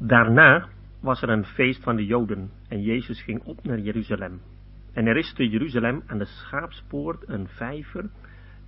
Daarna 0.00 0.68
was 1.00 1.22
er 1.22 1.28
een 1.28 1.44
feest 1.44 1.82
van 1.82 1.96
de 1.96 2.06
Joden 2.06 2.50
en 2.68 2.82
Jezus 2.82 3.22
ging 3.22 3.42
op 3.44 3.64
naar 3.64 3.78
Jeruzalem. 3.78 4.40
En 4.92 5.06
er 5.06 5.16
is 5.16 5.32
te 5.32 5.48
Jeruzalem 5.48 6.02
aan 6.06 6.18
de 6.18 6.24
schaapspoort 6.24 7.28
een 7.28 7.48
vijver 7.48 8.10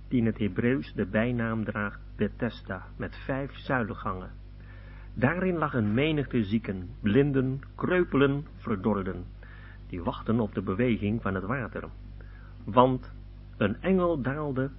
die 0.07 0.19
in 0.19 0.25
het 0.25 0.37
Hebreeuws 0.37 0.93
de 0.93 1.05
bijnaam 1.05 1.63
draagt 1.63 1.99
Bethesda 2.15 2.85
met 2.97 3.15
vijf 3.25 3.51
zuilengangen. 3.55 4.29
Daarin 5.13 5.57
lag 5.57 5.73
een 5.73 5.93
menigte 5.93 6.43
zieken, 6.43 6.89
blinden, 7.01 7.61
kreupelen, 7.75 8.45
verdorden, 8.57 9.25
die 9.87 10.03
wachten 10.03 10.39
op 10.39 10.53
de 10.53 10.61
beweging 10.61 11.21
van 11.21 11.35
het 11.35 11.43
water. 11.43 11.83
Want 12.65 13.13
een 13.57 13.81
engel 13.81 14.21
daalde 14.21 14.69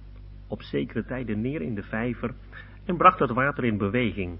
op 0.47 0.61
zekere 0.61 1.05
tijden 1.05 1.41
neer 1.41 1.61
in 1.61 1.75
de 1.75 1.83
vijver 1.83 2.33
en 2.85 2.97
bracht 2.97 3.19
het 3.19 3.31
water 3.31 3.63
in 3.63 3.77
beweging. 3.77 4.37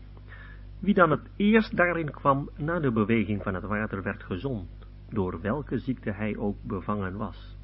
Wie 0.83 0.93
dan 0.93 1.11
het 1.11 1.29
eerst 1.35 1.75
daarin 1.75 2.11
kwam 2.11 2.49
na 2.57 2.79
de 2.79 2.91
beweging 2.91 3.43
van 3.43 3.53
het 3.53 3.63
water 3.63 4.03
werd 4.03 4.23
gezond, 4.23 4.69
door 5.09 5.41
welke 5.41 5.77
ziekte 5.77 6.11
hij 6.11 6.37
ook 6.37 6.63
bevangen 6.63 7.17
was. 7.17 7.57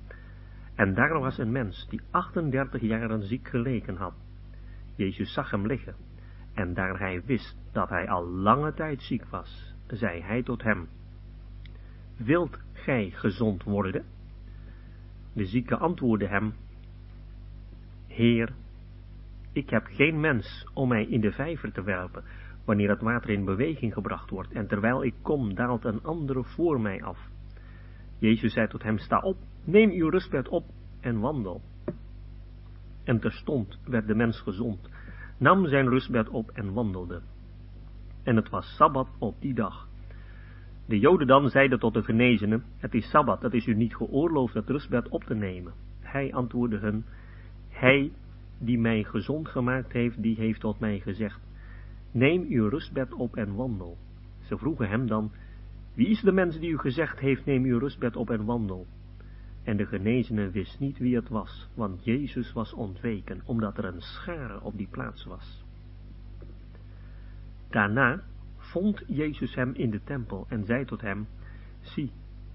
En 0.76 0.94
daar 0.94 1.20
was 1.20 1.38
een 1.38 1.52
mens 1.52 1.88
die 1.90 2.02
38 2.12 2.82
jaren 2.82 3.24
ziek 3.24 3.48
geleken 3.48 3.96
had. 3.96 4.14
Jezus 4.96 5.34
zag 5.34 5.52
hem 5.52 5.66
liggen, 5.66 5.96
en 6.54 6.74
daar 6.74 7.00
hij 7.00 7.22
wist 7.26 7.58
dat 7.72 7.90
hij 7.90 8.10
al 8.10 8.28
lange 8.28 8.74
tijd 8.74 9.02
ziek 9.02 9.26
was, 9.26 9.76
zei 9.88 10.22
hij 10.22 10.44
tot 10.44 10.64
hem, 10.64 10.88
Wilt 12.18 12.60
gij 12.74 13.10
gezond 13.10 13.64
worden? 13.64 14.06
De 15.34 15.46
zieke 15.46 15.78
antwoordde 15.78 16.28
hem, 16.28 16.54
Heer, 18.08 18.54
ik 19.52 19.70
heb 19.70 19.86
geen 19.86 20.20
mens 20.20 20.68
om 20.74 20.88
mij 20.88 21.06
in 21.06 21.22
de 21.22 21.32
vijver 21.32 21.72
te 21.72 21.84
werpen, 21.84 22.24
wanneer 22.70 22.90
het 22.90 23.02
water 23.02 23.30
in 23.30 23.46
beweging 23.46 23.94
gebracht 23.94 24.30
wordt, 24.30 24.52
en 24.52 24.68
terwijl 24.68 25.04
ik 25.04 25.14
kom, 25.22 25.56
daalt 25.56 25.86
een 25.86 26.04
andere 26.04 26.44
voor 26.44 26.82
mij 26.82 27.04
af. 27.04 27.30
Jezus 28.20 28.54
zei 28.54 28.68
tot 28.68 28.84
hem, 28.84 28.98
sta 28.98 29.20
op, 29.20 29.38
neem 29.64 29.92
uw 29.92 30.10
rustbed 30.10 30.48
op 30.48 30.66
en 31.00 31.20
wandel. 31.20 31.62
En 33.04 33.20
terstond 33.20 33.80
werd 33.86 34.08
de 34.08 34.16
mens 34.16 34.42
gezond, 34.42 34.90
nam 35.38 35.68
zijn 35.68 35.90
rustbed 35.90 36.30
op 36.30 36.50
en 36.50 36.74
wandelde. 36.74 37.22
En 38.24 38.36
het 38.36 38.50
was 38.50 38.76
Sabbat 38.76 39.10
op 39.20 39.42
die 39.42 39.54
dag. 39.54 39.88
De 40.86 41.00
Joden 41.00 41.28
dan 41.28 41.50
zeiden 41.50 41.80
tot 41.80 41.94
de 41.94 42.04
genezenen, 42.04 42.64
het 42.78 42.94
is 42.94 43.10
Sabbat, 43.10 43.42
het 43.42 43.54
is 43.54 43.68
u 43.68 43.74
niet 43.74 43.96
geoorloofd 43.96 44.54
het 44.54 44.70
rustbed 44.70 45.10
op 45.10 45.24
te 45.24 45.36
nemen. 45.36 45.74
Hij 46.00 46.34
antwoordde 46.34 46.78
hun, 46.78 47.06
hij 47.70 48.12
die 48.58 48.80
mij 48.80 49.04
gezond 49.04 49.48
gemaakt 49.48 49.92
heeft, 49.92 50.22
die 50.22 50.36
heeft 50.36 50.60
tot 50.60 50.80
mij 50.80 51.00
gezegd, 51.00 51.49
neem 52.12 52.46
uw 52.50 52.70
rustbed 52.70 53.14
op 53.14 53.36
en 53.36 53.56
wandel. 53.56 53.98
Ze 54.40 54.58
vroegen 54.58 54.90
hem 54.90 55.08
dan, 55.08 55.32
wie 55.94 56.08
is 56.08 56.22
de 56.22 56.32
mens 56.32 56.60
die 56.60 56.70
u 56.70 56.78
gezegd 56.78 57.20
heeft, 57.20 57.46
neem 57.46 57.64
uw 57.64 57.80
rustbed 57.80 58.16
op 58.16 58.30
en 58.30 58.46
wandel? 58.46 58.88
En 59.64 59.78
de 59.78 59.86
genezene 59.86 60.50
wist 60.50 60.80
niet 60.80 60.98
wie 60.98 61.16
het 61.16 61.30
was, 61.30 61.70
want 61.74 62.04
Jezus 62.04 62.54
was 62.54 62.74
ontweken, 62.74 63.42
omdat 63.46 63.78
er 63.78 63.86
een 63.86 64.02
schare 64.02 64.62
op 64.62 64.78
die 64.78 64.88
plaats 64.88 65.26
was. 65.26 65.64
Daarna 67.70 68.24
vond 68.58 69.04
Jezus 69.08 69.56
hem 69.56 69.74
in 69.74 69.90
de 69.90 70.04
tempel 70.04 70.46
en 70.50 70.66
zei 70.66 70.86
tot 70.86 71.02
hem, 71.02 71.28
zie, 71.82 72.12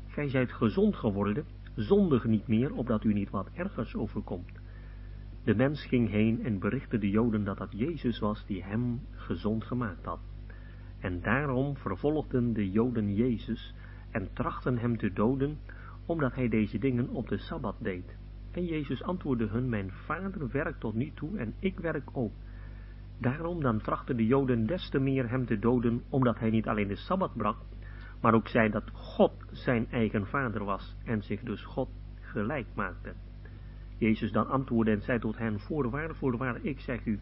gij 0.06 0.28
zijt 0.28 0.52
gezond 0.52 0.96
geworden, 0.96 1.44
zondig 1.74 2.24
niet 2.24 2.46
meer, 2.46 2.72
opdat 2.72 3.05
u 3.05 3.12
niet 3.12 3.30
wat 3.30 3.48
ergers 3.55 3.94
overkomt. 3.94 4.62
De 5.45 5.55
mens 5.55 5.87
ging 5.87 6.11
heen 6.11 6.45
en 6.45 6.59
berichtte 6.59 6.98
de 6.98 7.11
Joden 7.11 7.45
dat 7.45 7.59
dat 7.59 7.73
Jezus 7.73 8.19
was 8.19 8.47
die 8.47 8.62
hem 8.62 9.00
gezond 9.11 9.64
gemaakt 9.64 10.05
had. 10.05 10.20
En 11.01 11.20
daarom 11.20 11.77
vervolgden 11.77 12.53
de 12.53 12.70
Joden 12.70 13.14
Jezus 13.14 13.75
en 14.11 14.33
trachten 14.33 14.79
hem 14.79 14.96
te 14.96 15.13
doden, 15.13 15.58
omdat 16.07 16.35
hij 16.35 16.48
deze 16.48 16.79
dingen 16.79 17.08
op 17.08 17.29
de 17.29 17.39
Sabbat 17.39 17.77
deed. 17.79 18.17
En 18.51 18.64
Jezus 18.64 19.02
antwoordde 19.02 19.46
hun, 19.46 19.68
mijn 19.68 19.91
vader 19.91 20.48
werkt 20.51 20.80
tot 20.80 20.95
nu 20.95 21.13
toe 21.14 21.39
en 21.39 21.55
ik 21.58 21.79
werk 21.79 22.08
ook. 22.13 22.33
Daarom 23.18 23.61
dan 23.63 23.80
trachten 23.80 24.17
de 24.17 24.27
Joden 24.27 24.67
des 24.67 24.89
te 24.91 24.98
meer 24.98 25.30
hem 25.30 25.47
te 25.47 25.58
doden, 25.58 26.02
omdat 26.08 26.39
hij 26.39 26.51
niet 26.51 26.68
alleen 26.68 26.89
de 26.89 26.97
Sabbat 26.97 27.36
brak, 27.36 27.57
maar 28.20 28.35
ook 28.35 28.48
zei 28.48 28.70
dat 28.70 28.91
God 28.92 29.33
zijn 29.51 29.86
eigen 29.91 30.27
vader 30.27 30.64
was 30.64 30.97
en 31.05 31.23
zich 31.23 31.41
dus 31.41 31.64
God 31.64 31.89
gelijk 32.20 32.67
maakte. 32.74 33.13
Jezus 33.98 34.32
dan 34.32 34.48
antwoordde 34.48 34.92
en 34.92 35.02
zei 35.02 35.18
tot 35.18 35.38
hen, 35.38 35.60
voorwaar, 35.60 36.14
voorwaar, 36.14 36.58
ik 36.62 36.80
zeg 36.80 37.05
u, 37.05 37.18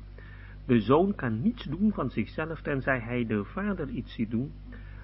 de 0.67 0.81
zoon 0.81 1.15
kan 1.15 1.43
niets 1.43 1.65
doen 1.65 1.93
van 1.93 2.11
zichzelf, 2.11 2.61
tenzij 2.61 2.99
hij 2.99 3.27
de 3.27 3.45
vader 3.45 3.89
iets 3.89 4.15
ziet 4.15 4.31
doen, 4.31 4.53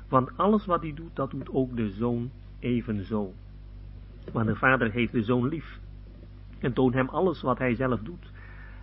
want 0.09 0.37
alles 0.37 0.67
wat 0.67 0.83
hij 0.83 0.95
doet, 0.95 1.17
dat 1.17 1.31
doet 1.31 1.51
ook 1.51 1.77
de 1.77 1.91
zoon 1.91 2.31
evenzo. 2.59 3.33
Want 4.33 4.47
de 4.47 4.57
vader 4.57 4.91
heeft 4.91 5.13
de 5.13 5.23
zoon 5.23 5.49
lief, 5.49 5.79
en 6.59 6.73
toont 6.73 6.95
hem 6.95 7.09
alles 7.09 7.43
wat 7.43 7.59
hij 7.59 7.75
zelf 7.75 8.01
doet, 8.01 8.33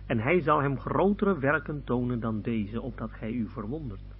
en 0.06 0.18
hij 0.18 0.40
zal 0.40 0.62
hem 0.62 0.78
grotere 0.78 1.38
werken 1.38 1.84
tonen 1.84 2.20
dan 2.20 2.40
deze, 2.40 2.80
opdat 2.80 3.12
gij 3.12 3.32
u 3.32 3.48
verwondert. 3.48 4.14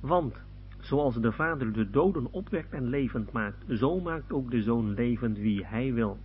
Want, 0.00 0.34
zoals 0.78 1.20
de 1.20 1.32
vader 1.32 1.72
de 1.72 1.90
doden 1.90 2.32
opwekt 2.32 2.72
en 2.72 2.88
levend 2.88 3.32
maakt, 3.32 3.64
zo 3.68 4.00
maakt 4.00 4.32
ook 4.32 4.50
de 4.50 4.62
zoon 4.62 4.94
levend 4.94 5.38
wie 5.38 5.66
hij 5.66 5.92
wil. 5.92 6.18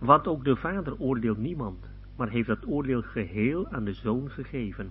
Want 0.00 0.26
ook 0.26 0.44
de 0.44 0.56
vader 0.56 0.98
oordeelt 0.98 1.38
niemand, 1.38 1.88
maar 2.16 2.28
heeft 2.28 2.48
het 2.48 2.66
oordeel 2.66 3.02
geheel 3.02 3.68
aan 3.68 3.84
de 3.84 3.92
zoon 3.92 4.30
gegeven, 4.30 4.90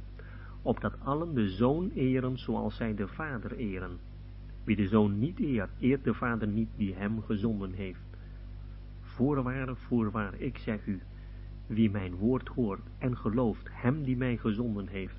opdat 0.61 0.93
allen 1.03 1.33
de 1.33 1.49
zoon 1.49 1.91
eren 1.93 2.37
zoals 2.37 2.75
zij 2.75 2.95
de 2.95 3.07
vader 3.07 3.55
eren. 3.55 3.97
Wie 4.63 4.75
de 4.75 4.87
zoon 4.87 5.19
niet 5.19 5.39
eert, 5.39 5.69
eert 5.79 6.03
de 6.03 6.13
vader 6.13 6.47
niet 6.47 6.69
die 6.75 6.93
hem 6.93 7.21
gezonden 7.21 7.73
heeft. 7.73 7.99
Voorwaar, 9.01 9.75
voorwaar, 9.75 10.33
ik 10.37 10.57
zeg 10.57 10.85
u, 10.85 10.99
wie 11.67 11.91
mijn 11.91 12.15
woord 12.15 12.47
hoort 12.47 12.81
en 12.97 13.17
gelooft 13.17 13.67
hem 13.71 14.03
die 14.03 14.17
mij 14.17 14.37
gezonden 14.37 14.87
heeft, 14.87 15.15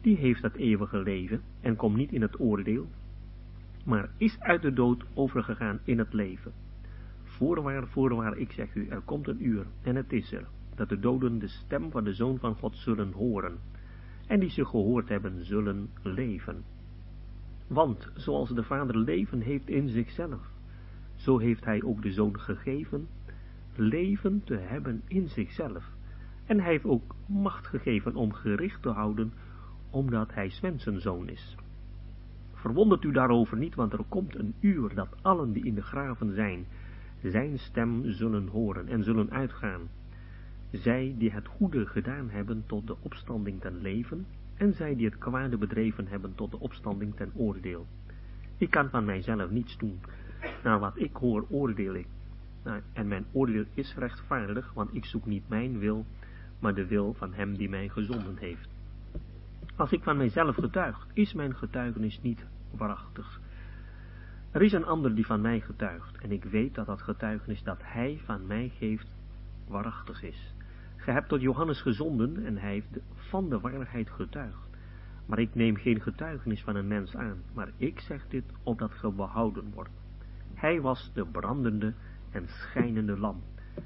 die 0.00 0.16
heeft 0.16 0.42
het 0.42 0.54
eeuwige 0.54 0.98
leven 0.98 1.42
en 1.60 1.76
komt 1.76 1.96
niet 1.96 2.12
in 2.12 2.22
het 2.22 2.40
oordeel, 2.40 2.88
maar 3.84 4.10
is 4.16 4.40
uit 4.40 4.62
de 4.62 4.72
dood 4.72 5.04
overgegaan 5.14 5.80
in 5.84 5.98
het 5.98 6.12
leven. 6.12 6.52
Voorwaar, 7.40 7.86
voorwaar, 7.86 8.36
ik 8.36 8.52
zeg 8.52 8.74
u, 8.74 8.88
er 8.88 9.00
komt 9.00 9.28
een 9.28 9.46
uur, 9.46 9.66
en 9.82 9.96
het 9.96 10.12
is 10.12 10.32
er, 10.32 10.46
dat 10.74 10.88
de 10.88 10.98
doden 10.98 11.38
de 11.38 11.48
stem 11.48 11.90
van 11.90 12.04
de 12.04 12.12
Zoon 12.12 12.38
van 12.38 12.54
God 12.54 12.76
zullen 12.76 13.12
horen, 13.12 13.58
en 14.26 14.40
die 14.40 14.50
ze 14.50 14.64
gehoord 14.64 15.08
hebben, 15.08 15.44
zullen 15.44 15.90
leven. 16.02 16.64
Want, 17.66 18.10
zoals 18.14 18.48
de 18.48 18.62
Vader 18.62 18.98
leven 18.98 19.40
heeft 19.40 19.68
in 19.68 19.88
zichzelf, 19.88 20.50
zo 21.14 21.38
heeft 21.38 21.64
hij 21.64 21.82
ook 21.82 22.02
de 22.02 22.12
Zoon 22.12 22.40
gegeven, 22.40 23.08
leven 23.74 24.42
te 24.44 24.56
hebben 24.56 25.02
in 25.06 25.28
zichzelf. 25.28 25.84
En 26.46 26.60
hij 26.60 26.70
heeft 26.70 26.84
ook 26.84 27.14
macht 27.26 27.66
gegeven 27.66 28.14
om 28.14 28.32
gericht 28.32 28.82
te 28.82 28.90
houden, 28.90 29.32
omdat 29.90 30.34
hij 30.34 30.50
zoon 30.96 31.28
is. 31.28 31.56
Verwondert 32.54 33.04
u 33.04 33.12
daarover 33.12 33.56
niet, 33.56 33.74
want 33.74 33.92
er 33.92 34.04
komt 34.08 34.34
een 34.34 34.54
uur 34.60 34.94
dat 34.94 35.16
allen 35.22 35.52
die 35.52 35.64
in 35.64 35.74
de 35.74 35.82
graven 35.82 36.34
zijn, 36.34 36.66
zijn 37.22 37.58
stem 37.58 38.10
zullen 38.10 38.46
horen 38.46 38.88
en 38.88 39.04
zullen 39.04 39.30
uitgaan. 39.30 39.80
Zij 40.70 41.14
die 41.18 41.30
het 41.30 41.46
goede 41.46 41.86
gedaan 41.86 42.30
hebben 42.30 42.64
tot 42.66 42.86
de 42.86 42.96
opstanding 43.00 43.60
ten 43.60 43.80
leven, 43.80 44.26
en 44.56 44.74
zij 44.74 44.96
die 44.96 45.06
het 45.06 45.18
kwade 45.18 45.56
bedreven 45.56 46.06
hebben 46.06 46.34
tot 46.34 46.50
de 46.50 46.58
opstanding 46.58 47.16
ten 47.16 47.30
oordeel. 47.34 47.86
Ik 48.56 48.70
kan 48.70 48.90
van 48.90 49.04
mijzelf 49.04 49.50
niets 49.50 49.78
doen. 49.78 50.00
Naar 50.62 50.78
wat 50.78 50.92
ik 50.94 51.16
hoor, 51.16 51.46
oordeel 51.48 51.94
ik. 51.94 52.06
Nou, 52.64 52.80
en 52.92 53.08
mijn 53.08 53.24
oordeel 53.32 53.64
is 53.74 53.94
rechtvaardig, 53.94 54.72
want 54.72 54.94
ik 54.94 55.04
zoek 55.04 55.26
niet 55.26 55.48
mijn 55.48 55.78
wil, 55.78 56.04
maar 56.58 56.74
de 56.74 56.86
wil 56.86 57.14
van 57.14 57.32
hem 57.32 57.56
die 57.56 57.68
mij 57.68 57.88
gezonden 57.88 58.36
heeft. 58.36 58.68
Als 59.76 59.92
ik 59.92 60.02
van 60.02 60.16
mijzelf 60.16 60.54
getuig, 60.54 61.06
is 61.12 61.32
mijn 61.32 61.54
getuigenis 61.54 62.20
niet 62.22 62.46
waarachtig. 62.70 63.40
Er 64.50 64.62
is 64.62 64.72
een 64.72 64.84
ander 64.84 65.14
die 65.14 65.26
van 65.26 65.40
mij 65.40 65.60
getuigt, 65.60 66.18
en 66.18 66.32
ik 66.32 66.44
weet 66.44 66.74
dat 66.74 66.86
dat 66.86 67.02
getuigenis 67.02 67.62
dat 67.62 67.78
hij 67.82 68.20
van 68.24 68.46
mij 68.46 68.72
geeft, 68.78 69.06
waarachtig 69.68 70.22
is. 70.22 70.54
Ge 70.96 71.10
hebt 71.10 71.28
tot 71.28 71.40
Johannes 71.40 71.80
gezonden, 71.80 72.46
en 72.46 72.56
hij 72.56 72.70
heeft 72.70 72.98
van 73.14 73.48
de 73.48 73.60
waarheid 73.60 74.10
getuigd. 74.10 74.68
Maar 75.26 75.38
ik 75.38 75.54
neem 75.54 75.76
geen 75.76 76.00
getuigenis 76.00 76.62
van 76.62 76.76
een 76.76 76.88
mens 76.88 77.16
aan, 77.16 77.42
maar 77.52 77.70
ik 77.76 78.00
zeg 78.00 78.26
dit 78.28 78.44
opdat 78.62 78.92
ge 78.92 79.10
behouden 79.10 79.70
wordt. 79.74 79.90
Hij 80.54 80.80
was 80.80 81.10
de 81.14 81.26
brandende 81.26 81.94
en 82.30 82.48
schijnende 82.48 83.18
lamp, 83.18 83.42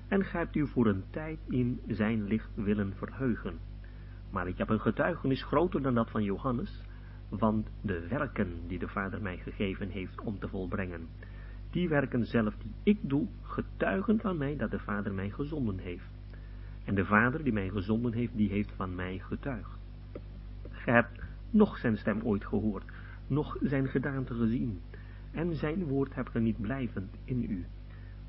en 0.08 0.24
gij 0.24 0.40
hebt 0.40 0.56
u 0.56 0.66
voor 0.66 0.86
een 0.86 1.04
tijd 1.10 1.38
in 1.48 1.80
zijn 1.86 2.24
licht 2.24 2.50
willen 2.54 2.92
verheugen. 2.96 3.58
Maar 4.30 4.48
ik 4.48 4.58
heb 4.58 4.68
een 4.68 4.80
getuigenis 4.80 5.42
groter 5.42 5.82
dan 5.82 5.94
dat 5.94 6.10
van 6.10 6.22
Johannes, 6.22 6.82
want 7.38 7.68
de 7.80 8.06
werken 8.08 8.52
die 8.66 8.78
de 8.78 8.88
Vader 8.88 9.22
mij 9.22 9.36
gegeven 9.36 9.88
heeft 9.88 10.20
om 10.20 10.38
te 10.38 10.48
volbrengen, 10.48 11.08
die 11.70 11.88
werken 11.88 12.26
zelf 12.26 12.54
die 12.56 12.72
ik 12.82 12.98
doe, 13.00 13.26
getuigen 13.42 14.20
van 14.20 14.36
mij 14.36 14.56
dat 14.56 14.70
de 14.70 14.78
Vader 14.78 15.14
mij 15.14 15.30
gezonden 15.30 15.78
heeft. 15.78 16.08
En 16.84 16.94
de 16.94 17.04
Vader 17.04 17.44
die 17.44 17.52
mij 17.52 17.68
gezonden 17.68 18.12
heeft, 18.12 18.36
die 18.36 18.48
heeft 18.48 18.72
van 18.76 18.94
mij 18.94 19.18
getuigd. 19.18 19.78
Ge 20.70 20.90
hebt 20.90 21.22
nog 21.50 21.78
zijn 21.78 21.96
stem 21.96 22.20
ooit 22.22 22.44
gehoord, 22.44 22.84
noch 23.26 23.56
zijn 23.60 23.88
gedaante 23.88 24.34
gezien, 24.34 24.80
en 25.30 25.54
zijn 25.54 25.84
woord 25.84 26.14
hebt 26.14 26.30
ge 26.30 26.40
niet 26.40 26.60
blijvend 26.60 27.16
in 27.24 27.50
u, 27.50 27.64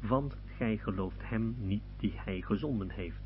want 0.08 0.36
gij 0.58 0.78
gelooft 0.78 1.30
hem 1.30 1.56
niet 1.60 1.84
die 1.98 2.14
hij 2.16 2.42
gezonden 2.42 2.90
heeft. 2.90 3.22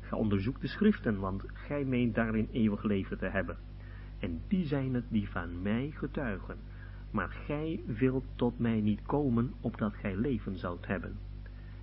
Ga 0.00 0.16
onderzoekt 0.16 0.60
de 0.60 0.68
schriften, 0.68 1.18
want 1.18 1.42
gij 1.52 1.84
meent 1.84 2.14
daarin 2.14 2.48
eeuwig 2.52 2.82
leven 2.82 3.18
te 3.18 3.26
hebben. 3.26 3.56
En 4.18 4.40
die 4.48 4.66
zijn 4.66 4.94
het 4.94 5.04
die 5.08 5.28
van 5.28 5.62
mij 5.62 5.90
getuigen. 5.94 6.56
Maar 7.10 7.28
gij 7.28 7.80
wilt 7.86 8.24
tot 8.34 8.58
mij 8.58 8.80
niet 8.80 9.02
komen, 9.02 9.52
opdat 9.60 9.94
gij 9.94 10.16
leven 10.16 10.58
zoudt 10.58 10.86
hebben. 10.86 11.16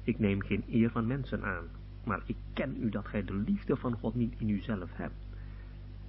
Ik 0.03 0.19
neem 0.19 0.41
geen 0.41 0.63
eer 0.69 0.89
van 0.89 1.07
mensen 1.07 1.43
aan, 1.43 1.65
maar 2.03 2.21
ik 2.25 2.35
ken 2.53 2.75
u 2.83 2.89
dat 2.89 3.07
gij 3.07 3.23
de 3.23 3.33
liefde 3.33 3.75
van 3.75 3.93
God 3.93 4.15
niet 4.15 4.33
in 4.37 4.49
uzelf 4.49 4.89
hebt. 4.93 5.27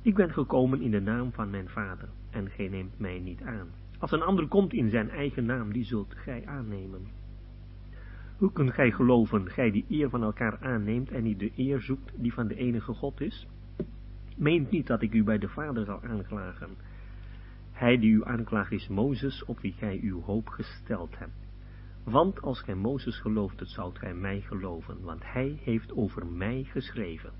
Ik 0.02 0.14
ben 0.14 0.32
gekomen 0.32 0.80
in 0.80 0.90
de 0.90 1.00
naam 1.00 1.32
van 1.32 1.50
mijn 1.50 1.68
vader, 1.68 2.08
en 2.30 2.50
gij 2.50 2.68
neemt 2.68 2.98
mij 2.98 3.18
niet 3.18 3.42
aan. 3.42 3.68
Als 3.98 4.12
een 4.12 4.22
ander 4.22 4.48
komt 4.48 4.72
in 4.72 4.90
zijn 4.90 5.10
eigen 5.10 5.44
naam, 5.44 5.72
die 5.72 5.84
zult 5.84 6.14
gij 6.14 6.46
aannemen. 6.46 7.06
Hoe 8.36 8.52
kunt 8.52 8.72
gij 8.72 8.90
geloven, 8.90 9.50
gij 9.50 9.70
die 9.70 9.84
eer 9.88 10.10
van 10.10 10.22
elkaar 10.22 10.58
aanneemt 10.60 11.10
en 11.10 11.22
niet 11.22 11.38
de 11.38 11.52
eer 11.56 11.80
zoekt 11.80 12.12
die 12.16 12.32
van 12.32 12.48
de 12.48 12.54
enige 12.54 12.92
God 12.92 13.20
is? 13.20 13.46
Meent 14.34 14.70
niet 14.70 14.86
dat 14.86 15.02
ik 15.02 15.14
u 15.14 15.24
bij 15.24 15.38
de 15.38 15.48
Vader 15.48 15.84
zal 15.84 16.02
aanklagen. 16.02 16.76
Hij 17.72 17.98
die 17.98 18.10
u 18.10 18.24
aanklaagt 18.24 18.72
is 18.72 18.88
Mozes, 18.88 19.44
op 19.44 19.60
wie 19.60 19.72
gij 19.72 20.00
uw 20.02 20.22
hoop 20.22 20.48
gesteld 20.48 21.18
hebt. 21.18 21.44
Want 22.04 22.42
als 22.42 22.60
gij 22.60 22.74
Mozes 22.74 23.20
gelooft, 23.20 23.60
het 23.60 23.68
zoudt 23.68 23.98
gij 23.98 24.14
mij 24.14 24.40
geloven, 24.40 25.00
want 25.00 25.22
hij 25.24 25.58
heeft 25.62 25.92
over 25.92 26.26
mij 26.26 26.64
geschreven. 26.64 27.32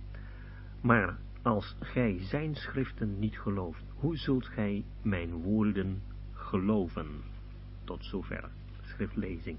Maar 0.81 1.19
als 1.43 1.77
gij 1.81 2.19
zijn 2.21 2.55
schriften 2.55 3.19
niet 3.19 3.39
gelooft, 3.39 3.85
hoe 3.95 4.17
zult 4.17 4.47
gij 4.47 4.85
mijn 5.03 5.31
woorden 5.31 6.03
geloven? 6.33 7.07
Tot 7.85 8.05
zover 8.05 8.51
schriftlezing. 8.83 9.59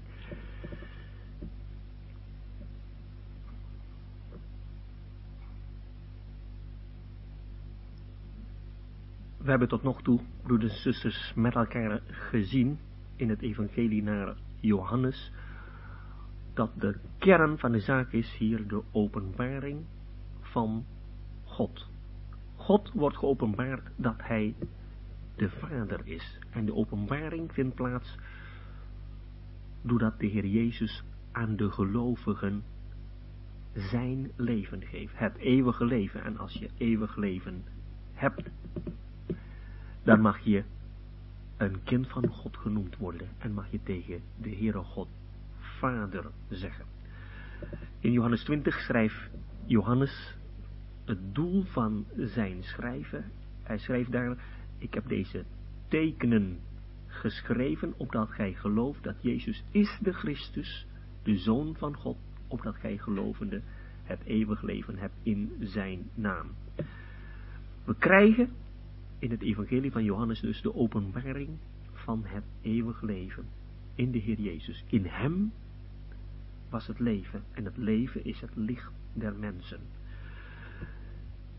We 9.46 9.52
hebben 9.52 9.68
tot 9.70 9.82
nog 9.82 10.02
toe, 10.02 10.20
broeders 10.42 10.72
en 10.72 10.80
zusters, 10.80 11.32
met 11.34 11.54
elkaar 11.54 12.00
gezien 12.06 12.78
in 13.16 13.28
het 13.28 13.42
evangelie 13.42 14.02
naar 14.02 14.36
Johannes, 14.60 15.32
dat 16.54 16.70
de 16.80 16.98
kern 17.18 17.58
van 17.58 17.72
de 17.72 17.80
zaak 17.80 18.12
is 18.12 18.36
hier 18.38 18.68
de 18.68 18.82
openbaring 18.92 19.84
van 20.40 20.84
God. 21.44 21.88
God 22.54 22.90
wordt 22.94 23.16
geopenbaard 23.16 23.90
dat 23.96 24.14
hij 24.18 24.54
de 25.36 25.50
Vader 25.50 26.00
is. 26.04 26.38
En 26.50 26.64
de 26.64 26.74
openbaring 26.74 27.52
vindt 27.52 27.74
plaats 27.74 28.18
doordat 29.82 30.18
de 30.18 30.26
Heer 30.26 30.46
Jezus 30.46 31.04
aan 31.32 31.56
de 31.56 31.70
gelovigen 31.70 32.64
zijn 33.72 34.30
leven 34.36 34.82
geeft. 34.82 35.18
Het 35.18 35.36
eeuwige 35.36 35.84
leven. 35.84 36.24
En 36.24 36.38
als 36.38 36.52
je 36.52 36.70
eeuwig 36.76 37.16
leven 37.16 37.64
hebt, 38.12 38.50
dan 40.06 40.20
mag 40.20 40.38
je 40.38 40.64
een 41.56 41.82
kind 41.82 42.08
van 42.08 42.26
God 42.28 42.56
genoemd 42.56 42.96
worden 42.96 43.28
en 43.38 43.52
mag 43.52 43.70
je 43.70 43.82
tegen 43.82 44.20
de 44.40 44.48
Heere 44.48 44.82
God 44.82 45.08
Vader 45.58 46.30
zeggen. 46.48 46.84
In 48.00 48.12
Johannes 48.12 48.44
20 48.44 48.74
schrijft 48.74 49.30
Johannes 49.64 50.36
het 51.04 51.34
doel 51.34 51.64
van 51.64 52.04
zijn 52.16 52.62
schrijven. 52.62 53.24
Hij 53.62 53.78
schrijft 53.78 54.12
daar, 54.12 54.36
ik 54.78 54.94
heb 54.94 55.08
deze 55.08 55.44
tekenen 55.88 56.58
geschreven, 57.06 57.94
opdat 57.96 58.30
gij 58.30 58.52
gelooft 58.52 59.02
dat 59.02 59.16
Jezus 59.20 59.64
is 59.70 59.98
de 60.02 60.12
Christus, 60.12 60.86
de 61.22 61.38
Zoon 61.38 61.76
van 61.76 61.96
God, 61.96 62.16
opdat 62.48 62.76
gij 62.76 62.98
gelovende 62.98 63.62
het 64.02 64.20
eeuwig 64.24 64.62
leven 64.62 64.98
hebt 64.98 65.16
in 65.22 65.52
zijn 65.60 66.10
naam. 66.14 66.46
We 67.84 67.94
krijgen 67.98 68.50
in 69.18 69.30
het 69.30 69.42
evangelie 69.42 69.92
van 69.92 70.04
Johannes 70.04 70.40
dus 70.40 70.62
de 70.62 70.74
openbaring 70.74 71.48
van 71.92 72.22
het 72.24 72.44
eeuwig 72.60 73.02
leven 73.02 73.46
in 73.94 74.10
de 74.10 74.18
Heer 74.18 74.40
Jezus. 74.40 74.84
In 74.86 75.04
hem 75.06 75.52
was 76.70 76.86
het 76.86 76.98
leven 76.98 77.42
en 77.52 77.64
het 77.64 77.76
leven 77.76 78.24
is 78.24 78.40
het 78.40 78.50
licht 78.54 78.92
der 79.12 79.34
mensen. 79.34 79.80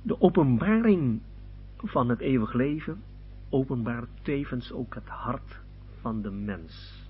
De 0.01 0.21
openbaring 0.21 1.21
van 1.77 2.09
het 2.09 2.19
eeuwig 2.19 2.53
leven 2.53 3.01
openbaart 3.49 4.09
tevens 4.21 4.71
ook 4.71 4.95
het 4.95 5.07
hart 5.07 5.59
van 6.01 6.21
de 6.21 6.31
mens. 6.31 7.05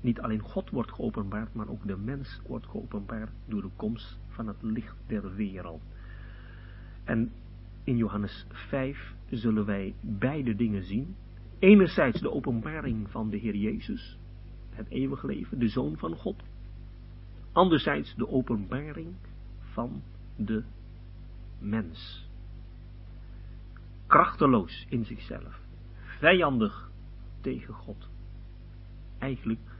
Niet 0.00 0.20
alleen 0.20 0.40
God 0.40 0.70
wordt 0.70 0.92
geopenbaard, 0.92 1.54
maar 1.54 1.68
ook 1.68 1.86
de 1.86 1.96
mens 1.96 2.40
wordt 2.46 2.66
geopenbaard 2.66 3.30
door 3.46 3.62
de 3.62 3.70
komst 3.76 4.18
van 4.28 4.46
het 4.46 4.62
licht 4.62 4.96
der 5.06 5.34
wereld. 5.34 5.82
En 7.04 7.32
in 7.88 7.96
Johannes 7.96 8.46
5 8.50 9.14
zullen 9.30 9.64
wij 9.64 9.94
beide 10.00 10.54
dingen 10.54 10.84
zien. 10.84 11.16
Enerzijds 11.58 12.20
de 12.20 12.30
openbaring 12.30 13.10
van 13.10 13.30
de 13.30 13.36
Heer 13.36 13.54
Jezus, 13.54 14.18
het 14.70 14.88
eeuwige 14.88 15.26
leven, 15.26 15.58
de 15.58 15.68
Zoon 15.68 15.96
van 15.96 16.16
God. 16.16 16.42
Anderzijds 17.52 18.14
de 18.14 18.28
openbaring 18.28 19.14
van 19.60 20.02
de 20.36 20.62
mens. 21.58 22.28
Krachteloos 24.06 24.86
in 24.88 25.04
zichzelf, 25.04 25.60
vijandig 26.18 26.90
tegen 27.40 27.74
God. 27.74 28.08
Eigenlijk 29.18 29.76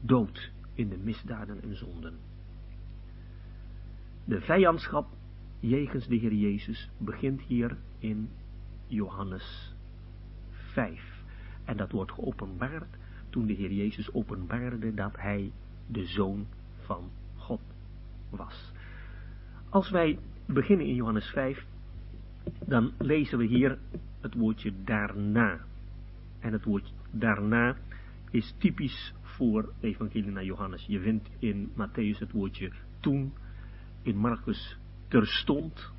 dood 0.00 0.50
in 0.74 0.88
de 0.88 0.98
misdaden 0.98 1.62
en 1.62 1.76
zonden. 1.76 2.18
De 4.24 4.40
vijandschap 4.40 5.06
jegens 5.68 6.06
de 6.06 6.16
Heer 6.16 6.34
Jezus 6.34 6.90
begint 6.98 7.40
hier 7.40 7.76
in 7.98 8.28
Johannes 8.86 9.74
5. 10.50 11.22
En 11.64 11.76
dat 11.76 11.92
wordt 11.92 12.12
geopenbaard 12.12 12.96
toen 13.30 13.46
de 13.46 13.52
Heer 13.52 13.72
Jezus 13.72 14.12
openbaarde 14.12 14.94
dat 14.94 15.16
hij 15.16 15.52
de 15.86 16.06
Zoon 16.06 16.46
van 16.76 17.10
God 17.36 17.60
was. 18.30 18.72
Als 19.68 19.90
wij 19.90 20.18
beginnen 20.46 20.86
in 20.86 20.94
Johannes 20.94 21.26
5, 21.26 21.66
dan 22.66 22.92
lezen 22.98 23.38
we 23.38 23.44
hier 23.44 23.78
het 24.20 24.34
woordje 24.34 24.72
daarna. 24.84 25.60
En 26.40 26.52
het 26.52 26.64
woord 26.64 26.92
daarna 27.10 27.76
is 28.30 28.54
typisch 28.58 29.14
voor 29.22 29.72
evangelie 29.80 30.30
naar 30.30 30.44
Johannes. 30.44 30.86
Je 30.86 31.00
vindt 31.00 31.30
in 31.38 31.70
Matthäus 31.70 32.18
het 32.18 32.32
woordje 32.32 32.72
toen, 33.00 33.32
in 34.02 34.16
Marcus 34.16 34.78
terstond, 35.08 35.92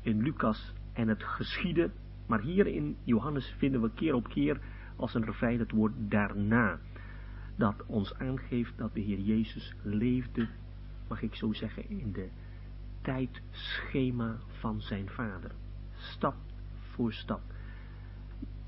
in 0.00 0.22
Lucas 0.22 0.72
en 0.92 1.08
het 1.08 1.22
geschieden, 1.22 1.92
maar 2.26 2.40
hier 2.40 2.66
in 2.66 2.96
Johannes 3.04 3.54
vinden 3.58 3.82
we 3.82 3.90
keer 3.94 4.14
op 4.14 4.28
keer 4.28 4.60
als 4.96 5.14
een 5.14 5.24
refrein 5.24 5.58
het 5.58 5.70
woord 5.70 5.92
daarna, 5.96 6.78
dat 7.56 7.84
ons 7.86 8.14
aangeeft 8.18 8.72
dat 8.76 8.94
de 8.94 9.00
Heer 9.00 9.20
Jezus 9.20 9.74
leefde, 9.82 10.48
mag 11.08 11.22
ik 11.22 11.34
zo 11.34 11.52
zeggen, 11.52 11.88
in 11.88 12.12
de 12.12 12.28
tijdschema 13.02 14.36
van 14.48 14.80
zijn 14.80 15.08
vader, 15.08 15.50
stap 15.94 16.36
voor 16.78 17.12
stap. 17.12 17.40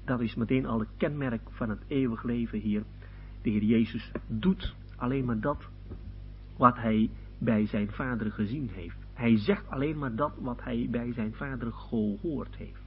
Dat 0.05 0.21
is 0.21 0.35
meteen 0.35 0.67
al 0.67 0.79
het 0.79 0.89
kenmerk 0.97 1.43
van 1.51 1.69
het 1.69 1.83
eeuwig 1.87 2.23
leven 2.23 2.59
hier. 2.59 2.83
De 3.43 3.51
Heer 3.51 3.63
Jezus 3.63 4.13
doet 4.27 4.75
alleen 4.97 5.25
maar 5.25 5.41
dat 5.41 5.69
wat 6.57 6.77
hij 6.77 7.11
bij 7.39 7.67
zijn 7.67 7.91
vader 7.91 8.33
gezien 8.33 8.69
heeft. 8.73 9.06
Hij 9.17 9.39
zegt 9.39 9.69
alleen 9.69 9.99
maar 9.99 10.17
dat 10.17 10.33
wat 10.39 10.63
hij 10.63 10.89
bij 10.91 11.13
zijn 11.13 11.35
vader 11.35 11.73
gehoord 11.73 12.57
heeft. 12.57 12.85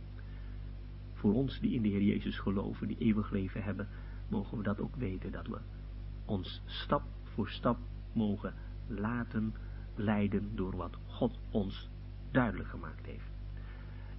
Voor 1.13 1.33
ons 1.33 1.59
die 1.59 1.73
in 1.73 1.81
de 1.81 1.87
Heer 1.87 2.01
Jezus 2.01 2.39
geloven, 2.39 2.87
die 2.87 2.97
eeuwig 2.97 3.31
leven 3.31 3.63
hebben, 3.63 3.87
mogen 4.27 4.57
we 4.57 4.63
dat 4.63 4.79
ook 4.79 4.95
weten, 4.95 5.31
dat 5.31 5.47
we 5.47 5.59
ons 6.25 6.61
stap 6.65 7.03
voor 7.23 7.49
stap 7.49 7.77
mogen 8.13 8.53
laten 8.87 9.53
leiden 9.95 10.55
door 10.55 10.75
wat 10.75 10.97
God 11.05 11.39
ons 11.51 11.89
duidelijk 12.31 12.69
gemaakt 12.69 13.05
heeft. 13.05 13.31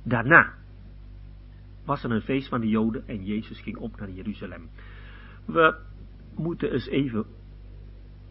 Daarna 0.03 0.55
was 1.85 2.05
er 2.05 2.11
een 2.11 2.21
feest 2.21 2.49
van 2.49 2.61
de 2.61 2.69
Joden 2.69 3.07
en 3.07 3.25
Jezus 3.25 3.61
ging 3.61 3.77
op 3.77 3.97
naar 3.97 4.11
Jeruzalem. 4.11 4.69
We 5.45 5.79
moeten 6.35 6.73
eens 6.73 6.87
even 6.87 7.27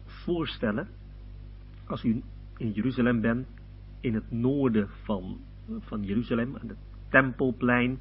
voorstellen, 0.04 0.88
als 1.86 2.04
u 2.04 2.22
in 2.56 2.72
Jeruzalem 2.72 3.20
bent, 3.20 3.46
in 4.00 4.14
het 4.14 4.30
noorden 4.30 4.88
van, 5.02 5.40
van 5.78 6.04
Jeruzalem, 6.04 6.56
aan 6.56 6.68
het 6.68 6.78
Tempelplein. 7.08 7.98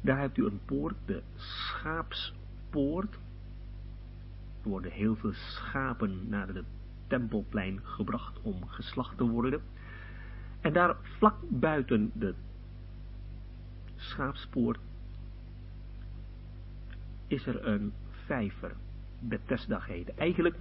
Daar 0.00 0.18
hebt 0.18 0.36
u 0.36 0.44
een 0.44 0.60
poort, 0.64 0.94
de 1.04 1.22
Schaapspoort. 1.34 3.14
Er 4.62 4.68
worden 4.68 4.90
heel 4.90 5.16
veel 5.16 5.32
schapen 5.32 6.28
naar 6.28 6.48
het 6.48 6.64
Tempelplein 7.06 7.80
gebracht 7.82 8.40
om 8.42 8.66
geslacht 8.66 9.16
te 9.16 9.24
worden. 9.24 9.60
En 10.60 10.72
daar 10.72 10.96
vlak 11.02 11.36
buiten 11.48 12.10
de 12.14 12.34
Schaapspoort 13.96 14.78
is 17.26 17.46
er 17.46 17.66
een 17.66 17.92
vijver, 18.10 18.72
Bethesda 19.20 19.78
geheten. 19.78 20.18
Eigenlijk, 20.18 20.56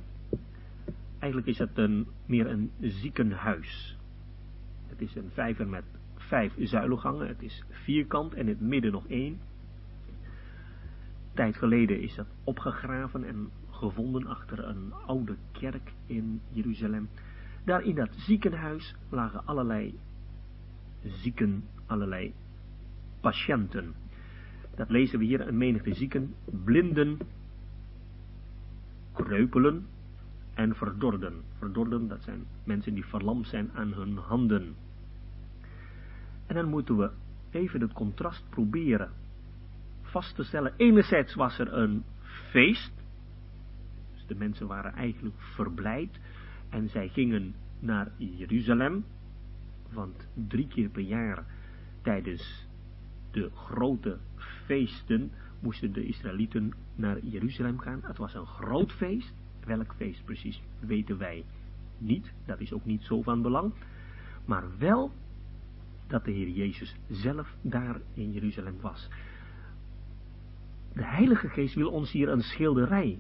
eigenlijk 1.20 1.48
is 1.48 1.58
het 1.58 1.78
een, 1.78 2.08
meer 2.26 2.48
een 2.48 2.72
ziekenhuis. 2.80 3.98
Het 4.98 5.10
is 5.10 5.16
een 5.16 5.32
vijver 5.34 5.68
met 5.68 5.84
vijf 6.16 6.54
zuilengangen, 6.58 7.28
het 7.28 7.42
is 7.42 7.64
vierkant 7.70 8.34
en 8.34 8.40
in 8.40 8.48
het 8.48 8.62
midden 8.62 8.92
nog 8.92 9.08
één. 9.08 9.40
Tijd 11.34 11.56
geleden 11.56 12.02
is 12.02 12.16
dat 12.16 12.28
opgegraven 12.44 13.24
en 13.24 13.50
gevonden 13.70 14.28
achter 14.28 14.68
een 14.68 14.94
oude 15.06 15.36
kerk 15.52 15.94
in 16.06 16.42
Jeruzalem. 16.50 17.10
Daar 17.64 17.84
in 17.84 17.96
dat 17.96 18.16
ziekenhuis 18.16 18.96
lagen 19.10 19.46
allerlei 19.46 20.00
zieken, 21.04 21.64
allerlei 21.86 22.34
patiënten. 23.22 23.94
Dat 24.76 24.90
lezen 24.90 25.20
we 25.20 25.26
hier, 25.26 25.48
een 25.48 25.58
menigte 25.58 25.94
zieken, 25.94 26.34
blinden, 26.64 27.18
kreupelen 29.14 29.86
en 30.54 30.76
verdorden. 30.76 31.44
Verdorden, 31.58 32.08
dat 32.08 32.24
zijn 32.24 32.46
mensen 32.64 32.94
die 32.94 33.06
verlamd 33.06 33.48
zijn 33.48 33.70
aan 33.74 33.94
hun 33.94 34.18
handen. 34.18 34.76
En 36.56 36.62
dan 36.62 36.70
moeten 36.70 36.98
we 36.98 37.12
even 37.52 37.82
het 37.82 37.94
contrast 37.94 38.50
proberen 38.50 39.12
vast 40.02 40.36
te 40.36 40.44
stellen. 40.44 40.74
Enerzijds 40.78 41.34
was 41.34 41.60
er 41.60 41.74
een 41.74 42.04
feest. 42.52 42.94
Dus 44.14 44.26
de 44.26 44.36
mensen 44.36 44.68
waren 44.68 44.94
eigenlijk 44.94 45.36
verblijd. 45.38 46.20
En 46.70 46.90
zij 46.90 47.08
gingen 47.10 47.56
naar 47.80 48.12
Jeruzalem. 48.18 49.06
Want 49.92 50.28
drie 50.48 50.68
keer 50.68 50.90
per 50.90 51.02
jaar 51.02 51.46
tijdens 52.02 52.68
de 53.32 53.50
grote 53.56 54.18
feesten 54.66 55.32
moesten 55.60 55.94
de 55.94 56.06
Israëlieten 56.06 56.74
naar 56.96 57.20
Jeruzalem 57.26 57.80
gaan. 57.80 58.00
Het 58.04 58.18
was 58.18 58.34
een 58.34 58.46
groot 58.46 58.92
feest. 58.92 59.34
Welk 59.66 59.94
feest 59.96 60.26
precies 60.26 60.62
weten 60.80 61.18
wij 61.18 61.46
niet. 61.98 62.34
Dat 62.46 62.60
is 62.60 62.74
ook 62.74 62.86
niet 62.86 63.04
zo 63.04 63.22
van 63.22 63.42
belang. 63.42 63.74
Maar 64.46 64.78
wel 64.78 65.12
dat 66.08 66.26
de 66.26 66.32
Heer 66.32 66.50
Jezus 66.50 66.96
zelf 67.10 67.56
daar 67.62 68.02
in 68.14 68.32
Jeruzalem 68.32 68.78
was. 68.82 69.10
De 70.94 71.06
Heilige 71.06 71.50
Geest 71.50 71.76
wil 71.76 71.90
ons 71.90 72.12
hier 72.12 72.30
een 72.30 72.42
schilderij 72.42 73.20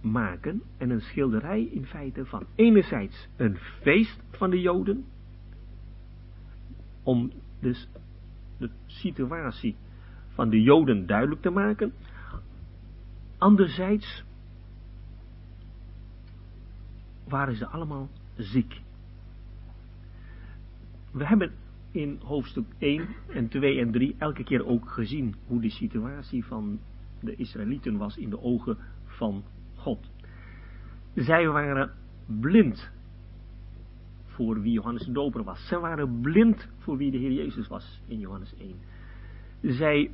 maken. 0.00 0.62
En 0.76 0.90
een 0.90 1.00
schilderij 1.00 1.62
in 1.62 1.86
feite 1.86 2.26
van 2.26 2.46
enerzijds 2.54 3.28
een 3.36 3.56
feest 3.56 4.20
van 4.30 4.50
de 4.50 4.60
Joden. 4.60 5.04
Om 7.02 7.32
dus 7.60 7.88
de 8.58 8.70
situatie 8.86 9.76
van 10.28 10.50
de 10.50 10.62
Joden 10.62 11.06
duidelijk 11.06 11.42
te 11.42 11.50
maken. 11.50 11.92
Anderzijds 13.38 14.24
waren 17.28 17.56
ze 17.56 17.66
allemaal 17.66 18.08
ziek. 18.36 18.80
We 21.18 21.26
hebben 21.26 21.52
in 21.90 22.20
hoofdstuk 22.22 22.66
1 22.78 23.08
en 23.28 23.48
2 23.48 23.80
en 23.80 23.90
3 23.90 24.14
elke 24.18 24.44
keer 24.44 24.66
ook 24.66 24.90
gezien 24.90 25.34
hoe 25.46 25.60
de 25.60 25.70
situatie 25.70 26.44
van 26.44 26.80
de 27.20 27.36
Israëlieten 27.36 27.96
was 27.96 28.16
in 28.16 28.30
de 28.30 28.42
ogen 28.42 28.78
van 29.04 29.44
God. 29.74 30.10
Zij 31.14 31.48
waren 31.48 31.92
blind 32.26 32.90
voor 34.24 34.60
wie 34.60 34.72
Johannes 34.72 35.04
de 35.04 35.12
Doper 35.12 35.44
was. 35.44 35.66
Zij 35.66 35.78
waren 35.78 36.20
blind 36.20 36.68
voor 36.78 36.96
wie 36.96 37.10
de 37.10 37.18
Heer 37.18 37.32
Jezus 37.32 37.68
was 37.68 38.02
in 38.06 38.18
Johannes 38.18 38.54
1. 38.58 38.74
Zij 39.62 40.10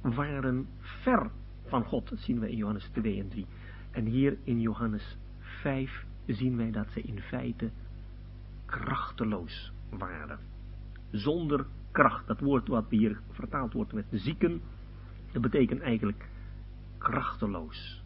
waren 0.00 0.66
ver 0.78 1.30
van 1.64 1.84
God, 1.84 2.08
dat 2.08 2.18
zien 2.18 2.38
we 2.38 2.50
in 2.50 2.56
Johannes 2.56 2.88
2 2.92 3.20
en 3.20 3.28
3. 3.28 3.46
En 3.90 4.04
hier 4.04 4.36
in 4.44 4.60
Johannes 4.60 5.16
5 5.38 6.04
zien 6.26 6.56
wij 6.56 6.70
dat 6.70 6.90
ze 6.90 7.00
in 7.00 7.20
feite 7.20 7.70
krachteloos 8.80 9.72
waren. 9.90 10.38
Zonder 11.10 11.66
kracht. 11.90 12.26
Dat 12.26 12.40
woord 12.40 12.68
wat 12.68 12.84
hier 12.88 13.20
vertaald 13.30 13.72
wordt 13.72 13.92
met 13.92 14.06
zieken, 14.10 14.60
dat 15.32 15.42
betekent 15.42 15.80
eigenlijk 15.80 16.28
krachteloos. 16.98 18.02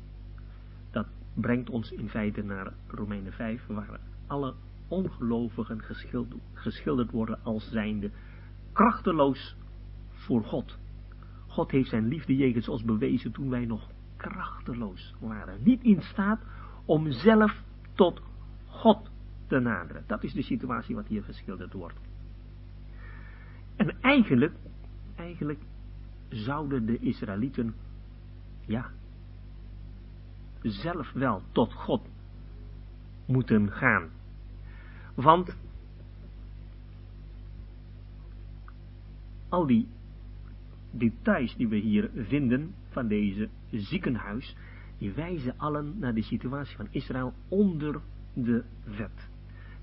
Dat 0.91 1.07
brengt 1.35 1.71
ons 1.71 1.91
in 1.91 2.09
feite 2.09 2.43
naar 2.43 2.73
Romeinen 2.87 3.33
5, 3.33 3.67
waar 3.67 4.01
alle 4.27 4.55
ongelovigen 4.89 5.83
geschilderd 6.55 7.11
worden 7.11 7.39
als 7.43 7.71
zijnde 7.71 8.11
krachteloos 8.73 9.57
voor 10.11 10.45
God. 10.45 10.79
God 11.47 11.71
heeft 11.71 11.89
zijn 11.89 12.09
liefde 12.09 12.37
jegens 12.37 12.69
ons 12.69 12.85
bewezen 12.85 13.33
toen 13.33 13.51
wij 13.51 13.65
nog 13.65 13.91
krachteloos 14.17 15.15
waren. 15.21 15.63
Niet 15.63 15.83
in 15.83 16.03
staat 16.03 16.41
om 16.85 17.13
zelf 17.13 17.63
tot 17.95 18.21
God 18.67 19.11
te 19.49 19.59
naderen. 19.59 20.05
Dat 20.07 20.25
is 20.25 20.33
de 20.33 20.43
situatie 20.43 20.95
wat 20.95 21.07
hier 21.07 21.23
geschilderd 21.23 21.73
wordt. 21.73 21.99
En 23.77 24.01
eigenlijk, 24.01 24.55
eigenlijk 25.15 25.61
zouden 26.29 26.87
de 26.87 26.99
Israëlieten, 26.99 27.75
ja, 28.67 28.91
zelf 30.63 31.13
wel 31.13 31.43
tot 31.53 31.73
God 31.73 32.09
moeten 33.27 33.73
gaan. 33.73 34.09
Want 35.15 35.57
al 39.49 39.67
die 39.67 39.89
details 40.91 41.57
die 41.57 41.69
we 41.69 41.77
hier 41.77 42.11
vinden 42.15 42.75
van 42.89 43.09
deze 43.09 43.49
ziekenhuis, 43.71 44.57
die 44.99 45.13
wijzen 45.13 45.55
allen 45.57 45.99
naar 45.99 46.15
de 46.15 46.23
situatie 46.23 46.77
van 46.77 46.89
Israël 46.91 47.33
onder 47.49 48.01
de 48.35 48.65
wet. 48.85 49.28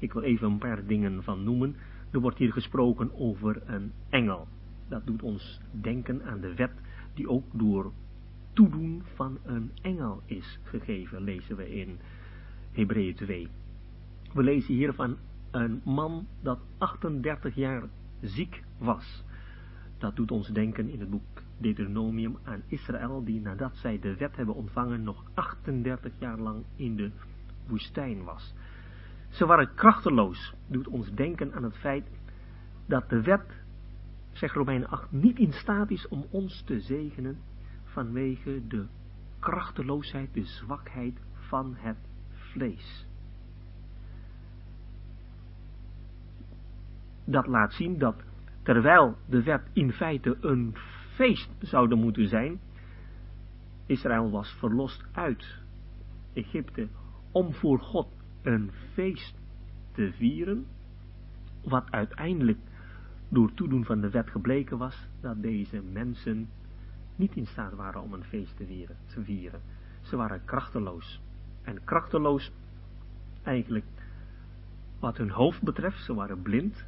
Ik 0.05 0.13
wil 0.13 0.21
even 0.21 0.51
een 0.51 0.57
paar 0.57 0.85
dingen 0.85 1.23
van 1.23 1.43
noemen. 1.43 1.75
Er 2.11 2.19
wordt 2.19 2.37
hier 2.37 2.51
gesproken 2.51 3.11
over 3.19 3.61
een 3.65 3.91
engel. 4.09 4.47
Dat 4.87 5.05
doet 5.05 5.21
ons 5.21 5.61
denken 5.71 6.23
aan 6.23 6.39
de 6.39 6.53
wet 6.53 6.71
die 7.13 7.29
ook 7.29 7.45
door 7.51 7.91
toedoen 8.53 9.03
van 9.13 9.37
een 9.43 9.71
engel 9.81 10.21
is 10.25 10.59
gegeven, 10.63 11.21
lezen 11.21 11.55
we 11.55 11.75
in 11.75 11.97
Hebreeën 12.71 13.15
2. 13.15 13.47
We 14.33 14.43
lezen 14.43 14.73
hier 14.73 14.93
van 14.93 15.17
een 15.51 15.81
man 15.83 16.27
dat 16.41 16.59
38 16.77 17.55
jaar 17.55 17.83
ziek 18.21 18.63
was. 18.77 19.23
Dat 19.97 20.15
doet 20.15 20.31
ons 20.31 20.47
denken 20.47 20.89
in 20.89 20.99
het 20.99 21.09
boek 21.09 21.41
Deuteronomium 21.57 22.37
aan 22.43 22.63
Israël, 22.67 23.23
die 23.23 23.41
nadat 23.41 23.75
zij 23.75 23.99
de 23.99 24.15
wet 24.15 24.35
hebben 24.35 24.55
ontvangen 24.55 25.03
nog 25.03 25.23
38 25.33 26.11
jaar 26.19 26.39
lang 26.39 26.63
in 26.75 26.95
de 26.95 27.11
woestijn 27.67 28.23
was. 28.23 28.53
Ze 29.35 29.45
waren 29.45 29.73
krachteloos, 29.73 30.53
doet 30.67 30.87
ons 30.87 31.11
denken 31.11 31.53
aan 31.53 31.63
het 31.63 31.77
feit 31.77 32.05
dat 32.85 33.09
de 33.09 33.21
wet, 33.21 33.61
zegt 34.31 34.55
Romeinen 34.55 34.89
8, 34.89 35.11
niet 35.11 35.37
in 35.37 35.53
staat 35.53 35.91
is 35.91 36.07
om 36.07 36.25
ons 36.29 36.63
te 36.65 36.79
zegenen 36.79 37.37
vanwege 37.83 38.67
de 38.67 38.85
krachteloosheid, 39.39 40.33
de 40.33 40.43
zwakheid 40.43 41.19
van 41.33 41.75
het 41.77 41.97
vlees. 42.33 43.07
Dat 47.25 47.47
laat 47.47 47.73
zien 47.73 47.97
dat 47.97 48.23
terwijl 48.63 49.17
de 49.25 49.43
wet 49.43 49.69
in 49.73 49.91
feite 49.91 50.37
een 50.41 50.75
feest 51.13 51.49
zouden 51.59 51.99
moeten 51.99 52.27
zijn, 52.27 52.59
Israël 53.85 54.29
was 54.29 54.51
verlost 54.51 55.03
uit 55.11 55.59
Egypte 56.33 56.87
om 57.31 57.53
voor 57.53 57.79
God 57.79 58.14
een 58.45 58.71
feest 58.93 59.35
te 59.91 60.11
vieren, 60.11 60.65
wat 61.63 61.91
uiteindelijk 61.91 62.59
door 63.29 63.53
toedoen 63.53 63.85
van 63.85 64.01
de 64.01 64.09
wet 64.09 64.29
gebleken 64.29 64.77
was, 64.77 65.07
dat 65.21 65.41
deze 65.41 65.81
mensen 65.81 66.49
niet 67.15 67.35
in 67.35 67.47
staat 67.47 67.73
waren 67.73 68.01
om 68.01 68.13
een 68.13 68.23
feest 68.23 68.57
te 68.57 69.23
vieren. 69.23 69.61
Ze 70.01 70.15
waren 70.15 70.45
krachteloos. 70.45 71.21
En 71.61 71.83
krachteloos 71.83 72.51
eigenlijk 73.43 73.85
wat 74.99 75.17
hun 75.17 75.29
hoofd 75.29 75.61
betreft, 75.61 76.03
ze 76.03 76.13
waren 76.13 76.41
blind. 76.41 76.85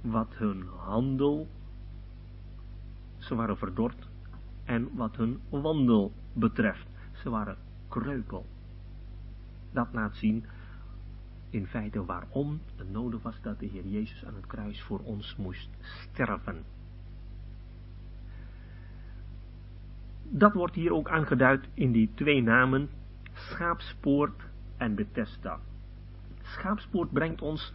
Wat 0.00 0.34
hun 0.34 0.66
handel, 0.76 1.48
ze 3.18 3.34
waren 3.34 3.56
verdord. 3.56 4.08
En 4.64 4.88
wat 4.94 5.16
hun 5.16 5.40
wandel 5.48 6.12
betreft, 6.32 6.86
ze 7.12 7.30
waren 7.30 7.56
kreupel. 7.88 8.46
Dat 9.72 9.88
laat 9.92 10.16
zien 10.16 10.44
in 11.54 11.66
feite 11.66 12.04
waarom 12.04 12.60
het 12.76 12.90
nodig 12.90 13.22
was 13.22 13.40
dat 13.42 13.58
de 13.58 13.66
Heer 13.66 13.86
Jezus 13.86 14.24
aan 14.24 14.34
het 14.34 14.46
kruis 14.46 14.82
voor 14.82 14.98
ons 14.98 15.36
moest 15.36 15.68
sterven. 15.80 16.62
Dat 20.22 20.52
wordt 20.52 20.74
hier 20.74 20.92
ook 20.92 21.08
aangeduid 21.08 21.68
in 21.74 21.92
die 21.92 22.10
twee 22.14 22.42
namen, 22.42 22.88
Schaapspoort 23.32 24.42
en 24.76 24.94
Bethesda. 24.94 25.58
Schaapspoort 26.42 27.12
brengt 27.12 27.42
ons 27.42 27.72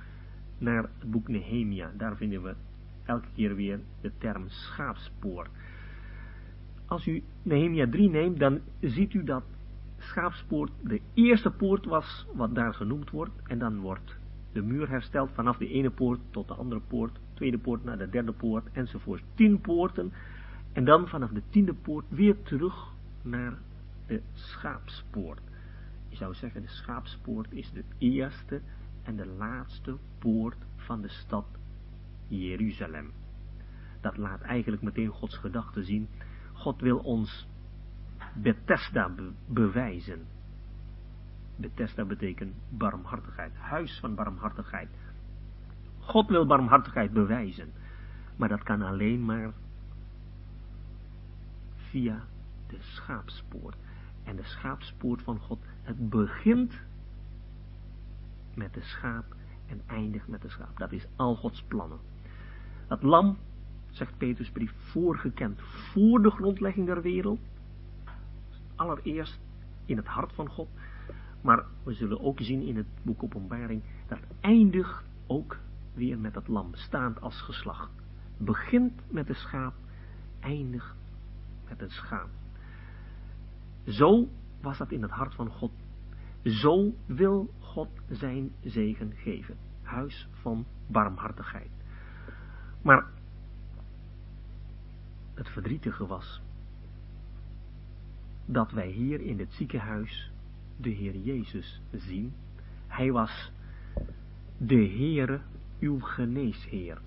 naar 0.58 0.84
het 1.00 1.12
boek 1.12 1.28
Nehemia. 1.28 1.92
Daar 1.98 2.16
vinden 2.16 2.44
we 2.44 2.56
elke 3.06 3.28
keer 3.36 3.56
weer 3.56 3.80
de 4.02 4.12
term 4.18 4.50
schaapspoort. 4.50 5.50
als 6.86 7.08
u 7.08 7.24
Nehemia 7.44 7.90
3 7.90 8.10
neemt, 8.10 8.40
dan 8.40 8.60
ziet 8.80 9.14
u 9.14 9.24
dat 9.24 9.44
schaapspoort 10.10 10.72
de 10.82 11.02
eerste 11.14 11.52
poort 11.52 11.86
was 11.86 12.28
wat 12.34 12.56
daar 12.56 12.74
genoemd 12.74 13.10
wordt. 13.10 13.32
En 13.44 13.60
dan 13.60 13.80
wordt 13.80 14.16
de 14.52 14.62
muur 14.62 14.90
hersteld 14.90 15.30
vanaf 15.34 15.58
de 15.58 15.68
ene 15.68 15.90
poort 15.90 16.20
tot 16.30 16.48
de 16.48 16.54
andere 16.54 16.82
poort, 16.88 17.20
tweede 17.34 17.58
poort 17.58 17.84
naar 17.84 17.98
de 17.98 18.10
derde 18.10 18.32
poort 18.32 18.72
enzovoort. 18.72 19.24
Tien 19.34 19.62
poorten 19.62 20.12
en 20.74 20.86
dan 20.86 21.08
vanaf 21.08 21.30
de 21.30 21.42
tiende 21.50 21.74
poort 21.74 22.06
weer 22.10 22.42
terug 22.42 22.94
naar 23.22 23.58
de 24.08 24.22
schaapspoort. 24.34 25.42
Je 26.10 26.16
zou 26.16 26.34
zeggen 26.34 26.62
de 26.62 26.68
schaapspoort 26.68 27.52
is 27.52 27.72
de 27.72 27.84
eerste 27.98 28.62
en 29.04 29.16
de 29.16 29.28
laatste 29.28 29.98
poort 30.20 30.58
van 30.76 31.02
de 31.02 31.10
stad 31.10 31.46
Jeruzalem. 32.28 33.12
Dat 34.02 34.18
laat 34.18 34.42
eigenlijk 34.42 34.82
meteen 34.82 35.08
Gods 35.08 35.38
gedachte 35.38 35.84
zien. 35.84 36.08
God 36.54 36.82
wil 36.82 36.98
ons 36.98 37.48
Bethesda 38.34 39.12
bewijzen. 39.46 40.26
Bethesda 41.56 42.06
betekent 42.06 42.54
barmhartigheid, 42.70 43.56
huis 43.56 44.00
van 44.00 44.16
barmhartigheid. 44.16 44.90
God 46.00 46.30
wil 46.30 46.46
barmhartigheid 46.46 47.14
bewijzen, 47.14 47.72
maar 48.36 48.50
dat 48.50 48.64
kan 48.64 48.82
alleen 48.82 49.26
maar 49.26 49.52
via 51.76 52.24
de 52.68 52.78
schaapspoort. 52.80 53.76
En 54.24 54.36
de 54.36 54.44
schaapspoort 54.44 55.22
van 55.22 55.40
God, 55.40 55.60
het 55.82 56.10
begint 56.10 56.74
met 58.54 58.74
de 58.74 58.82
schaap 58.82 59.36
en 59.68 59.82
eindigt 59.86 60.28
met 60.28 60.42
de 60.42 60.50
schaap. 60.50 60.78
Dat 60.78 60.92
is 60.92 61.08
al 61.16 61.36
Gods 61.36 61.64
plannen. 61.64 62.00
Dat 62.88 63.04
lam, 63.04 63.38
zegt 63.90 64.18
Petrus 64.18 64.52
brief, 64.52 64.74
voorgekend 64.78 65.60
voor 65.62 66.22
de 66.22 66.32
grondlegging 66.32 66.86
der 66.86 67.02
wereld. 67.02 67.40
Allereerst 68.80 69.40
in 69.86 69.98
het 69.98 70.06
hart 70.06 70.34
van 70.34 70.50
God. 70.50 70.68
Maar 71.42 71.66
we 71.84 71.94
zullen 71.94 72.20
ook 72.20 72.40
zien 72.40 72.62
in 72.62 72.76
het 72.76 72.88
boek 73.02 73.24
Openbaring, 73.24 73.84
dat 74.08 74.20
eindigt 74.40 75.04
ook 75.28 75.60
weer 75.94 76.20
met 76.20 76.36
het 76.36 76.48
lam, 76.48 76.76
staand 76.76 77.22
als 77.22 77.42
geslacht. 77.42 77.92
Begint 78.38 79.12
met 79.12 79.28
de 79.28 79.34
schaap, 79.34 79.74
eindigt 80.40 80.96
met 81.68 81.82
een 81.82 81.90
schaap. 81.90 82.30
Zo 83.86 84.28
was 84.62 84.78
dat 84.78 84.92
in 84.92 85.02
het 85.02 85.12
hart 85.12 85.36
van 85.36 85.50
God. 85.50 85.72
Zo 86.44 86.94
wil 87.06 87.54
God 87.60 87.90
zijn 88.10 88.52
zegen 88.62 89.14
geven. 89.16 89.58
Huis 89.82 90.28
van 90.32 90.66
barmhartigheid. 90.88 91.72
Maar 92.82 93.06
het 95.34 95.50
verdrietige 95.50 96.06
was 96.06 96.42
dat 98.52 98.72
wij 98.72 98.88
hier 98.88 99.22
in 99.22 99.40
het 99.40 99.54
ziekenhuis 99.54 100.32
de 100.78 100.90
Heer 100.90 101.18
Jezus 101.18 101.82
zien. 101.92 102.34
Hij 102.88 103.12
was 103.12 103.52
de 104.58 104.76
Heere, 104.76 105.40
uw 105.80 106.00
geneesheer. 106.00 106.98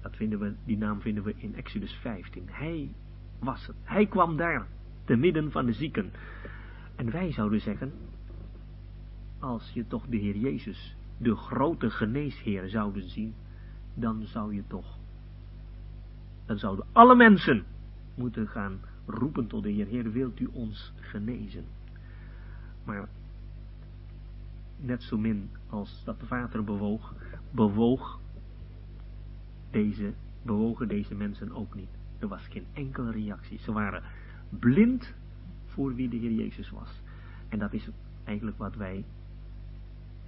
Dat 0.00 0.16
vinden 0.16 0.38
we, 0.38 0.54
die 0.64 0.76
naam 0.76 1.00
vinden 1.00 1.24
we 1.24 1.34
in 1.36 1.54
Exodus 1.54 1.92
15. 1.92 2.42
Hij 2.50 2.90
was 3.38 3.66
het. 3.66 3.76
Hij 3.82 4.06
kwam 4.06 4.36
daar, 4.36 4.66
te 5.04 5.16
midden 5.16 5.50
van 5.50 5.66
de 5.66 5.72
zieken. 5.72 6.12
En 6.96 7.10
wij 7.10 7.32
zouden 7.32 7.60
zeggen, 7.60 7.92
als 9.38 9.70
je 9.74 9.86
toch 9.86 10.06
de 10.06 10.16
Heer 10.16 10.36
Jezus, 10.36 10.96
de 11.16 11.36
grote 11.36 11.90
geneesheer, 11.90 12.68
zouden 12.68 13.10
zien, 13.10 13.34
dan 13.94 14.22
zou 14.22 14.54
je 14.54 14.62
toch, 14.66 14.98
dan 16.46 16.58
zouden 16.58 16.86
alle 16.92 17.14
mensen 17.14 17.64
moeten 18.14 18.48
gaan 18.48 18.80
roepen 19.14 19.46
tot 19.46 19.62
de 19.62 19.70
Heer, 19.70 19.86
Heer, 19.86 20.12
wilt 20.12 20.40
u 20.40 20.48
ons 20.52 20.92
genezen? 21.00 21.64
Maar 22.84 23.08
net 24.76 25.02
zo 25.02 25.18
min 25.18 25.50
als 25.68 26.04
dat 26.04 26.20
de 26.20 26.26
water 26.26 26.64
bewoog, 26.64 27.14
bewoog 27.50 28.20
deze, 29.70 30.12
bewogen 30.42 30.88
deze 30.88 31.14
mensen 31.14 31.52
ook 31.52 31.74
niet. 31.74 31.90
Er 32.18 32.28
was 32.28 32.46
geen 32.46 32.66
enkele 32.72 33.10
reactie. 33.10 33.58
Ze 33.58 33.72
waren 33.72 34.02
blind 34.48 35.14
voor 35.66 35.94
wie 35.94 36.08
de 36.08 36.16
Heer 36.16 36.32
Jezus 36.32 36.70
was. 36.70 37.02
En 37.48 37.58
dat 37.58 37.72
is 37.72 37.88
eigenlijk 38.24 38.58
wat 38.58 38.74
wij 38.74 39.04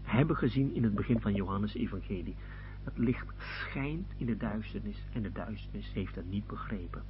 hebben 0.03 0.37
gezien 0.37 0.75
in 0.75 0.83
het 0.83 0.94
begin 0.94 1.20
van 1.20 1.35
Johannes 1.35 1.75
Evangelie. 1.75 2.37
Het 2.85 2.99
licht 2.99 3.27
schijnt 3.38 4.12
in 4.16 4.27
de 4.27 4.37
duisternis 4.37 5.05
en 5.12 5.23
de 5.23 5.33
duisternis 5.33 5.92
heeft 5.92 6.14
het 6.14 6.31
niet 6.31 6.47
begrepen. 6.47 7.03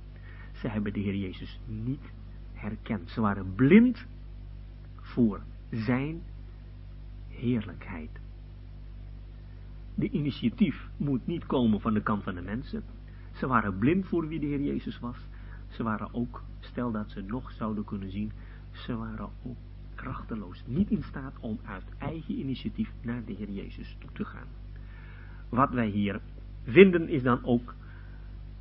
Ze 0.54 0.68
hebben 0.68 0.92
de 0.92 1.00
Heer 1.00 1.16
Jezus 1.16 1.58
niet 1.66 2.12
herkend. 2.52 3.10
Ze 3.10 3.20
waren 3.20 3.54
blind 3.54 4.06
voor 5.00 5.40
zijn 5.70 6.22
heerlijkheid. 7.28 8.10
De 9.94 10.10
initiatief 10.10 10.88
moet 10.96 11.26
niet 11.26 11.46
komen 11.46 11.80
van 11.80 11.94
de 11.94 12.02
kant 12.02 12.22
van 12.22 12.34
de 12.34 12.42
mensen. 12.42 12.82
Ze 13.32 13.46
waren 13.46 13.78
blind 13.78 14.06
voor 14.06 14.28
wie 14.28 14.40
de 14.40 14.46
Heer 14.46 14.62
Jezus 14.62 14.98
was. 14.98 15.16
Ze 15.68 15.82
waren 15.82 16.14
ook, 16.14 16.42
stel 16.60 16.90
dat 16.90 17.10
ze 17.10 17.20
nog 17.20 17.52
zouden 17.52 17.84
kunnen 17.84 18.10
zien, 18.10 18.32
ze 18.70 18.96
waren 18.96 19.28
ook 19.42 19.56
krachteloos, 19.94 20.62
niet 20.66 20.90
in 20.90 21.02
staat 21.02 21.32
om 21.40 21.58
uit 21.64 21.84
eigen 21.98 22.38
initiatief 22.38 22.92
naar 23.02 23.24
de 23.24 23.32
Heer 23.32 23.50
Jezus 23.50 23.96
toe 23.98 24.10
te 24.12 24.24
gaan. 24.24 24.46
Wat 25.48 25.70
wij 25.70 25.88
hier 25.88 26.20
vinden 26.64 27.08
is 27.08 27.22
dan 27.22 27.44
ook 27.44 27.74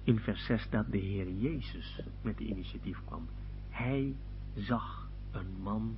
in 0.03 0.19
vers 0.19 0.45
6 0.45 0.69
dat 0.69 0.91
de 0.91 0.97
Heer 0.97 1.31
Jezus 1.31 2.01
met 2.21 2.37
de 2.37 2.43
initiatief 2.43 3.01
kwam. 3.05 3.27
Hij 3.69 4.15
zag 4.55 5.09
een 5.31 5.61
man 5.61 5.97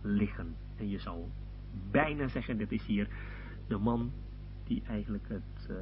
liggen. 0.00 0.54
En 0.76 0.88
je 0.88 0.98
zou 0.98 1.24
bijna 1.90 2.28
zeggen, 2.28 2.58
dit 2.58 2.72
is 2.72 2.86
hier 2.86 3.08
de 3.66 3.78
man 3.78 4.12
die 4.64 4.82
eigenlijk 4.86 5.28
het, 5.28 5.68
uh, 5.70 5.76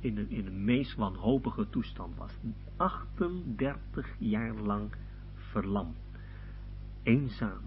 in, 0.00 0.18
een, 0.18 0.30
in 0.30 0.46
een 0.46 0.64
meest 0.64 0.94
wanhopige 0.94 1.70
toestand 1.70 2.16
was. 2.16 2.32
38 2.76 4.08
jaar 4.18 4.54
lang 4.54 4.90
verlamd. 5.34 5.96
Eenzaam. 7.02 7.62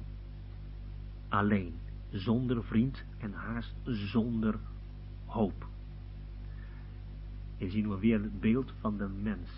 Alleen. 1.28 1.74
Zonder 2.10 2.64
vriend 2.64 3.04
en 3.18 3.34
haast 3.34 3.76
zonder 3.84 4.60
hoop. 5.26 5.68
Hier 7.64 7.72
zien 7.72 7.90
we 7.90 8.00
weer 8.00 8.22
het 8.22 8.40
beeld 8.40 8.74
van 8.80 8.98
de 8.98 9.08
mens. 9.08 9.50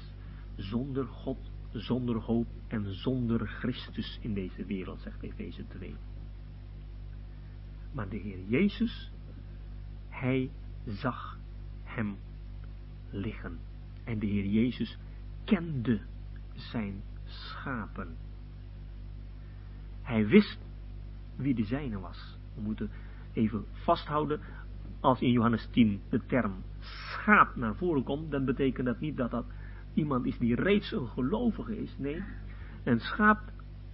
Zonder 0.55 1.05
God, 1.05 1.51
zonder 1.71 2.15
hoop 2.15 2.47
en 2.67 2.93
zonder 2.93 3.47
Christus 3.47 4.19
in 4.21 4.33
deze 4.33 4.65
wereld, 4.65 5.01
zegt 5.01 5.21
Efeze 5.21 5.67
2. 5.67 5.95
Maar 7.91 8.09
de 8.09 8.17
Heer 8.17 8.39
Jezus, 8.47 9.11
hij 10.09 10.49
zag 10.85 11.39
hem 11.83 12.17
liggen. 13.09 13.59
En 14.03 14.19
de 14.19 14.25
Heer 14.25 14.45
Jezus 14.45 14.97
kende 15.43 16.01
zijn 16.53 17.01
schapen. 17.23 18.15
Hij 20.01 20.27
wist 20.27 20.59
wie 21.35 21.55
de 21.55 21.63
zijne 21.63 21.99
was. 21.99 22.37
We 22.55 22.61
moeten 22.61 22.91
even 23.33 23.65
vasthouden, 23.71 24.39
als 24.99 25.21
in 25.21 25.31
Johannes 25.31 25.67
10 25.71 26.01
de 26.09 26.25
term 26.25 26.63
schaap 26.86 27.56
naar 27.56 27.76
voren 27.76 28.04
komt, 28.04 28.32
dan 28.32 28.45
betekent 28.45 28.86
dat 28.86 29.00
niet 29.00 29.17
dat 29.17 29.32
dat 29.32 29.45
iemand 29.93 30.26
is 30.26 30.38
die 30.38 30.56
reeds 30.56 30.91
een 30.91 31.08
gelovige 31.08 31.78
is. 31.78 31.95
Nee, 31.98 32.24
een 32.84 33.00
schaap 33.00 33.39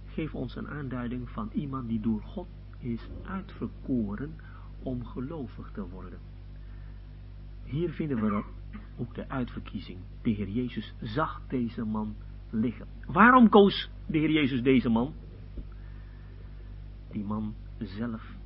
geeft 0.06 0.34
ons 0.34 0.56
een 0.56 0.68
aanduiding 0.68 1.28
van 1.30 1.50
iemand 1.52 1.88
die 1.88 2.00
door 2.00 2.22
God 2.22 2.48
is 2.78 3.08
uitverkoren 3.24 4.34
om 4.82 5.04
gelovig 5.04 5.70
te 5.72 5.88
worden. 5.88 6.18
Hier 7.64 7.90
vinden 7.90 8.20
we 8.20 8.44
ook 8.98 9.14
de 9.14 9.28
uitverkiezing. 9.28 9.98
De 10.22 10.30
Heer 10.30 10.48
Jezus 10.48 10.94
zag 11.00 11.42
deze 11.48 11.84
man 11.84 12.16
liggen. 12.50 12.86
Waarom 13.06 13.48
koos 13.48 13.90
de 14.06 14.18
Heer 14.18 14.30
Jezus 14.30 14.62
deze 14.62 14.88
man? 14.88 15.14
Die 17.10 17.24
man 17.24 17.54
zelf 17.78 18.36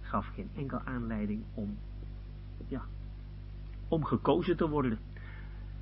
gaf 0.00 0.26
geen 0.26 0.50
enkel 0.56 0.80
aanleiding 0.80 1.42
om, 1.54 1.76
ja, 2.68 2.82
om 3.90 4.04
gekozen 4.04 4.56
te 4.56 4.68
worden. 4.68 4.98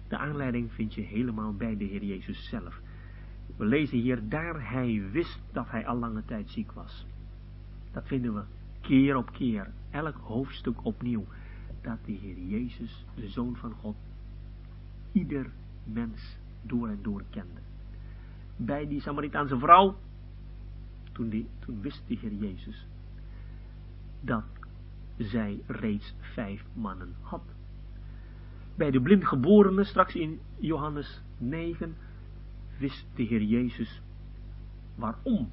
De 0.08 0.16
aanleiding 0.16 0.72
vind 0.72 0.94
je 0.94 1.00
helemaal 1.00 1.54
bij 1.54 1.76
de 1.76 1.84
Heer 1.84 2.04
Jezus 2.04 2.48
zelf. 2.48 2.80
We 3.56 3.64
lezen 3.64 3.98
hier, 3.98 4.28
daar 4.28 4.70
hij 4.70 5.08
wist 5.10 5.40
dat 5.52 5.70
hij 5.70 5.86
al 5.86 5.98
lange 5.98 6.24
tijd 6.24 6.50
ziek 6.50 6.72
was. 6.72 7.06
Dat 7.92 8.06
vinden 8.06 8.34
we 8.34 8.42
keer 8.80 9.16
op 9.16 9.32
keer, 9.32 9.70
elk 9.90 10.16
hoofdstuk 10.16 10.84
opnieuw, 10.84 11.24
dat 11.80 11.98
de 12.04 12.12
Heer 12.12 12.38
Jezus, 12.38 13.04
de 13.14 13.28
Zoon 13.28 13.56
van 13.56 13.72
God, 13.72 13.96
ieder 15.12 15.50
mens 15.84 16.36
door 16.62 16.88
en 16.88 16.98
door 17.02 17.22
kende. 17.30 17.60
Bij 18.56 18.88
die 18.88 19.00
Samaritaanse 19.00 19.58
vrouw, 19.58 19.96
toen, 21.12 21.28
die, 21.28 21.48
toen 21.58 21.80
wist 21.80 22.02
de 22.06 22.14
Heer 22.14 22.34
Jezus 22.34 22.86
dat 24.20 24.44
zij 25.16 25.62
reeds 25.66 26.14
vijf 26.20 26.64
mannen 26.72 27.14
had 27.20 27.42
bij 28.78 28.90
de 28.90 29.00
blindgeborene, 29.00 29.84
straks 29.84 30.14
in 30.14 30.40
Johannes 30.56 31.22
9, 31.38 31.96
wist 32.78 33.06
de 33.14 33.22
Heer 33.22 33.42
Jezus 33.42 34.02
waarom 34.94 35.50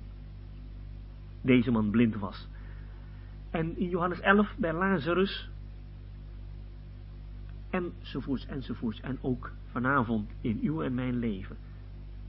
deze 1.42 1.72
man 1.72 1.90
blind 1.90 2.16
was. 2.16 2.48
En 3.50 3.78
in 3.78 3.90
Johannes 3.90 4.20
11 4.20 4.56
bij 4.58 4.74
Lazarus, 4.74 5.50
enzovoorts, 7.70 8.46
enzovoorts. 8.46 9.02
En 9.02 9.18
ook 9.22 9.52
vanavond 9.72 10.30
in 10.42 10.60
uw 10.62 10.82
en 10.82 10.94
mijn 10.94 11.20
leven. 11.20 11.58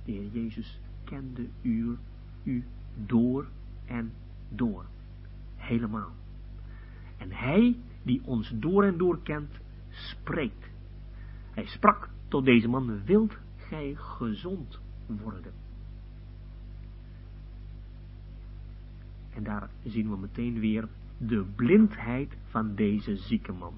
De 0.04 0.12
Heer 0.12 0.28
Jezus 0.32 0.80
kende 1.04 1.46
u, 1.62 1.96
u 2.42 2.64
door 3.06 3.46
en 3.86 4.12
door. 4.48 4.84
Helemaal. 5.56 6.12
En 7.16 7.32
hij 7.32 7.76
die 8.02 8.22
ons 8.24 8.52
door 8.54 8.84
en 8.84 8.98
door 8.98 9.22
kent, 9.22 9.50
spreekt. 9.90 10.74
Hij 11.56 11.66
sprak 11.66 12.08
tot 12.28 12.44
deze 12.44 12.68
man, 12.68 13.04
wilt 13.04 13.38
gij 13.56 13.94
gezond 13.94 14.80
worden? 15.06 15.52
En 19.30 19.42
daar 19.42 19.70
zien 19.84 20.10
we 20.10 20.16
meteen 20.16 20.58
weer 20.58 20.88
de 21.18 21.44
blindheid 21.54 22.36
van 22.44 22.74
deze 22.74 23.16
zieke 23.16 23.52
man. 23.52 23.74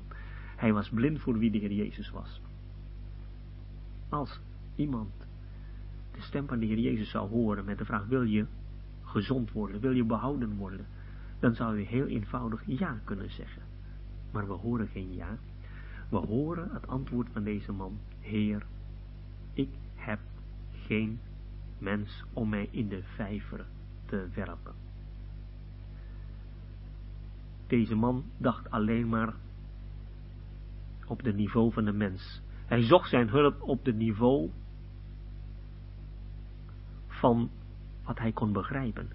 Hij 0.56 0.72
was 0.72 0.88
blind 0.88 1.20
voor 1.20 1.38
wie 1.38 1.50
de 1.50 1.58
Heer 1.58 1.72
Jezus 1.72 2.10
was. 2.10 2.40
Als 4.08 4.40
iemand 4.74 5.12
de 6.12 6.20
stem 6.20 6.46
van 6.46 6.58
de 6.58 6.66
Heer 6.66 6.78
Jezus 6.78 7.10
zou 7.10 7.28
horen 7.28 7.64
met 7.64 7.78
de 7.78 7.84
vraag, 7.84 8.06
wil 8.06 8.22
je 8.22 8.46
gezond 9.02 9.52
worden, 9.52 9.80
wil 9.80 9.92
je 9.92 10.04
behouden 10.04 10.56
worden, 10.56 10.86
dan 11.38 11.54
zou 11.54 11.78
je 11.78 11.84
heel 11.84 12.06
eenvoudig 12.06 12.62
ja 12.66 13.00
kunnen 13.04 13.30
zeggen. 13.30 13.62
Maar 14.32 14.46
we 14.46 14.52
horen 14.52 14.88
geen 14.88 15.14
ja. 15.14 15.38
We 16.08 16.16
horen 16.16 16.70
het 16.72 16.86
antwoord 16.86 17.28
van 17.32 17.44
deze 17.44 17.72
man, 17.72 17.98
Heer, 18.20 18.66
ik 19.52 19.70
heb 19.94 20.20
geen 20.70 21.20
mens 21.78 22.24
om 22.32 22.48
mij 22.48 22.68
in 22.70 22.88
de 22.88 23.02
vijver 23.02 23.66
te 24.06 24.28
werpen. 24.34 24.74
Deze 27.66 27.94
man 27.94 28.24
dacht 28.36 28.70
alleen 28.70 29.08
maar 29.08 29.34
op 31.06 31.22
de 31.22 31.32
niveau 31.32 31.72
van 31.72 31.84
de 31.84 31.92
mens. 31.92 32.42
Hij 32.66 32.82
zocht 32.82 33.08
zijn 33.08 33.28
hulp 33.28 33.62
op 33.62 33.84
de 33.84 33.92
niveau 33.94 34.50
van 37.06 37.50
wat 38.04 38.18
hij 38.18 38.32
kon 38.32 38.52
begrijpen. 38.52 39.10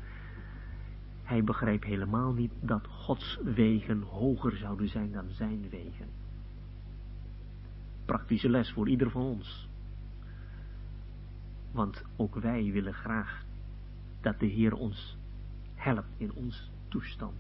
Hij 1.24 1.44
begreep 1.44 1.84
helemaal 1.84 2.34
niet 2.34 2.52
dat 2.62 2.88
Gods 2.88 3.40
wegen 3.44 4.02
hoger 4.02 4.58
zouden 4.58 4.88
zijn 4.88 5.12
dan 5.12 5.30
zijn 5.30 5.70
wegen. 5.70 6.23
Praktische 8.14 8.50
les 8.50 8.72
voor 8.72 8.90
ieder 8.90 9.10
van 9.10 9.22
ons. 9.22 9.70
Want 11.72 12.04
ook 12.16 12.36
wij 12.36 12.72
willen 12.72 12.94
graag 12.94 13.46
dat 14.22 14.40
de 14.40 14.46
Heer 14.46 14.74
ons 14.74 15.18
helpt 15.76 16.14
in 16.18 16.34
ons 16.34 16.72
toestand. 16.88 17.34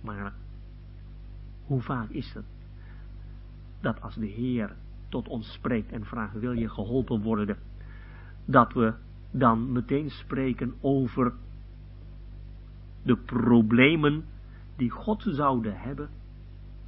Maar 0.00 0.32
hoe 1.66 1.80
vaak 1.80 2.08
is 2.10 2.32
het 2.34 2.44
dat 3.80 4.00
als 4.00 4.14
de 4.14 4.26
Heer 4.26 4.76
tot 5.08 5.28
ons 5.28 5.52
spreekt 5.52 5.92
en 5.92 6.04
vraagt, 6.04 6.38
wil 6.38 6.52
je 6.52 6.68
geholpen 6.68 7.22
worden, 7.22 7.58
dat 8.44 8.72
we 8.72 8.94
dan 9.30 9.72
meteen 9.72 10.10
spreken 10.10 10.74
over 10.80 11.32
de 13.02 13.16
problemen 13.16 14.24
die 14.76 14.90
God 14.90 15.22
zouden 15.28 15.80
hebben 15.80 16.08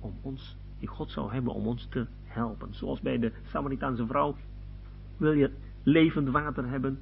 om 0.00 0.14
ons, 0.22 0.56
die 0.78 0.88
God 0.88 1.10
zou 1.10 1.32
hebben 1.32 1.54
om 1.54 1.66
ons 1.66 1.86
te 1.90 2.06
helpen. 2.36 2.74
Zoals 2.74 3.00
bij 3.00 3.18
de 3.18 3.32
Samaritaanse 3.42 4.06
vrouw, 4.06 4.36
wil 5.16 5.32
je 5.32 5.50
levend 5.82 6.28
water 6.28 6.68
hebben? 6.68 6.98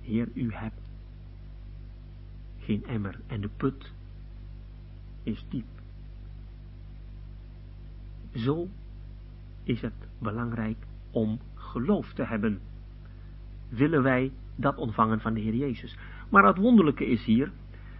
Heer, 0.00 0.28
u 0.34 0.52
hebt 0.52 0.80
geen 2.58 2.86
emmer 2.86 3.20
en 3.26 3.40
de 3.40 3.50
put 3.56 3.92
is 5.22 5.44
diep. 5.48 5.66
Zo 8.34 8.68
is 9.62 9.80
het 9.80 10.08
belangrijk 10.18 10.76
om 11.10 11.38
geloof 11.54 12.12
te 12.12 12.24
hebben. 12.24 12.60
Willen 13.68 14.02
wij 14.02 14.32
dat 14.56 14.76
ontvangen 14.76 15.20
van 15.20 15.34
de 15.34 15.40
Heer 15.40 15.54
Jezus. 15.54 15.96
Maar 16.28 16.44
het 16.44 16.58
wonderlijke 16.58 17.06
is 17.06 17.24
hier, 17.24 17.52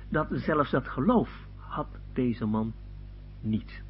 dat 0.09 0.27
zelfs 0.31 0.71
dat 0.71 0.89
geloof 0.89 1.47
had 1.57 1.89
deze 2.13 2.47
man 2.47 2.73
niet. 3.41 3.83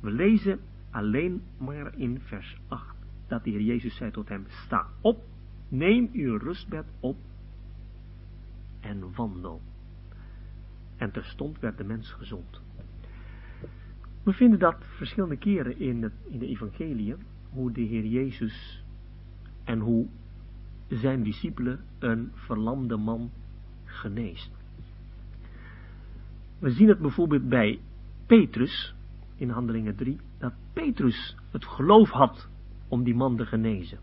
We 0.00 0.10
lezen 0.10 0.60
alleen 0.94 1.42
maar 1.58 1.98
in 1.98 2.20
vers 2.20 2.56
8, 2.68 2.96
dat 3.26 3.44
de 3.44 3.50
Heer 3.50 3.60
Jezus 3.60 3.96
zei 3.96 4.10
tot 4.10 4.28
hem, 4.28 4.44
sta 4.48 4.86
op, 5.00 5.24
neem 5.68 6.10
uw 6.12 6.38
rustbed 6.38 6.84
op 7.00 7.16
en 8.80 9.14
wandel. 9.14 9.60
En 10.96 11.10
terstond 11.10 11.60
werd 11.60 11.78
de 11.78 11.84
mens 11.84 12.12
gezond. 12.12 12.60
We 14.22 14.32
vinden 14.32 14.58
dat 14.58 14.76
verschillende 14.96 15.36
keren 15.36 15.78
in, 15.78 16.02
het, 16.02 16.12
in 16.28 16.38
de 16.38 16.46
evangelie, 16.46 17.14
hoe 17.50 17.72
de 17.72 17.80
Heer 17.80 18.06
Jezus 18.06 18.84
en 19.64 19.78
hoe 19.78 20.06
zijn 20.88 21.22
discipelen 21.22 21.84
een 21.98 22.30
verlamde 22.34 22.96
man 22.96 23.30
geneest. 23.84 24.50
We 26.58 26.70
zien 26.70 26.88
het 26.88 26.98
bijvoorbeeld 26.98 27.48
bij 27.48 27.80
Petrus, 28.26 28.94
in 29.36 29.50
Handelingen 29.50 29.96
3, 29.96 30.18
dat 30.44 30.52
Petrus 30.72 31.36
het 31.50 31.64
geloof 31.64 32.10
had 32.10 32.48
om 32.88 33.04
die 33.04 33.14
man 33.14 33.36
te 33.36 33.46
genezen. 33.46 33.98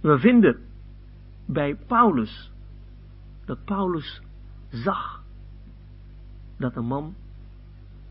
We 0.00 0.18
vinden 0.18 0.60
bij 1.46 1.76
Paulus, 1.76 2.52
dat 3.44 3.64
Paulus 3.64 4.22
zag 4.68 5.24
dat 6.56 6.76
een 6.76 6.86
man 6.86 7.14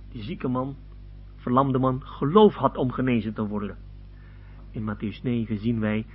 die 0.09 0.23
zieke 0.23 0.47
man, 0.47 0.75
verlamde 1.35 1.77
man, 1.77 2.01
geloof 2.03 2.55
had 2.55 2.77
om 2.77 2.91
genezen 2.91 3.33
te 3.33 3.47
worden. 3.47 3.77
In 4.71 4.81
Matthäus 4.81 5.21
9 5.23 5.57
zien 5.57 5.79
wij 5.79 6.05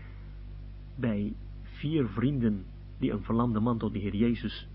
bij 0.97 1.35
vier 1.63 2.09
vrienden 2.09 2.65
die 2.99 3.13
een 3.13 3.23
verlamde 3.23 3.61
man 3.61 3.79
tot 3.79 3.93
de 3.93 3.99
Heer 3.99 4.17
Jezus 4.17 4.69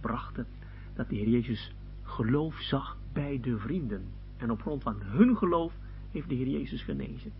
brachten, 0.00 0.46
dat 0.94 1.08
de 1.08 1.16
Heer 1.16 1.28
Jezus 1.28 1.74
geloof 2.02 2.60
zag 2.60 2.96
bij 3.12 3.40
de 3.40 3.58
vrienden. 3.58 4.20
En 4.42 4.50
op 4.50 4.60
grond 4.60 4.82
van 4.82 4.96
hun 5.02 5.36
geloof 5.36 5.72
heeft 6.10 6.28
de 6.28 6.34
Heer 6.34 6.48
Jezus 6.48 6.82
genezen. 6.82 7.32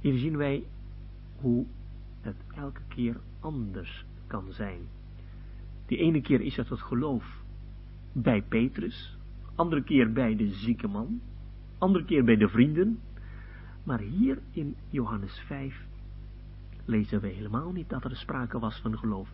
Hier 0.00 0.18
zien 0.18 0.36
wij 0.36 0.64
hoe 1.40 1.66
het 2.20 2.36
elke 2.54 2.80
keer 2.88 3.16
anders 3.40 4.04
kan 4.26 4.52
zijn. 4.52 4.80
De 5.86 5.96
ene 5.96 6.20
keer 6.20 6.40
is 6.40 6.56
het 6.56 6.68
het 6.68 6.80
geloof 6.80 7.42
bij 8.12 8.42
Petrus, 8.42 9.16
andere 9.54 9.82
keer 9.82 10.12
bij 10.12 10.36
de 10.36 10.48
zieke 10.48 10.88
man, 10.88 11.20
andere 11.78 12.04
keer 12.04 12.24
bij 12.24 12.36
de 12.36 12.48
vrienden. 12.48 12.98
Maar 13.84 14.00
hier 14.00 14.38
in 14.50 14.76
Johannes 14.88 15.38
5 15.46 15.86
lezen 16.84 17.20
we 17.20 17.28
helemaal 17.28 17.72
niet 17.72 17.88
dat 17.88 18.04
er 18.04 18.16
sprake 18.16 18.58
was 18.58 18.80
van 18.80 18.98
geloof. 18.98 19.28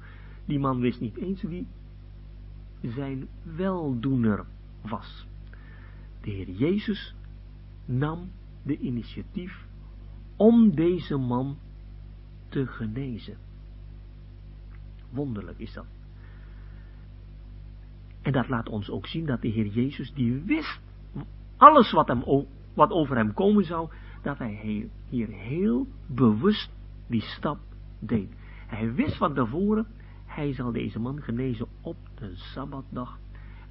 Die 0.44 0.58
man 0.58 0.80
wist 0.80 1.00
niet 1.00 1.16
eens 1.16 1.42
wie 1.42 1.66
zijn 2.80 3.28
weldoener 3.42 4.44
was. 4.80 5.26
De 6.24 6.30
Heer 6.30 6.50
Jezus 6.50 7.14
nam 7.84 8.30
de 8.62 8.78
initiatief 8.78 9.66
om 10.36 10.74
deze 10.74 11.16
man 11.16 11.56
te 12.48 12.66
genezen. 12.66 13.36
Wonderlijk 15.10 15.58
is 15.58 15.72
dat. 15.72 15.86
En 18.22 18.32
dat 18.32 18.48
laat 18.48 18.68
ons 18.68 18.90
ook 18.90 19.06
zien 19.06 19.26
dat 19.26 19.42
de 19.42 19.48
Heer 19.48 19.66
Jezus, 19.66 20.12
die 20.12 20.32
wist 20.32 20.80
alles 21.56 21.92
wat, 21.92 22.08
hem, 22.08 22.46
wat 22.74 22.90
over 22.90 23.16
hem 23.16 23.32
komen 23.34 23.64
zou, 23.64 23.90
dat 24.22 24.38
hij 24.38 24.88
hier 25.08 25.28
heel 25.28 25.86
bewust 26.06 26.70
die 27.06 27.22
stap 27.22 27.58
deed. 27.98 28.28
Hij 28.66 28.94
wist 28.94 29.16
van 29.16 29.34
tevoren, 29.34 29.86
hij 30.26 30.54
zal 30.54 30.72
deze 30.72 31.00
man 31.00 31.22
genezen 31.22 31.66
op 31.80 31.96
de 32.14 32.30
Sabbatdag. 32.34 33.18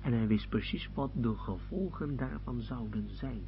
En 0.03 0.13
hij 0.13 0.27
wist 0.27 0.49
precies 0.49 0.89
wat 0.93 1.11
de 1.13 1.35
gevolgen 1.35 2.15
daarvan 2.15 2.61
zouden 2.61 3.09
zijn. 3.09 3.41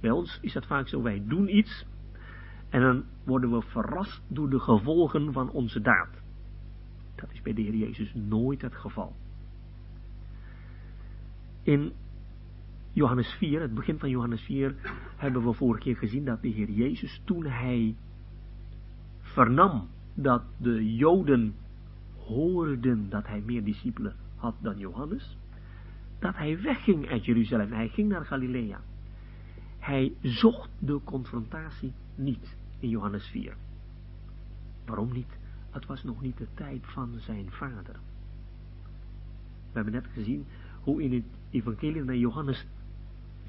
Bij 0.00 0.10
ons 0.10 0.38
is 0.42 0.54
het 0.54 0.66
vaak 0.66 0.88
zo, 0.88 1.02
wij 1.02 1.22
doen 1.26 1.56
iets 1.56 1.86
en 2.68 2.80
dan 2.80 3.04
worden 3.24 3.50
we 3.50 3.62
verrast 3.62 4.22
door 4.28 4.50
de 4.50 4.60
gevolgen 4.60 5.32
van 5.32 5.50
onze 5.50 5.80
daad. 5.80 6.08
Dat 7.14 7.32
is 7.32 7.42
bij 7.42 7.52
de 7.52 7.62
Heer 7.62 7.74
Jezus 7.74 8.14
nooit 8.14 8.62
het 8.62 8.74
geval. 8.74 9.16
In 11.62 11.92
Johannes 12.92 13.34
4, 13.38 13.60
het 13.60 13.74
begin 13.74 13.98
van 13.98 14.10
Johannes 14.10 14.42
4, 14.42 14.74
hebben 15.16 15.44
we 15.44 15.52
vorige 15.52 15.82
keer 15.82 15.96
gezien 15.96 16.24
dat 16.24 16.42
de 16.42 16.48
Heer 16.48 16.70
Jezus, 16.70 17.20
toen 17.24 17.46
hij 17.46 17.96
vernam 19.20 19.88
dat 20.14 20.42
de 20.56 20.94
Joden 20.94 21.54
hoorden 22.16 23.08
dat 23.08 23.26
hij 23.26 23.40
meer 23.40 23.64
discipelen 23.64 24.16
had 24.36 24.54
dan 24.60 24.78
Johannes, 24.78 25.36
dat 26.18 26.36
hij 26.36 26.62
wegging 26.62 27.08
uit 27.08 27.24
Jeruzalem. 27.24 27.72
Hij 27.72 27.88
ging 27.88 28.08
naar 28.08 28.24
Galilea. 28.24 28.80
Hij 29.78 30.12
zocht 30.22 30.70
de 30.78 31.00
confrontatie 31.04 31.92
niet. 32.14 32.56
in 32.80 32.88
Johannes 32.88 33.28
4. 33.28 33.56
Waarom 34.84 35.12
niet? 35.12 35.38
Het 35.70 35.86
was 35.86 36.02
nog 36.02 36.20
niet 36.20 36.36
de 36.36 36.46
tijd 36.54 36.86
van 36.86 37.14
zijn 37.18 37.50
vader. 37.50 37.94
We 39.72 39.82
hebben 39.82 39.92
net 39.92 40.06
gezien 40.12 40.46
hoe 40.80 41.02
in 41.02 41.12
het 41.12 41.24
evangelie 41.50 42.04
naar 42.04 42.16
Johannes 42.16 42.66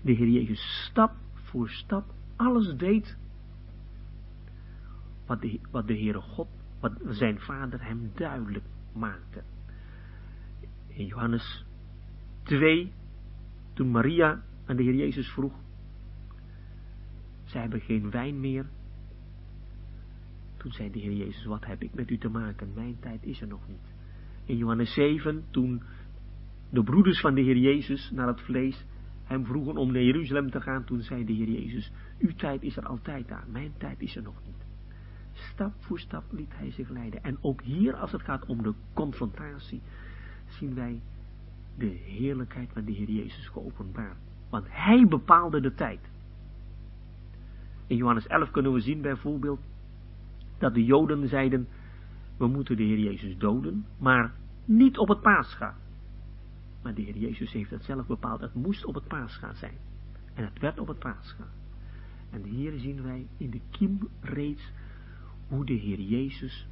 de 0.02 0.12
Heer 0.12 0.28
Jezus 0.28 0.86
stap 0.90 1.16
voor 1.34 1.70
stap 1.70 2.14
alles 2.36 2.76
deed 2.76 3.18
wat 5.26 5.42
de, 5.42 5.60
wat 5.72 5.88
de 5.88 5.94
Heere 5.94 6.22
God, 6.22 6.48
wat 6.80 6.94
zijn 7.06 7.40
vader 7.40 7.84
hem 7.84 8.12
duidelijk 8.16 8.66
maakte. 8.94 9.44
In 10.88 11.06
Johannes 11.06 11.66
2, 12.48 12.92
toen 13.74 13.92
Maria 13.92 14.44
aan 14.66 14.76
de 14.76 14.84
Heer 14.84 14.96
Jezus 14.96 15.28
vroeg, 15.28 15.54
zij 17.44 17.62
hebben 17.62 17.82
geen 17.82 18.12
wijn 18.12 18.40
meer. 18.40 18.66
Toen 20.58 20.72
zei 20.72 20.92
de 20.92 21.00
Heer 21.00 21.14
Jezus, 21.14 21.46
wat 21.46 21.66
heb 21.66 21.82
ik 21.82 21.94
met 21.94 22.10
u 22.10 22.18
te 22.18 22.30
maken? 22.30 22.72
Mijn 22.76 23.00
tijd 23.00 23.24
is 23.24 23.42
er 23.42 23.48
nog 23.48 23.68
niet. 23.68 23.94
In 24.46 24.58
Johannes 24.58 24.94
7, 24.94 25.44
toen 25.52 25.82
de 26.70 26.84
broeders 26.84 27.20
van 27.20 27.36
de 27.36 27.42
Heer 27.42 27.58
Jezus 27.58 28.12
naar 28.12 28.28
het 28.28 28.42
vlees 28.42 28.86
hem 29.24 29.46
vroegen 29.46 29.76
om 29.76 29.92
naar 29.92 30.04
Jeruzalem 30.04 30.50
te 30.50 30.62
gaan, 30.62 30.84
toen 30.84 31.02
zei 31.02 31.26
de 31.26 31.34
Heer 31.34 31.50
Jezus, 31.50 31.92
uw 32.20 32.34
tijd 32.34 32.64
is 32.64 32.78
er 32.78 32.86
altijd 32.86 33.32
aan, 33.32 33.52
mijn 33.52 33.74
tijd 33.78 34.02
is 34.02 34.16
er 34.16 34.24
nog 34.24 34.42
niet. 34.46 34.66
Stap 35.34 35.74
voor 35.80 36.00
stap 36.00 36.24
liet 36.32 36.56
hij 36.56 36.72
zich 36.72 36.90
leiden. 36.90 37.24
En 37.24 37.38
ook 37.42 37.62
hier, 37.62 37.96
als 37.96 38.12
het 38.12 38.22
gaat 38.22 38.46
om 38.46 38.64
de 38.64 38.74
confrontatie, 38.94 39.82
zien 40.48 40.74
wij 40.74 41.02
de 41.78 41.86
heerlijkheid 41.86 42.70
van 42.74 42.84
de 42.84 42.92
Heer 42.92 43.10
Jezus 43.10 43.48
geopenbaard. 43.48 44.18
Want 44.50 44.66
hij 44.70 45.06
bepaalde 45.08 45.62
de 45.62 45.74
tijd. 45.74 46.00
In 47.88 47.98
Johannes 47.98 48.28
11 48.28 48.52
kunnen 48.52 48.74
we 48.74 48.80
zien 48.80 49.02
bijvoorbeeld 49.02 49.60
dat 50.58 50.74
de 50.74 50.86
Joden 50.86 51.28
zeiden, 51.28 51.68
we 52.38 52.48
moeten 52.48 52.78
de 52.78 52.84
Heer 52.84 53.00
Jezus 53.00 53.38
doden, 53.38 53.86
maar 53.98 54.34
niet 54.66 54.98
op 54.98 55.08
het 55.08 55.22
paascha. 55.22 55.76
Maar 56.82 56.94
de 56.94 57.02
Heer 57.02 57.18
Jezus 57.18 57.52
heeft 57.52 57.70
het 57.70 57.84
zelf 57.84 58.08
bepaald, 58.08 58.42
het 58.42 58.54
moest 58.54 58.86
op 58.86 58.94
het 58.94 59.08
paascha 59.08 59.54
zijn. 59.54 59.78
En 60.34 60.44
het 60.44 60.60
werd 60.60 60.80
op 60.80 60.88
het 60.88 61.00
paascha. 61.00 61.48
En 62.30 62.44
hier 62.44 62.80
zien 62.80 63.04
wij 63.04 63.28
in 63.38 63.50
de 63.50 63.62
kiem 63.72 64.00
reeds 64.22 64.72
hoe 65.48 65.66
de 65.66 65.74
Heer 65.74 66.00
Jezus 66.00 66.68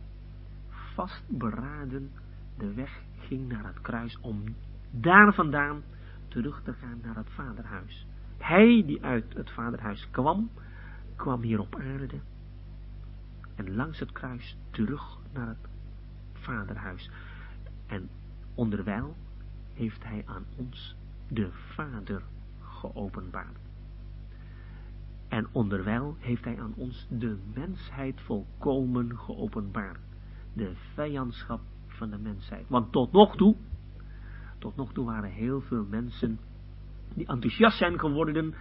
vastberaden 0.69 2.11
de 2.57 2.73
weg 2.73 3.03
ging 3.17 3.47
naar 3.47 3.65
het 3.65 3.81
kruis 3.81 4.19
om 4.21 4.43
daar 4.91 5.33
vandaan 5.33 5.83
terug 6.27 6.61
te 6.63 6.73
gaan 6.73 6.99
naar 7.03 7.15
het 7.15 7.29
vaderhuis. 7.29 8.07
Hij 8.37 8.83
die 8.85 9.03
uit 9.03 9.33
het 9.33 9.51
vaderhuis 9.51 10.07
kwam, 10.11 10.49
kwam 11.15 11.41
hier 11.41 11.59
op 11.59 11.75
aarde 11.75 12.19
en 13.55 13.75
langs 13.75 13.99
het 13.99 14.11
kruis 14.11 14.57
terug 14.69 15.17
naar 15.33 15.47
het 15.47 15.69
vaderhuis. 16.33 17.09
En 17.87 18.09
onderwijl 18.55 19.15
heeft 19.73 20.03
hij 20.03 20.23
aan 20.25 20.45
ons 20.57 20.95
de 21.27 21.49
Vader 21.51 22.23
geopenbaard. 22.59 23.57
En 25.27 25.47
onderwijl 25.51 26.15
heeft 26.19 26.43
hij 26.43 26.59
aan 26.59 26.73
ons 26.75 27.07
de 27.09 27.37
mensheid 27.53 28.21
volkomen 28.21 29.17
geopenbaard. 29.17 29.99
De 30.53 30.73
vijandschap 30.93 31.61
van 31.87 32.09
de 32.09 32.17
mensheid. 32.17 32.69
Want 32.69 32.91
tot 32.91 33.11
nog 33.11 33.35
toe, 33.35 33.55
tot 34.57 34.75
nog 34.75 34.93
toe 34.93 35.05
waren 35.05 35.31
heel 35.31 35.61
veel 35.61 35.85
mensen 35.89 36.39
die 37.13 37.27
enthousiast 37.27 37.77
zijn 37.77 37.99
geworden 37.99 38.53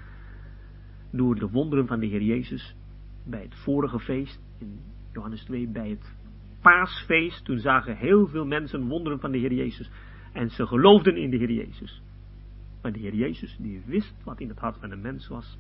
door 1.11 1.35
de 1.35 1.49
wonderen 1.49 1.87
van 1.87 2.01
de 2.01 2.07
Heer 2.07 2.23
Jezus. 2.23 2.77
Bij 3.25 3.43
het 3.43 3.55
vorige 3.55 4.01
feest, 4.01 4.41
in 4.59 4.81
Johannes 5.13 5.45
2, 5.45 5.69
bij 5.69 5.89
het 5.89 6.15
paasfeest, 6.61 7.45
toen 7.45 7.59
zagen 7.59 7.97
heel 7.97 8.27
veel 8.27 8.47
mensen 8.47 8.87
wonderen 8.87 9.21
van 9.21 9.33
de 9.33 9.39
Heer 9.39 9.53
Jezus. 9.53 9.91
En 10.33 10.51
ze 10.51 10.67
geloofden 10.67 11.17
in 11.17 11.31
de 11.31 11.37
Heer 11.37 11.53
Jezus. 11.53 12.03
Maar 12.83 12.93
de 12.93 12.99
Heer 12.99 13.15
Jezus, 13.15 13.57
die 13.61 13.83
wist 13.87 14.15
wat 14.25 14.41
in 14.41 14.49
het 14.49 14.59
hart 14.59 14.77
van 14.79 14.89
de 14.89 14.97
mens 14.97 15.29
was, 15.29 15.59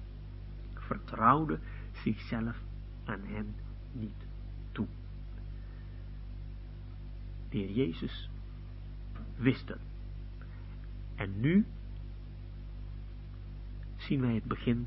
vertrouwde 0.74 1.58
zichzelf 1.92 2.56
aan 3.04 3.20
hen 3.22 3.54
niet 3.92 4.26
toe. 4.72 4.86
De 7.48 7.58
Heer 7.58 7.70
Jezus 7.70 8.30
wist 9.36 9.68
het. 9.68 9.93
En 11.14 11.40
nu 11.40 11.66
zien 13.96 14.20
wij 14.20 14.34
het 14.34 14.44
begin 14.44 14.86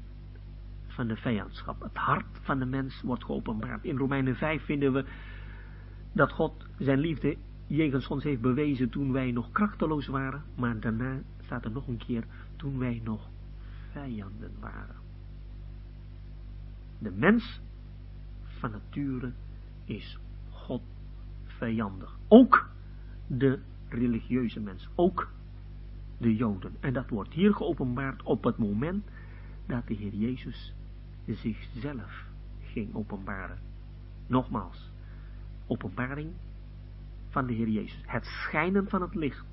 van 0.87 1.07
de 1.07 1.15
vijandschap. 1.15 1.81
Het 1.81 1.97
hart 1.97 2.39
van 2.41 2.59
de 2.59 2.65
mens 2.65 3.01
wordt 3.01 3.23
geopenbaard. 3.23 3.83
In 3.83 3.97
Romeinen 3.97 4.35
5 4.35 4.65
vinden 4.65 4.93
we 4.93 5.05
dat 6.13 6.31
God 6.31 6.67
zijn 6.77 6.99
liefde 6.99 7.37
jegens 7.67 8.07
ons 8.07 8.23
heeft 8.23 8.41
bewezen 8.41 8.89
toen 8.89 9.11
wij 9.11 9.31
nog 9.31 9.51
krachteloos 9.51 10.07
waren, 10.07 10.43
maar 10.55 10.79
daarna 10.79 11.21
staat 11.41 11.65
er 11.65 11.71
nog 11.71 11.87
een 11.87 11.97
keer 11.97 12.23
toen 12.55 12.77
wij 12.77 13.01
nog 13.03 13.29
vijanden 13.91 14.51
waren. 14.59 14.95
De 16.99 17.11
mens 17.11 17.61
van 18.43 18.71
nature 18.71 19.33
is 19.85 20.19
God 20.49 20.81
vijandig. 21.45 22.17
Ook 22.27 22.69
de 23.27 23.59
religieuze 23.89 24.59
mens, 24.59 24.89
ook 24.95 25.31
de 26.17 26.35
Joden. 26.35 26.75
En 26.79 26.93
dat 26.93 27.09
wordt 27.09 27.33
hier 27.33 27.53
geopenbaard 27.53 28.23
op 28.23 28.43
het 28.43 28.57
moment 28.57 29.05
dat 29.65 29.87
de 29.87 29.93
Heer 29.93 30.13
Jezus 30.13 30.73
zichzelf 31.25 32.25
ging 32.61 32.95
openbaren. 32.95 33.59
Nogmaals, 34.27 34.91
openbaring 35.67 36.31
van 37.29 37.47
de 37.47 37.53
Heer 37.53 37.69
Jezus. 37.69 38.03
Het 38.05 38.25
schijnen 38.25 38.89
van 38.89 39.01
het 39.01 39.15
licht 39.15 39.45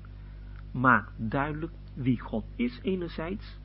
maakt 0.71 1.11
duidelijk 1.17 1.73
wie 1.93 2.19
God 2.19 2.45
is 2.55 2.79
enerzijds. 2.81 3.59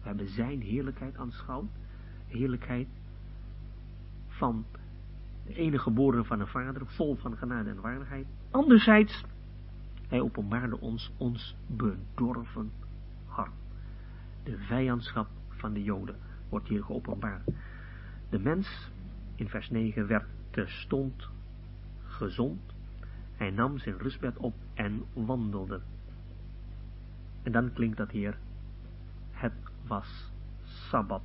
We 0.00 0.06
hebben 0.08 0.28
zijn 0.28 0.60
heerlijkheid 0.60 1.16
aanschouwd. 1.16 1.70
Heerlijkheid 2.26 2.88
van 4.26 4.64
de 5.46 5.54
enige 5.54 5.82
geboren 5.82 6.24
van 6.24 6.40
een 6.40 6.46
vader, 6.46 6.86
vol 6.86 7.14
van 7.14 7.36
genade 7.36 7.70
en 7.70 7.80
waardigheid. 7.80 8.26
Anderzijds, 8.50 9.24
hij 10.14 10.22
openbaarde 10.22 10.80
ons 10.80 11.12
ons 11.16 11.56
bedorven 11.66 12.72
hart. 13.26 13.52
De 14.42 14.58
vijandschap 14.58 15.28
van 15.48 15.72
de 15.72 15.82
Joden 15.82 16.16
wordt 16.48 16.68
hier 16.68 16.84
geopenbaard. 16.84 17.50
De 18.30 18.38
mens, 18.38 18.90
in 19.34 19.48
vers 19.48 19.70
9, 19.70 20.06
werd 20.06 20.26
terstond 20.50 21.28
gezond. 22.06 22.60
Hij 23.36 23.50
nam 23.50 23.78
zijn 23.78 23.98
rustbed 23.98 24.36
op 24.36 24.54
en 24.74 25.02
wandelde. 25.12 25.80
En 27.42 27.52
dan 27.52 27.72
klinkt 27.72 27.96
dat 27.96 28.10
hier, 28.10 28.38
het 29.30 29.54
was 29.86 30.32
Sabbat 30.64 31.22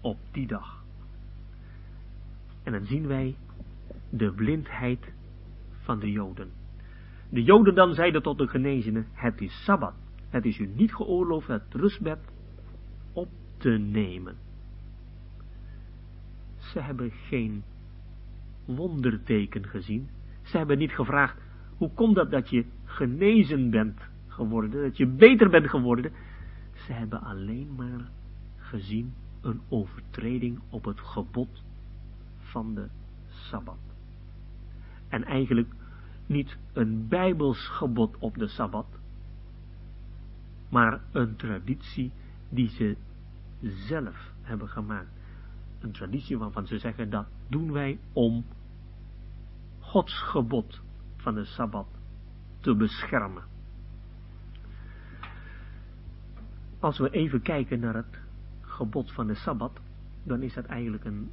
op 0.00 0.18
die 0.30 0.46
dag. 0.46 0.84
En 2.62 2.72
dan 2.72 2.86
zien 2.86 3.06
wij 3.06 3.36
de 4.10 4.32
blindheid 4.32 5.12
van 5.80 5.98
de 5.98 6.10
Joden. 6.10 6.59
De 7.30 7.42
Joden 7.42 7.74
dan 7.74 7.94
zeiden 7.94 8.22
tot 8.22 8.38
de 8.38 8.48
genezenen, 8.48 9.06
het 9.12 9.40
is 9.40 9.64
Sabbat. 9.64 9.94
Het 10.28 10.44
is 10.44 10.58
u 10.58 10.66
niet 10.66 10.94
geoorloofd 10.94 11.48
het 11.48 11.74
rustbed 11.74 12.18
op 13.12 13.28
te 13.56 13.70
nemen. 13.70 14.36
Ze 16.56 16.80
hebben 16.80 17.10
geen 17.10 17.62
wonderteken 18.64 19.66
gezien. 19.66 20.08
Ze 20.42 20.56
hebben 20.56 20.78
niet 20.78 20.92
gevraagd, 20.92 21.40
hoe 21.76 21.90
komt 21.94 22.14
dat 22.14 22.30
dat 22.30 22.50
je 22.50 22.64
genezen 22.84 23.70
bent 23.70 24.00
geworden, 24.26 24.82
dat 24.82 24.96
je 24.96 25.06
beter 25.06 25.50
bent 25.50 25.68
geworden. 25.68 26.12
Ze 26.72 26.92
hebben 26.92 27.20
alleen 27.22 27.74
maar 27.76 28.10
gezien 28.56 29.14
een 29.40 29.60
overtreding 29.68 30.60
op 30.70 30.84
het 30.84 31.00
gebod 31.00 31.62
van 32.38 32.74
de 32.74 32.88
Sabbat. 33.28 33.78
En 35.08 35.24
eigenlijk 35.24 35.72
niet 36.30 36.58
een 36.72 37.08
bijbels 37.08 37.68
gebod 37.68 38.16
op 38.18 38.34
de 38.38 38.46
Sabbat, 38.46 38.86
maar 40.68 41.00
een 41.12 41.36
traditie 41.36 42.12
die 42.48 42.68
ze 42.68 42.96
zelf 43.60 44.32
hebben 44.42 44.68
gemaakt. 44.68 45.10
Een 45.80 45.92
traditie 45.92 46.38
waarvan 46.38 46.66
ze 46.66 46.78
zeggen 46.78 47.10
dat 47.10 47.26
doen 47.48 47.72
wij 47.72 47.98
om 48.12 48.44
Gods 49.78 50.22
gebod 50.22 50.80
van 51.16 51.34
de 51.34 51.44
Sabbat 51.44 51.86
te 52.60 52.76
beschermen. 52.76 53.42
Als 56.78 56.98
we 56.98 57.10
even 57.10 57.42
kijken 57.42 57.80
naar 57.80 57.94
het 57.94 58.20
gebod 58.60 59.12
van 59.12 59.26
de 59.26 59.34
Sabbat, 59.34 59.80
dan 60.22 60.42
is 60.42 60.54
dat 60.54 60.64
eigenlijk 60.64 61.04
een, 61.04 61.30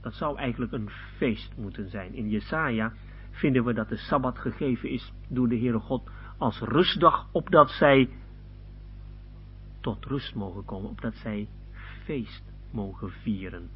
dat 0.00 0.14
zou 0.14 0.38
eigenlijk 0.38 0.72
een 0.72 0.90
feest 1.16 1.56
moeten 1.56 1.90
zijn. 1.90 2.14
In 2.14 2.28
Jesaja 2.28 2.92
vinden 3.30 3.64
we 3.64 3.72
dat 3.72 3.88
de 3.88 3.96
Sabbat 3.96 4.38
gegeven 4.38 4.90
is 4.90 5.12
door 5.28 5.48
de 5.48 5.58
Heere 5.58 5.78
God 5.78 6.10
als 6.38 6.60
rustdag, 6.60 7.28
opdat 7.32 7.70
zij 7.70 8.08
tot 9.80 10.04
rust 10.04 10.34
mogen 10.34 10.64
komen, 10.64 10.90
opdat 10.90 11.14
zij 11.14 11.48
feest 12.04 12.42
mogen 12.70 13.10
vieren. 13.10 13.70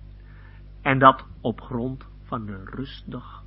En 0.83 0.99
dat 0.99 1.27
op 1.41 1.61
grond 1.61 2.07
van 2.23 2.47
de 2.47 2.65
rustdag 2.65 3.45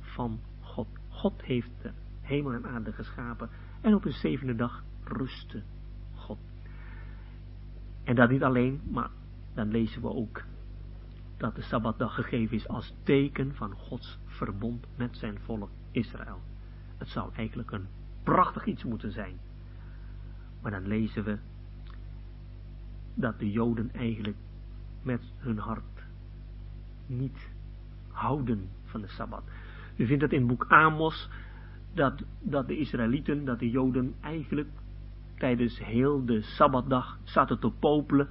van 0.00 0.40
God. 0.60 0.88
God 1.08 1.42
heeft 1.42 1.70
de 1.82 1.90
hemel 2.20 2.52
en 2.52 2.66
aarde 2.66 2.92
geschapen 2.92 3.50
en 3.80 3.94
op 3.94 4.02
de 4.02 4.12
zevende 4.12 4.54
dag 4.54 4.82
rustte 5.04 5.62
God. 6.14 6.38
En 8.04 8.14
dat 8.14 8.30
niet 8.30 8.42
alleen, 8.42 8.80
maar 8.90 9.10
dan 9.54 9.70
lezen 9.70 10.02
we 10.02 10.08
ook 10.08 10.42
dat 11.38 11.54
de 11.54 11.62
Sabbatdag 11.62 12.14
gegeven 12.14 12.56
is 12.56 12.68
als 12.68 12.94
teken 13.02 13.54
van 13.54 13.72
Gods 13.72 14.18
verbond 14.26 14.86
met 14.96 15.16
zijn 15.16 15.38
volk 15.38 15.70
Israël. 15.90 16.40
Het 16.96 17.08
zou 17.08 17.30
eigenlijk 17.34 17.70
een 17.70 17.86
prachtig 18.22 18.64
iets 18.64 18.84
moeten 18.84 19.12
zijn. 19.12 19.38
Maar 20.62 20.70
dan 20.70 20.86
lezen 20.86 21.24
we 21.24 21.38
dat 23.14 23.38
de 23.38 23.50
Joden 23.50 23.90
eigenlijk 23.94 24.36
met 25.02 25.22
hun 25.36 25.58
hart 25.58 26.04
niet 27.06 27.50
houden 28.10 28.68
van 28.84 29.00
de 29.00 29.08
Sabbat. 29.08 29.42
U 29.96 30.06
vindt 30.06 30.22
het 30.22 30.32
in 30.32 30.46
boek 30.46 30.66
Amos 30.68 31.28
dat, 31.94 32.22
dat 32.40 32.66
de 32.66 32.78
Israëlieten, 32.78 33.44
dat 33.44 33.58
de 33.58 33.70
Joden 33.70 34.14
eigenlijk 34.20 34.68
tijdens 35.36 35.78
heel 35.78 36.24
de 36.24 36.42
Sabbatdag 36.42 37.18
zaten 37.22 37.58
te 37.58 37.70
popelen, 37.70 38.28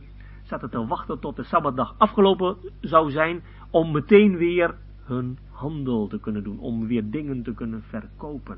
zaten 0.48 0.70
te 0.70 0.86
wachten 0.86 1.20
tot 1.20 1.36
de 1.36 1.44
Sabbatdag 1.44 1.96
afgelopen 1.98 2.58
zou 2.80 3.12
zijn, 3.12 3.42
om 3.70 3.92
meteen 3.92 4.38
weer 4.38 4.76
hun 5.04 5.38
handel 5.50 6.08
te 6.08 6.20
kunnen 6.20 6.44
doen, 6.44 6.60
om 6.60 6.88
weer 6.88 7.10
dingen 7.10 7.44
te 7.44 7.54
kunnen 7.54 7.84
verkopen. 7.84 8.58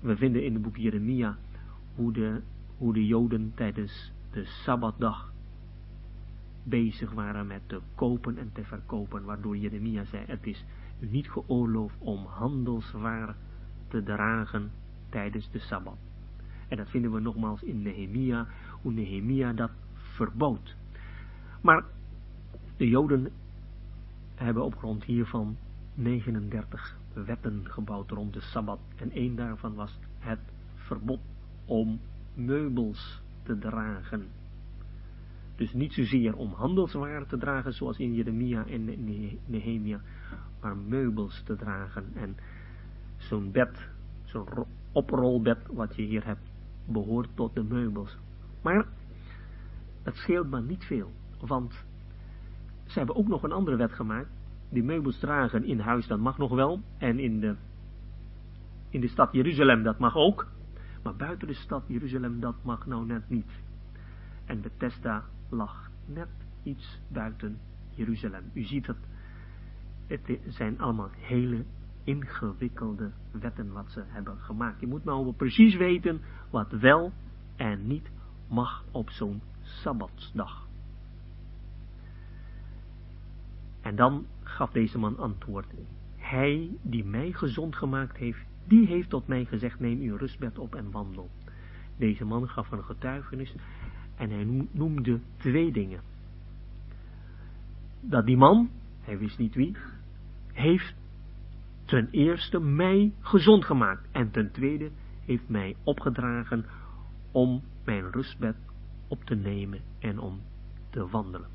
We 0.00 0.16
vinden 0.16 0.44
in 0.44 0.52
het 0.52 0.62
boek 0.62 0.76
Jeremia 0.76 1.36
hoe 1.94 2.12
de, 2.12 2.40
hoe 2.78 2.92
de 2.92 3.06
Joden 3.06 3.52
tijdens 3.54 4.12
de 4.30 4.44
Sabbatdag 4.44 5.32
bezig 6.62 7.12
waren 7.12 7.46
met 7.46 7.60
te 7.66 7.80
kopen 7.94 8.38
en 8.38 8.50
te 8.52 8.64
verkopen, 8.64 9.24
waardoor 9.24 9.56
Jeremia 9.56 10.04
zei, 10.04 10.24
het 10.26 10.46
is 10.46 10.64
niet 10.98 11.30
geoorloofd 11.30 11.96
om 11.98 12.24
handelswaar 12.26 13.36
te 13.88 14.02
dragen 14.02 14.70
tijdens 15.08 15.50
de 15.50 15.58
Sabbat. 15.58 15.96
En 16.68 16.76
dat 16.76 16.90
vinden 16.90 17.12
we 17.12 17.20
nogmaals 17.20 17.62
in 17.62 17.82
Nehemia, 17.82 18.46
hoe 18.82 18.92
Nehemia 18.92 19.52
dat 19.52 19.70
verbood. 20.12 20.76
Maar 21.60 21.84
de 22.76 22.88
Joden 22.88 23.30
hebben 24.34 24.64
op 24.64 24.76
grond 24.76 25.04
hiervan 25.04 25.56
39 25.94 26.96
wetten 27.12 27.60
gebouwd 27.64 28.10
rond 28.10 28.32
de 28.32 28.40
Sabbat. 28.40 28.80
En 28.96 29.10
één 29.10 29.36
daarvan 29.36 29.74
was 29.74 29.98
het 30.18 30.40
verbod 30.74 31.20
om 31.64 32.00
meubels 32.34 33.22
te 33.42 33.58
dragen. 33.58 34.26
Dus 35.56 35.72
niet 35.72 35.92
zozeer 35.92 36.36
om 36.36 36.52
handelswaar 36.52 37.26
te 37.26 37.38
dragen 37.38 37.72
zoals 37.72 37.98
in 37.98 38.14
Jeremia 38.14 38.66
en 38.66 38.84
Nehemia, 39.46 40.00
maar 40.60 40.76
meubels 40.76 41.42
te 41.44 41.56
dragen. 41.56 42.04
En 42.14 42.36
zo'n 43.16 43.50
bed, 43.50 43.88
zo'n 44.24 44.48
oprolbed 44.92 45.58
wat 45.66 45.96
je 45.96 46.02
hier 46.02 46.24
hebt, 46.24 46.50
behoort 46.84 47.28
tot 47.34 47.54
de 47.54 47.62
meubels. 47.62 48.16
Maar 48.62 48.86
het 50.02 50.16
scheelt 50.16 50.50
maar 50.50 50.62
niet 50.62 50.84
veel, 50.84 51.12
want 51.40 51.84
ze 52.86 52.98
hebben 52.98 53.16
ook 53.16 53.28
nog 53.28 53.42
een 53.42 53.52
andere 53.52 53.76
wet 53.76 53.92
gemaakt. 53.92 54.30
Die 54.68 54.82
meubels 54.82 55.18
dragen 55.18 55.64
in 55.64 55.78
huis, 55.78 56.06
dat 56.06 56.18
mag 56.18 56.38
nog 56.38 56.50
wel. 56.50 56.80
En 56.98 57.18
in 57.18 57.40
de, 57.40 57.56
in 58.88 59.00
de 59.00 59.08
stad 59.08 59.32
Jeruzalem, 59.32 59.82
dat 59.82 59.98
mag 59.98 60.16
ook. 60.16 60.46
Maar 61.02 61.16
buiten 61.16 61.48
de 61.48 61.54
stad 61.54 61.84
Jeruzalem, 61.86 62.40
dat 62.40 62.54
mag 62.62 62.86
nou 62.86 63.06
net 63.06 63.28
niet. 63.28 63.50
En 64.44 64.60
Bethesda 64.60 65.24
lag 65.48 65.90
net 66.06 66.28
iets 66.62 67.00
buiten 67.08 67.58
Jeruzalem. 67.90 68.50
U 68.52 68.62
ziet 68.62 68.86
het, 68.86 68.96
het 70.06 70.40
zijn 70.48 70.80
allemaal 70.80 71.10
hele 71.12 71.64
ingewikkelde 72.04 73.10
wetten 73.30 73.72
wat 73.72 73.90
ze 73.90 74.02
hebben 74.06 74.38
gemaakt. 74.38 74.80
Je 74.80 74.86
moet 74.86 75.04
nou 75.04 75.32
precies 75.32 75.76
weten 75.76 76.20
wat 76.50 76.70
wel 76.70 77.12
en 77.56 77.86
niet 77.86 78.10
mag 78.48 78.84
op 78.90 79.10
zo'n 79.10 79.40
Sabbatsdag. 79.62 80.66
En 83.80 83.96
dan 83.96 84.26
gaf 84.42 84.70
deze 84.70 84.98
man 84.98 85.18
antwoord. 85.18 85.66
Hij 86.16 86.70
die 86.82 87.04
mij 87.04 87.32
gezond 87.32 87.76
gemaakt 87.76 88.16
heeft, 88.16 88.46
die 88.64 88.86
heeft 88.86 89.10
tot 89.10 89.26
mij 89.26 89.44
gezegd, 89.44 89.80
neem 89.80 90.00
uw 90.00 90.16
rustbed 90.16 90.58
op 90.58 90.74
en 90.74 90.90
wandel. 90.90 91.30
Deze 91.96 92.24
man 92.24 92.48
gaf 92.48 92.70
een 92.70 92.84
getuigenis 92.84 93.54
en 94.16 94.30
hij 94.30 94.66
noemde 94.70 95.20
twee 95.36 95.72
dingen. 95.72 96.00
Dat 98.00 98.26
die 98.26 98.36
man, 98.36 98.70
hij 99.00 99.18
wist 99.18 99.38
niet 99.38 99.54
wie, 99.54 99.76
heeft 100.52 100.94
ten 101.84 102.08
eerste 102.10 102.60
mij 102.60 103.12
gezond 103.20 103.64
gemaakt 103.64 104.08
en 104.12 104.30
ten 104.30 104.52
tweede 104.52 104.90
heeft 105.24 105.48
mij 105.48 105.76
opgedragen 105.84 106.64
om 107.32 107.62
mijn 107.84 108.10
rustbed 108.10 108.56
op 109.08 109.24
te 109.24 109.34
nemen 109.34 109.80
en 109.98 110.18
om 110.18 110.40
te 110.90 111.08
wandelen. 111.08 111.48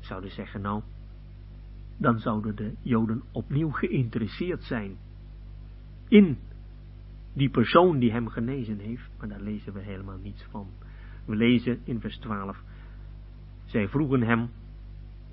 Zouden 0.00 0.30
zeggen, 0.30 0.60
nou, 0.60 0.82
dan 1.96 2.18
zouden 2.18 2.56
de 2.56 2.74
Joden 2.82 3.22
opnieuw 3.32 3.70
geïnteresseerd 3.70 4.62
zijn 4.62 4.96
in 6.08 6.38
die 7.32 7.50
persoon 7.50 7.98
die 7.98 8.12
hem 8.12 8.28
genezen 8.28 8.78
heeft, 8.78 9.10
maar 9.18 9.28
daar 9.28 9.40
lezen 9.40 9.72
we 9.72 9.80
helemaal 9.80 10.18
niets 10.22 10.44
van. 10.50 10.66
We 11.24 11.36
lezen 11.36 11.80
in 11.84 12.00
vers 12.00 12.18
12, 12.18 12.62
zij 13.64 13.88
vroegen 13.88 14.22
hem 14.22 14.50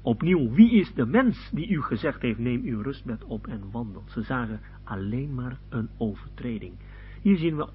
opnieuw, 0.02 0.52
wie 0.52 0.72
is 0.72 0.94
de 0.94 1.06
mens 1.06 1.50
die 1.54 1.68
u 1.68 1.82
gezegd 1.82 2.22
heeft, 2.22 2.40
neem 2.40 2.64
uw 2.64 2.82
rustbed 2.82 3.24
op 3.24 3.48
en 3.48 3.72
wandel. 3.72 4.04
Ze 4.08 4.22
zagen 4.22 4.60
alleen 4.84 5.34
maar 5.34 5.60
een 5.70 5.90
overtreding. 5.98 6.74
Hier 7.22 7.38
zien 7.38 7.56
we 7.56 7.70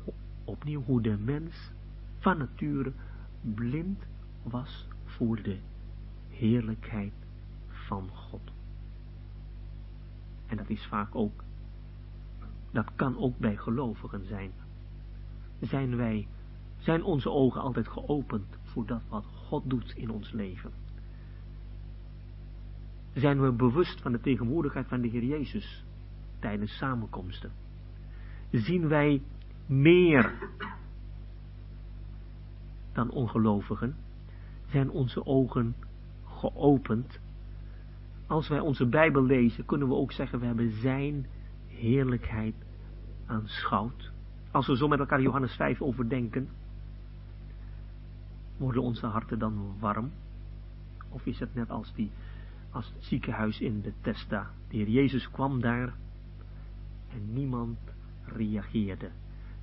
opnieuw 0.50 0.82
hoe 0.82 1.02
de 1.02 1.16
mens 1.18 1.70
van 2.18 2.38
nature 2.38 2.92
blind 3.40 4.02
was 4.42 4.86
voor 5.04 5.42
de 5.42 5.58
heerlijkheid 6.28 7.12
van 7.68 8.08
God. 8.08 8.50
En 10.46 10.56
dat 10.56 10.68
is 10.68 10.86
vaak 10.86 11.14
ook, 11.14 11.44
dat 12.70 12.94
kan 12.94 13.18
ook 13.18 13.38
bij 13.38 13.56
gelovigen 13.56 14.26
zijn. 14.26 14.50
Zijn 15.60 15.96
wij, 15.96 16.28
zijn 16.78 17.02
onze 17.02 17.30
ogen 17.30 17.60
altijd 17.60 17.88
geopend 17.88 18.58
voor 18.62 18.86
dat 18.86 19.02
wat 19.08 19.24
God 19.24 19.70
doet 19.70 19.92
in 19.96 20.10
ons 20.10 20.32
leven? 20.32 20.70
Zijn 23.14 23.40
we 23.40 23.52
bewust 23.52 24.00
van 24.00 24.12
de 24.12 24.20
tegenwoordigheid 24.20 24.88
van 24.88 25.00
de 25.00 25.08
Heer 25.08 25.24
Jezus 25.24 25.84
tijdens 26.38 26.76
samenkomsten? 26.76 27.52
Zien 28.50 28.88
wij 28.88 29.22
meer 29.70 30.34
dan 32.92 33.10
ongelovigen? 33.10 33.96
Zijn 34.66 34.90
onze 34.90 35.26
ogen 35.26 35.74
geopend 36.24 37.20
als 38.30 38.48
wij 38.48 38.60
onze 38.60 38.86
Bijbel 38.86 39.22
lezen, 39.22 39.64
kunnen 39.64 39.88
we 39.88 39.94
ook 39.94 40.12
zeggen, 40.12 40.40
we 40.40 40.46
hebben 40.46 40.70
zijn 40.70 41.26
heerlijkheid 41.66 42.54
aanschouwd. 43.26 44.12
Als 44.50 44.66
we 44.66 44.76
zo 44.76 44.88
met 44.88 44.98
elkaar 44.98 45.20
Johannes 45.20 45.54
5 45.54 45.82
overdenken, 45.82 46.48
worden 48.56 48.82
onze 48.82 49.06
harten 49.06 49.38
dan 49.38 49.74
warm? 49.78 50.10
Of 51.08 51.26
is 51.26 51.38
het 51.38 51.54
net 51.54 51.70
als, 51.70 51.94
die, 51.94 52.10
als 52.70 52.92
het 52.94 53.04
ziekenhuis 53.04 53.60
in 53.60 53.80
de 53.80 53.92
Testa? 54.00 54.50
De 54.68 54.76
Heer 54.76 54.88
Jezus 54.88 55.30
kwam 55.30 55.60
daar 55.60 55.94
en 57.12 57.32
niemand 57.32 57.78
reageerde. 58.24 59.10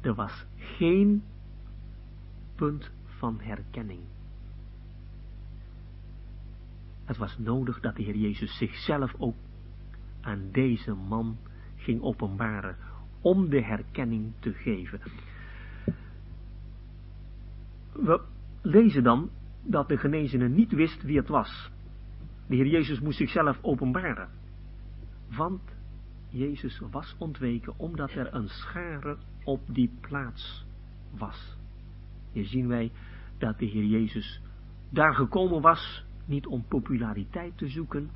Er 0.02 0.14
was 0.14 0.46
geen 0.58 1.24
punt 2.56 2.92
van 3.06 3.40
herkenning. 3.40 4.02
Het 7.06 7.18
was 7.18 7.38
nodig 7.38 7.80
dat 7.80 7.96
de 7.96 8.04
Heer 8.04 8.16
Jezus 8.16 8.58
zichzelf 8.58 9.14
ook 9.18 9.36
aan 10.22 10.50
deze 10.52 10.94
man 10.94 11.38
ging 11.76 12.02
openbaren, 12.02 12.78
om 13.22 13.50
de 13.50 13.62
herkenning 13.62 14.34
te 14.40 14.54
geven. 14.54 15.02
We 17.92 18.22
lezen 18.62 19.04
dan 19.04 19.30
dat 19.64 19.88
de 19.88 19.98
genezene 19.98 20.50
niet 20.50 20.72
wist 20.72 21.04
wie 21.04 21.18
het 21.18 21.28
was. 21.28 21.72
De 22.48 22.56
Heer 22.56 22.68
Jezus 22.68 23.00
moest 23.00 23.18
zichzelf 23.18 23.60
openbaren. 23.62 24.30
Want 25.36 25.62
Jezus 26.30 26.82
was 26.92 27.16
ontweken 27.18 27.74
omdat 27.78 28.12
er 28.12 28.34
een 28.34 28.48
schare 28.48 29.18
op 29.48 29.62
die 29.68 29.92
plaats 30.02 30.66
was. 31.18 31.58
Hier 32.32 32.46
zien 32.46 32.68
wij 32.68 32.92
dat 33.38 33.60
de 33.60 33.66
Heer 33.66 33.86
Jezus 33.86 34.42
daar 34.90 35.14
gekomen 35.14 35.62
was 35.62 36.06
niet 36.26 36.48
om 36.48 36.66
populariteit 36.68 37.58
te 37.58 37.68
zoeken. 37.68 38.10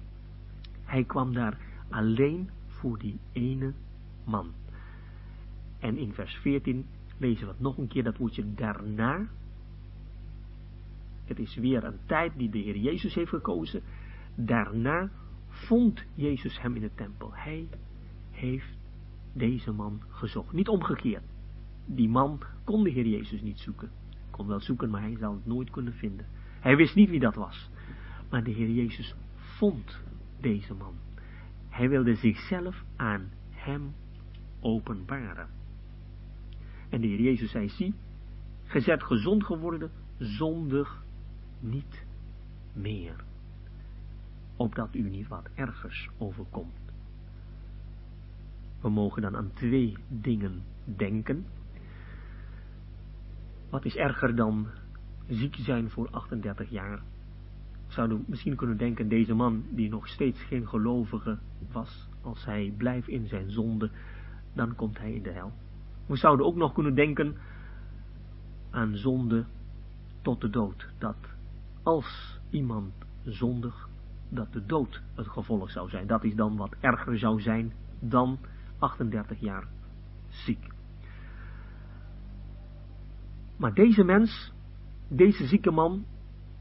Hij 0.84 1.03
kwam 1.03 1.34
daar 1.34 1.57
alleen 1.89 2.49
voor 2.67 2.99
die 2.99 3.19
ene 3.32 3.73
man. 4.23 4.51
En 5.79 5.97
in 5.97 6.13
vers 6.13 6.36
14 6.36 6.86
lezen 7.17 7.47
we 7.47 7.53
nog 7.57 7.77
een 7.77 7.88
keer, 7.88 8.03
dat 8.03 8.17
woordje 8.17 8.53
daarna. 8.53 9.27
Het 11.25 11.39
is 11.39 11.55
weer 11.55 11.84
een 11.84 11.99
tijd 12.05 12.38
die 12.38 12.49
de 12.49 12.59
Heer 12.59 12.77
Jezus 12.77 13.15
heeft 13.15 13.29
gekozen. 13.29 13.82
Daarna 14.36 15.09
vond 15.47 16.03
Jezus 16.15 16.61
hem 16.61 16.75
in 16.75 16.82
de 16.82 16.93
tempel. 16.95 17.34
Hij 17.34 17.67
heeft 18.32 18.80
deze 19.34 19.71
man 19.71 20.01
gezocht. 20.09 20.53
Niet 20.53 20.67
omgekeerd. 20.67 21.23
Die 21.86 22.09
man 22.09 22.41
kon 22.63 22.84
de 22.84 22.89
Heer 22.89 23.07
Jezus 23.07 23.41
niet 23.41 23.59
zoeken. 23.59 23.91
Kon 24.29 24.47
wel 24.47 24.59
zoeken, 24.59 24.89
maar 24.89 25.01
hij 25.01 25.17
zou 25.17 25.36
het 25.36 25.45
nooit 25.45 25.69
kunnen 25.69 25.93
vinden. 25.93 26.25
Hij 26.59 26.75
wist 26.75 26.95
niet 26.95 27.09
wie 27.09 27.19
dat 27.19 27.36
was. 27.36 27.69
Maar 28.29 28.43
de 28.43 28.51
Heer 28.51 28.69
Jezus 28.69 29.15
vond 29.36 29.99
deze 30.39 30.73
man. 30.73 30.93
Hij 31.69 31.89
wilde 31.89 32.15
zichzelf 32.15 32.84
aan 32.95 33.29
hem 33.49 33.93
openbaren. 34.59 35.49
En 36.89 37.01
de 37.01 37.07
Heer 37.07 37.21
Jezus 37.21 37.51
zei, 37.51 37.69
zie, 37.69 37.93
gezet 38.63 39.03
gezond 39.03 39.43
geworden, 39.43 39.91
zondig 40.17 41.03
niet 41.59 42.05
meer. 42.73 43.23
Opdat 44.55 44.95
u 44.95 45.09
niet 45.09 45.27
wat 45.27 45.49
ergers 45.55 46.09
overkomt. 46.17 46.80
We 48.82 48.89
mogen 48.89 49.21
dan 49.21 49.36
aan 49.36 49.51
twee 49.53 49.97
dingen 50.07 50.63
denken. 50.84 51.45
Wat 53.69 53.86
is 53.86 53.95
erger 53.95 54.36
dan 54.36 54.67
ziek 55.27 55.55
zijn 55.55 55.89
voor 55.89 56.09
38 56.09 56.69
jaar? 56.69 57.01
Zouden 57.88 58.23
misschien 58.27 58.55
kunnen 58.55 58.77
denken, 58.77 59.09
deze 59.09 59.34
man 59.34 59.63
die 59.69 59.89
nog 59.89 60.07
steeds 60.07 60.43
geen 60.43 60.67
gelovige 60.67 61.38
was, 61.71 62.09
als 62.21 62.45
hij 62.45 62.73
blijft 62.77 63.07
in 63.07 63.27
zijn 63.27 63.51
zonde, 63.51 63.89
dan 64.53 64.75
komt 64.75 64.97
hij 64.97 65.13
in 65.13 65.23
de 65.23 65.32
hel. 65.32 65.51
We 66.05 66.15
zouden 66.15 66.45
ook 66.45 66.55
nog 66.55 66.73
kunnen 66.73 66.95
denken 66.95 67.36
aan 68.69 68.95
zonde 68.95 69.45
tot 70.21 70.41
de 70.41 70.49
dood. 70.49 70.88
Dat 70.97 71.17
als 71.84 72.39
iemand 72.49 72.93
zondig, 73.23 73.89
dat 74.29 74.53
de 74.53 74.65
dood 74.65 75.01
het 75.15 75.27
gevolg 75.27 75.71
zou 75.71 75.89
zijn. 75.89 76.07
Dat 76.07 76.23
is 76.23 76.36
dan 76.36 76.57
wat 76.57 76.75
erger 76.79 77.17
zou 77.17 77.41
zijn 77.41 77.73
dan 77.99 78.39
38 78.82 79.39
jaar 79.39 79.67
ziek. 80.27 80.67
Maar 83.57 83.73
deze 83.73 84.03
mens, 84.03 84.53
deze 85.07 85.47
zieke 85.47 85.71
man, 85.71 86.05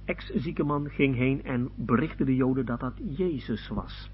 ex-zieke 0.04 0.64
man, 0.64 0.88
ging 0.90 1.16
heen 1.16 1.44
en 1.44 1.70
berichtte 1.76 2.24
de 2.24 2.34
Joden 2.34 2.66
dat 2.66 2.80
dat 2.80 3.00
Jezus 3.16 3.68
was. 3.68 4.10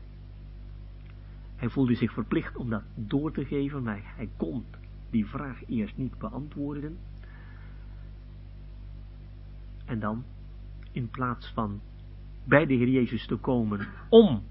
Hij 1.57 1.68
voelde 1.68 1.94
zich 1.94 2.12
verplicht 2.12 2.57
om 2.57 2.70
dat 2.70 2.84
door 2.94 3.32
te 3.32 3.44
geven, 3.44 3.82
maar 3.82 4.14
hij 4.16 4.28
kon 4.36 4.64
die 5.11 5.26
vraag 5.26 5.68
eerst 5.68 5.96
niet 5.96 6.18
beantwoorden. 6.18 6.98
En 9.84 9.98
dan, 9.98 10.24
in 10.92 11.09
plaats 11.09 11.52
van 11.52 11.80
bij 12.44 12.66
de 12.66 12.74
Heer 12.74 12.88
Jezus 12.88 13.26
te 13.26 13.36
komen 13.36 13.88
om 14.09 14.42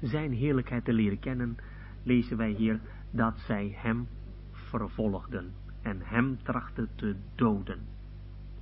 zijn 0.00 0.32
heerlijkheid 0.32 0.84
te 0.84 0.92
leren 0.92 1.18
kennen, 1.18 1.56
lezen 2.02 2.36
wij 2.36 2.50
hier 2.50 2.80
dat 3.10 3.38
zij 3.38 3.74
hem 3.76 4.08
vervolgden 4.50 5.52
en 5.82 6.00
hem 6.02 6.42
trachten 6.42 6.88
te 6.94 7.16
doden, 7.34 7.78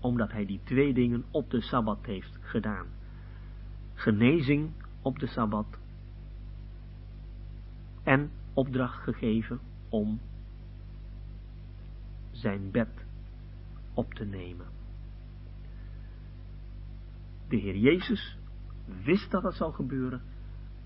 omdat 0.01 0.33
hij 0.33 0.47
die 0.47 0.61
twee 0.64 0.95
dingen 0.95 1.24
op 1.30 1.51
de 1.51 1.61
Sabbat 1.61 2.07
heeft 2.07 2.39
gedaan. 2.41 2.87
Genezing 3.95 4.70
op 5.03 5.18
de 5.18 5.26
Sabbat 5.26 5.78
en 8.03 8.30
opdracht 8.53 9.03
gegeven 9.03 9.61
om 9.89 10.20
zijn 12.30 12.70
bed 12.70 13.05
op 13.95 14.14
te 14.14 14.24
nemen. 14.24 14.66
De 17.49 17.57
Heer 17.57 17.76
Jezus 17.76 18.37
wist 19.05 19.30
dat 19.30 19.43
het 19.43 19.55
zou 19.55 19.72
gebeuren 19.72 20.22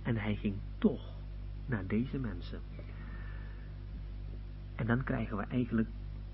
en 0.06 0.16
hij 0.16 0.36
ging 0.36 0.54
toch 0.78 1.14
naar 1.66 1.86
deze 1.86 2.18
mensen. 2.18 2.60
En 4.74 4.86
dan 4.86 5.04
krijgen 5.04 5.36
we 5.36 5.42
eigenlijk 5.42 5.88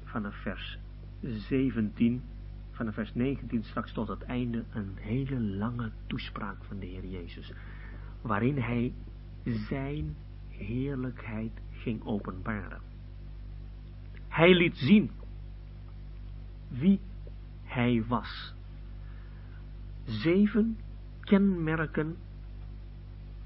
vanaf 0.05 0.35
vers 0.43 0.79
17, 1.21 2.23
vanaf 2.71 2.95
vers 2.95 3.15
19 3.15 3.65
straks 3.65 3.93
tot 3.93 4.09
het 4.09 4.23
einde 4.23 4.65
een 4.73 4.97
hele 5.01 5.41
lange 5.41 5.91
toespraak 6.07 6.65
van 6.65 6.79
de 6.79 6.87
Heer 6.87 7.07
Jezus. 7.07 7.53
Waarin 8.21 8.59
hij 8.59 8.93
zijn 9.45 10.17
heerlijkheid 10.49 11.53
ging 11.71 12.05
openbaren. 12.05 12.81
Hij 14.29 14.55
liet 14.55 14.77
zien 14.77 15.11
wie 16.69 17.01
hij 17.63 18.05
was. 18.09 18.55
Zeven 20.05 20.79
kenmerken 21.21 22.17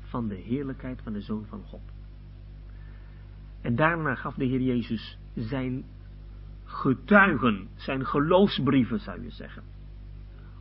van 0.08 0.28
de 0.28 0.34
heerlijkheid 0.34 1.02
van 1.02 1.12
de 1.12 1.20
Zoon 1.20 1.46
van 1.48 1.62
God. 1.62 1.80
En 3.60 3.76
daarna 3.76 4.14
gaf 4.14 4.34
de 4.34 4.44
Heer 4.44 4.60
Jezus 4.60 5.18
zijn 5.34 5.84
getuigen, 6.64 7.68
zijn 7.74 8.06
geloofsbrieven 8.06 9.00
zou 9.00 9.22
je 9.22 9.30
zeggen. 9.30 9.62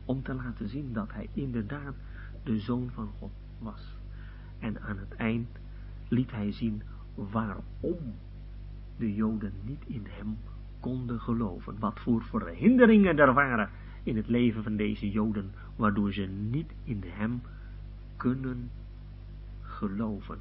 Om 0.04 0.22
te 0.22 0.34
laten 0.34 0.68
zien 0.68 0.92
dat 0.92 1.12
hij 1.12 1.28
inderdaad 1.32 1.94
de 2.42 2.58
Zoon 2.58 2.90
van 2.92 3.08
God 3.18 3.32
was. 3.58 3.94
En 4.58 4.82
aan 4.82 4.98
het 4.98 5.14
eind 5.14 5.48
liet 6.08 6.30
hij 6.30 6.52
zien 6.52 6.82
waarom 7.14 8.14
de 8.96 9.14
Joden 9.14 9.52
niet 9.62 9.82
in 9.86 10.06
hem 10.08 10.38
konden 10.80 11.20
geloven. 11.20 11.78
Wat 11.78 12.00
voor 12.00 12.22
verhinderingen 12.22 13.18
er 13.18 13.32
waren 13.34 13.70
in 14.02 14.16
het 14.16 14.28
leven 14.28 14.62
van 14.62 14.76
deze 14.76 15.10
Joden, 15.10 15.52
waardoor 15.76 16.12
ze 16.12 16.22
niet 16.22 16.72
in 16.84 17.02
hem 17.06 17.42
kunnen 18.16 18.70
geloven. 19.76 20.38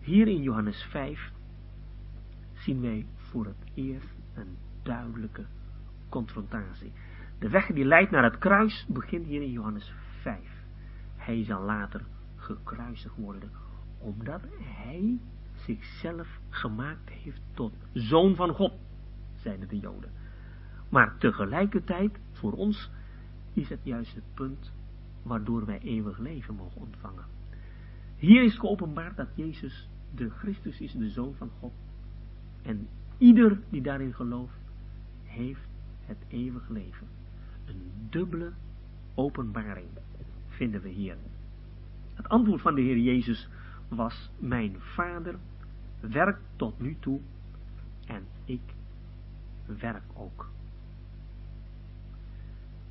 Hier 0.00 0.28
in 0.28 0.42
Johannes 0.42 0.82
5 0.82 1.32
zien 2.54 2.80
wij 2.80 3.06
voor 3.16 3.44
het 3.44 3.70
eerst 3.74 4.14
een 4.34 4.56
duidelijke 4.82 5.46
confrontatie. 6.08 6.92
De 7.38 7.48
weg 7.48 7.66
die 7.66 7.84
leidt 7.84 8.10
naar 8.10 8.24
het 8.24 8.38
kruis 8.38 8.86
begint 8.88 9.26
hier 9.26 9.42
in 9.42 9.50
Johannes 9.50 9.92
5. 10.20 10.38
Hij 11.16 11.44
zal 11.44 11.62
later 11.62 12.04
gekruisigd 12.36 13.16
worden, 13.16 13.50
omdat 13.98 14.40
hij 14.58 15.18
zichzelf 15.54 16.40
gemaakt 16.48 17.10
heeft 17.10 17.40
tot 17.54 17.72
zoon 17.92 18.34
van 18.34 18.54
God, 18.54 18.72
zeiden 19.34 19.68
de 19.68 19.78
Joden. 19.78 20.10
Maar 20.88 21.18
tegelijkertijd, 21.18 22.18
voor 22.32 22.52
ons, 22.52 22.90
is 23.52 23.68
het 23.68 23.80
juist 23.82 24.14
het 24.14 24.34
punt 24.34 24.72
waardoor 25.22 25.66
wij 25.66 25.78
eeuwig 25.78 26.18
leven 26.18 26.54
mogen 26.54 26.80
ontvangen. 26.80 27.24
Hier 28.20 28.42
is 28.42 28.58
geopenbaard 28.58 29.16
dat 29.16 29.28
Jezus 29.34 29.88
de 30.14 30.30
Christus 30.30 30.80
is, 30.80 30.92
de 30.92 31.10
Zoon 31.10 31.34
van 31.34 31.50
God. 31.58 31.72
En 32.62 32.88
ieder 33.18 33.60
die 33.70 33.82
daarin 33.82 34.14
gelooft, 34.14 34.58
heeft 35.24 35.68
het 36.06 36.18
eeuwig 36.28 36.68
leven. 36.68 37.06
Een 37.66 37.90
dubbele 38.10 38.52
openbaring 39.14 39.88
vinden 40.48 40.80
we 40.80 40.88
hier. 40.88 41.16
Het 42.14 42.28
antwoord 42.28 42.60
van 42.60 42.74
de 42.74 42.80
Heer 42.80 42.98
Jezus 42.98 43.48
was, 43.88 44.30
mijn 44.38 44.74
Vader 44.78 45.38
werkt 46.00 46.42
tot 46.56 46.80
nu 46.80 46.96
toe 47.00 47.20
en 48.06 48.22
ik 48.44 48.74
werk 49.66 50.04
ook. 50.14 50.50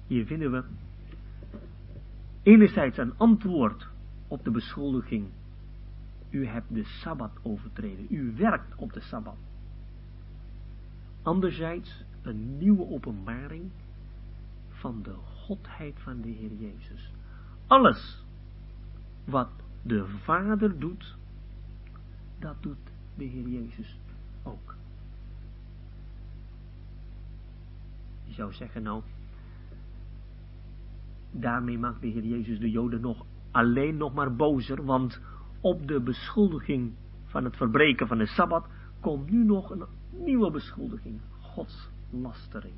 Hier 0.08 0.26
vinden 0.26 0.52
we 0.52 0.64
enerzijds 2.44 2.98
een 2.98 3.18
antwoord 3.18 3.88
op 4.30 4.44
de 4.44 4.52
beschuldiging. 4.52 5.30
U 6.30 6.46
hebt 6.46 6.74
de 6.74 6.84
Sabbat 6.84 7.32
overtreden. 7.42 8.06
U 8.10 8.34
werkt 8.36 8.76
op 8.76 8.94
de 8.94 9.02
Sabbat. 9.02 9.38
Anderzijds 11.22 12.04
een 12.22 12.58
nieuwe 12.58 12.90
openbaring 12.90 13.72
van 14.70 15.02
de 15.04 15.14
Godheid 15.14 16.00
van 16.00 16.22
de 16.22 16.30
Heer 16.30 16.54
Jezus. 16.54 17.12
Alles 17.68 18.24
wat 19.24 19.50
de 19.82 20.08
Vader 20.08 20.80
doet, 20.80 21.16
dat 22.40 22.56
doet 22.60 22.92
de 23.16 23.24
Heer 23.24 23.48
Jezus 23.48 24.00
ook. 24.44 24.76
Je 28.24 28.34
zou 28.34 28.54
zeggen, 28.54 28.84
nou, 28.84 29.04
daarmee 31.32 31.78
maakt 31.78 32.02
de 32.02 32.08
Heer 32.08 32.26
Jezus 32.26 32.60
de 32.60 32.72
Joden 32.72 33.02
nog 33.02 33.26
alleen 33.52 33.98
nog 33.98 34.14
maar 34.14 34.36
bozer, 34.36 34.86
want 34.86 35.20
op 35.62 35.88
de 35.88 36.02
beschuldiging 36.02 36.94
van 37.26 37.44
het 37.44 37.58
verbreken 37.58 38.08
van 38.08 38.18
de 38.18 38.26
Sabbat 38.26 38.68
komt 39.00 39.30
nu 39.30 39.44
nog 39.44 39.70
een 39.70 39.86
nieuwe 40.10 40.52
beschuldiging, 40.52 41.20
godslastering. 41.40 42.74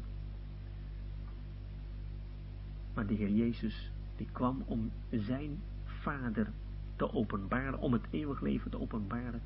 Maar 2.93 3.07
de 3.07 3.13
Heer 3.13 3.29
Jezus, 3.29 3.91
die 4.15 4.27
kwam 4.31 4.63
om 4.65 4.91
zijn 5.09 5.59
vader 5.83 6.51
te 6.95 7.13
openbaren, 7.13 7.79
om 7.79 7.93
het 7.93 8.05
eeuwig 8.09 8.41
leven 8.41 8.71
te 8.71 8.79
openbaren, 8.79 9.41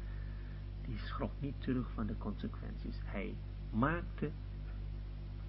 die 0.85 0.97
schrok 0.97 1.31
niet 1.39 1.61
terug 1.61 1.91
van 1.93 2.05
de 2.05 2.17
consequenties. 2.17 2.99
Hij 3.03 3.35
maakte 3.71 4.31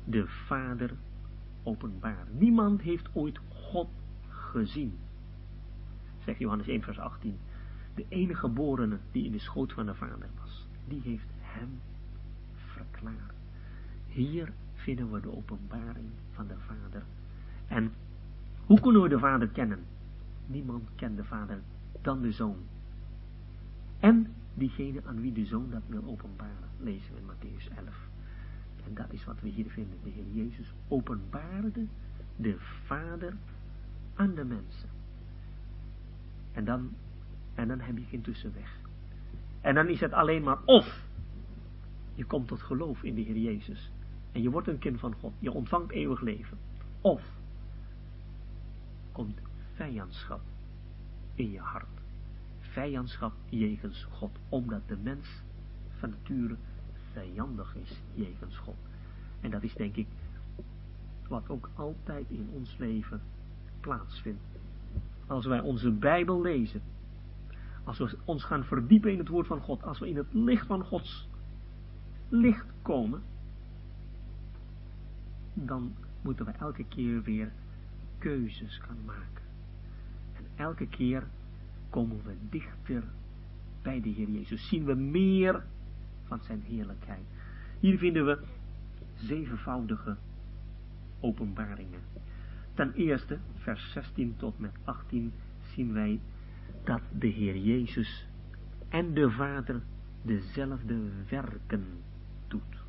de 0.05 0.27
vader 0.27 0.95
openbaar. 1.63 2.27
Niemand 2.31 2.81
heeft 2.81 3.09
ooit 3.13 3.39
God 3.49 3.89
gezien. 4.29 4.99
Zegt 6.27 6.39
Johannes 6.39 6.69
1 6.69 6.83
vers 6.83 6.99
18. 6.99 7.39
De 7.95 8.05
enige 8.09 8.41
geborene 8.41 8.99
die 9.13 9.25
in 9.25 9.33
de 9.33 9.39
schoot 9.39 9.73
van 9.73 9.87
de 9.87 9.95
vader 9.95 10.29
was. 10.41 10.67
Die 10.89 11.01
heeft 11.01 11.29
hem 11.41 11.81
verklaard. 12.55 13.35
Hier 14.07 14.53
vinden 14.75 15.13
we 15.13 15.21
de 15.21 15.37
openbaring 15.37 16.09
van 16.33 16.47
de 16.47 16.59
vader. 16.59 17.03
En 17.67 17.93
hoe 18.65 18.81
kunnen 18.81 19.03
we 19.03 19.09
de 19.09 19.19
vader 19.19 19.49
kennen? 19.49 19.79
Niemand 20.47 20.89
kent 20.95 21.17
de 21.17 21.25
vader 21.25 21.61
dan 22.03 22.23
de 22.23 22.33
zoon. 22.33 22.59
En 24.01 24.33
diegene 24.55 25.01
aan 25.05 25.21
wie 25.21 25.33
de 25.33 25.47
zoon 25.47 25.71
dat 25.71 25.83
wil 25.87 26.05
openbaren, 26.05 26.69
lezen 26.79 27.15
we 27.15 27.21
in 27.21 27.27
Matthäus 27.27 27.77
11. 27.77 28.09
En 28.87 28.95
dat 28.95 29.13
is 29.13 29.25
wat 29.25 29.41
we 29.41 29.49
hier 29.49 29.71
vinden. 29.71 29.99
De 30.03 30.11
Heer 30.11 30.45
Jezus 30.45 30.73
openbaarde 30.89 31.87
de 32.37 32.57
Vader 32.85 33.37
aan 34.15 34.35
de 34.35 34.45
mensen. 34.45 34.96
En 36.57 36.65
dan, 36.65 36.95
en 37.55 37.69
dan 37.69 37.81
heb 37.81 37.99
je 37.99 38.05
geen 38.05 38.23
tussenweg. 38.23 38.81
En 39.61 39.75
dan 39.75 39.89
is 39.89 40.01
het 40.01 40.13
alleen 40.13 40.43
maar 40.43 40.59
of 40.65 41.05
je 42.15 42.25
komt 42.25 42.49
tot 42.49 42.63
geloof 42.63 43.03
in 43.03 43.15
de 43.15 43.21
Heer 43.21 43.37
Jezus. 43.37 43.91
En 44.33 44.43
je 44.43 44.51
wordt 44.51 44.69
een 44.69 44.79
kind 44.79 45.01
van 45.01 45.15
God. 45.15 45.33
Je 45.39 45.53
ontvangt 45.53 45.91
eeuwig 45.91 46.21
leven. 46.21 46.59
Of 47.01 47.23
komt 49.13 49.41
vijandschap 49.75 50.41
in 51.35 51.51
je 51.51 51.61
hart. 51.61 52.01
Vijandschap 52.59 53.33
jegens 53.49 54.07
God. 54.11 54.39
Omdat 54.49 54.89
de 54.89 54.97
mens 54.97 55.43
van 55.99 56.11
nature 56.11 56.57
vijandig 57.13 57.75
is 57.75 58.03
jegens 58.15 58.57
God. 58.57 58.77
En 59.41 59.51
dat 59.51 59.63
is 59.63 59.75
denk 59.75 59.97
ik 59.97 60.07
wat 61.29 61.49
ook 61.49 61.71
altijd 61.75 62.31
in 62.31 62.49
ons 62.53 62.77
leven 62.77 63.21
plaatsvindt. 63.81 64.56
Als 65.27 65.47
wij 65.47 65.61
onze 65.61 65.93
Bijbel 65.93 66.43
lezen, 66.43 66.83
als 67.85 67.99
we 67.99 68.19
ons 68.25 68.45
gaan 68.45 68.65
verdiepen 68.65 69.13
in 69.13 69.19
het 69.19 69.29
woord 69.29 69.47
van 69.47 69.61
God, 69.61 69.83
als 69.83 69.99
we 69.99 70.09
in 70.09 70.17
het 70.17 70.33
licht 70.33 70.67
van 70.67 70.85
Gods 70.85 71.29
licht 72.29 72.67
komen, 72.83 73.23
dan 75.55 75.95
moeten 76.23 76.45
we 76.45 76.51
elke 76.51 76.85
keer 76.85 77.23
weer 77.23 77.53
keuzes 78.19 78.79
gaan 78.79 79.05
maken. 79.05 79.43
En 80.33 80.45
elke 80.57 80.87
keer 80.87 81.27
komen 81.91 82.23
we 82.25 82.37
dichter 82.51 83.05
bij 83.83 84.01
de 84.01 84.09
Heer 84.09 84.29
Jezus. 84.29 84.69
Zien 84.69 84.85
we 84.85 84.95
meer 84.95 85.65
van 86.25 86.41
zijn 86.41 86.63
heerlijkheid. 86.63 87.25
Hier 87.81 87.99
vinden 87.99 88.27
we 88.27 88.45
zevenvoudige 89.15 90.17
openbaringen. 91.21 92.01
Ten 92.77 92.93
eerste, 92.93 93.39
vers 93.55 93.93
16 93.93 94.37
tot 94.37 94.59
met 94.59 94.73
18, 94.85 95.33
zien 95.75 95.93
wij 95.93 96.21
dat 96.85 97.01
de 97.19 97.27
Heer 97.27 97.57
Jezus 97.57 98.27
en 98.89 99.15
de 99.15 99.31
Vader 99.31 99.83
dezelfde 100.23 101.25
werken 101.29 101.87
doet. 102.49 102.85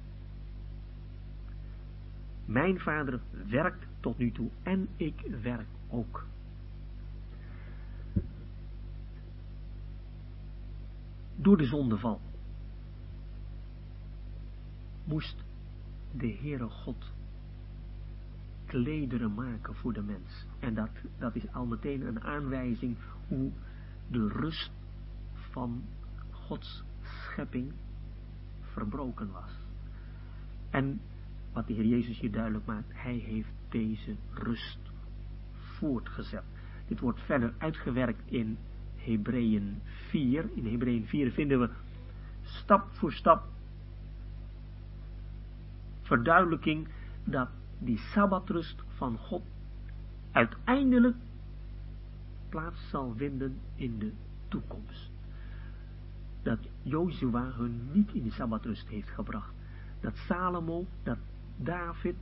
Mijn 2.45 2.79
Vader 2.79 3.21
werkt 3.49 3.87
tot 3.99 4.17
nu 4.17 4.31
toe 4.31 4.49
en 4.63 4.87
ik 4.95 5.21
werk 5.41 5.67
ook. 5.89 6.25
Door 11.35 11.57
de 11.57 11.65
zondeval 11.65 12.21
moest 15.03 15.43
de 16.11 16.37
Heere 16.41 16.69
God 16.69 17.15
klederen 18.67 19.33
maken 19.33 19.75
voor 19.75 19.93
de 19.93 20.01
mens. 20.01 20.45
En 20.59 20.73
dat, 20.73 20.89
dat 21.17 21.35
is 21.35 21.53
al 21.53 21.65
meteen 21.65 22.07
een 22.07 22.23
aanwijzing 22.23 22.97
hoe 23.27 23.51
de 24.07 24.27
rust 24.27 24.71
van 25.31 25.83
Gods 26.31 26.83
schepping 27.01 27.73
verbroken 28.61 29.31
was. 29.31 29.51
En 30.69 31.01
wat 31.53 31.67
de 31.67 31.73
Heer 31.73 31.85
Jezus 31.85 32.19
hier 32.19 32.31
duidelijk 32.31 32.65
maakt, 32.65 32.91
hij 32.93 33.15
heeft 33.15 33.51
deze 33.69 34.15
rust 34.33 34.79
voortgezet. 35.51 36.43
Dit 36.87 36.99
wordt 36.99 37.19
verder 37.19 37.53
uitgewerkt 37.57 38.21
in 38.25 38.57
Hebreeën 38.95 39.81
4. 39.83 40.49
In 40.53 40.67
Hebreeën 40.67 41.05
4 41.05 41.31
vinden 41.31 41.59
we 41.59 41.69
stap 42.43 42.87
voor 42.91 43.11
stap 43.11 43.47
verduidelijking 46.01 46.87
dat 47.23 47.49
die 47.79 47.97
sabbatrust 47.97 48.83
van 48.87 49.17
God 49.17 49.41
uiteindelijk 50.31 51.15
plaats 52.49 52.89
zal 52.89 53.13
vinden 53.15 53.57
in 53.75 53.99
de 53.99 54.11
toekomst. 54.47 55.11
Dat 56.43 56.59
Jozua 56.81 57.51
hun 57.51 57.89
niet 57.91 58.13
in 58.13 58.23
de 58.23 58.31
sabbatrust 58.31 58.87
heeft 58.87 59.09
gebracht. 59.09 59.53
Dat 59.99 60.15
Salomo, 60.15 60.85
dat 61.03 61.17
David 61.57 62.15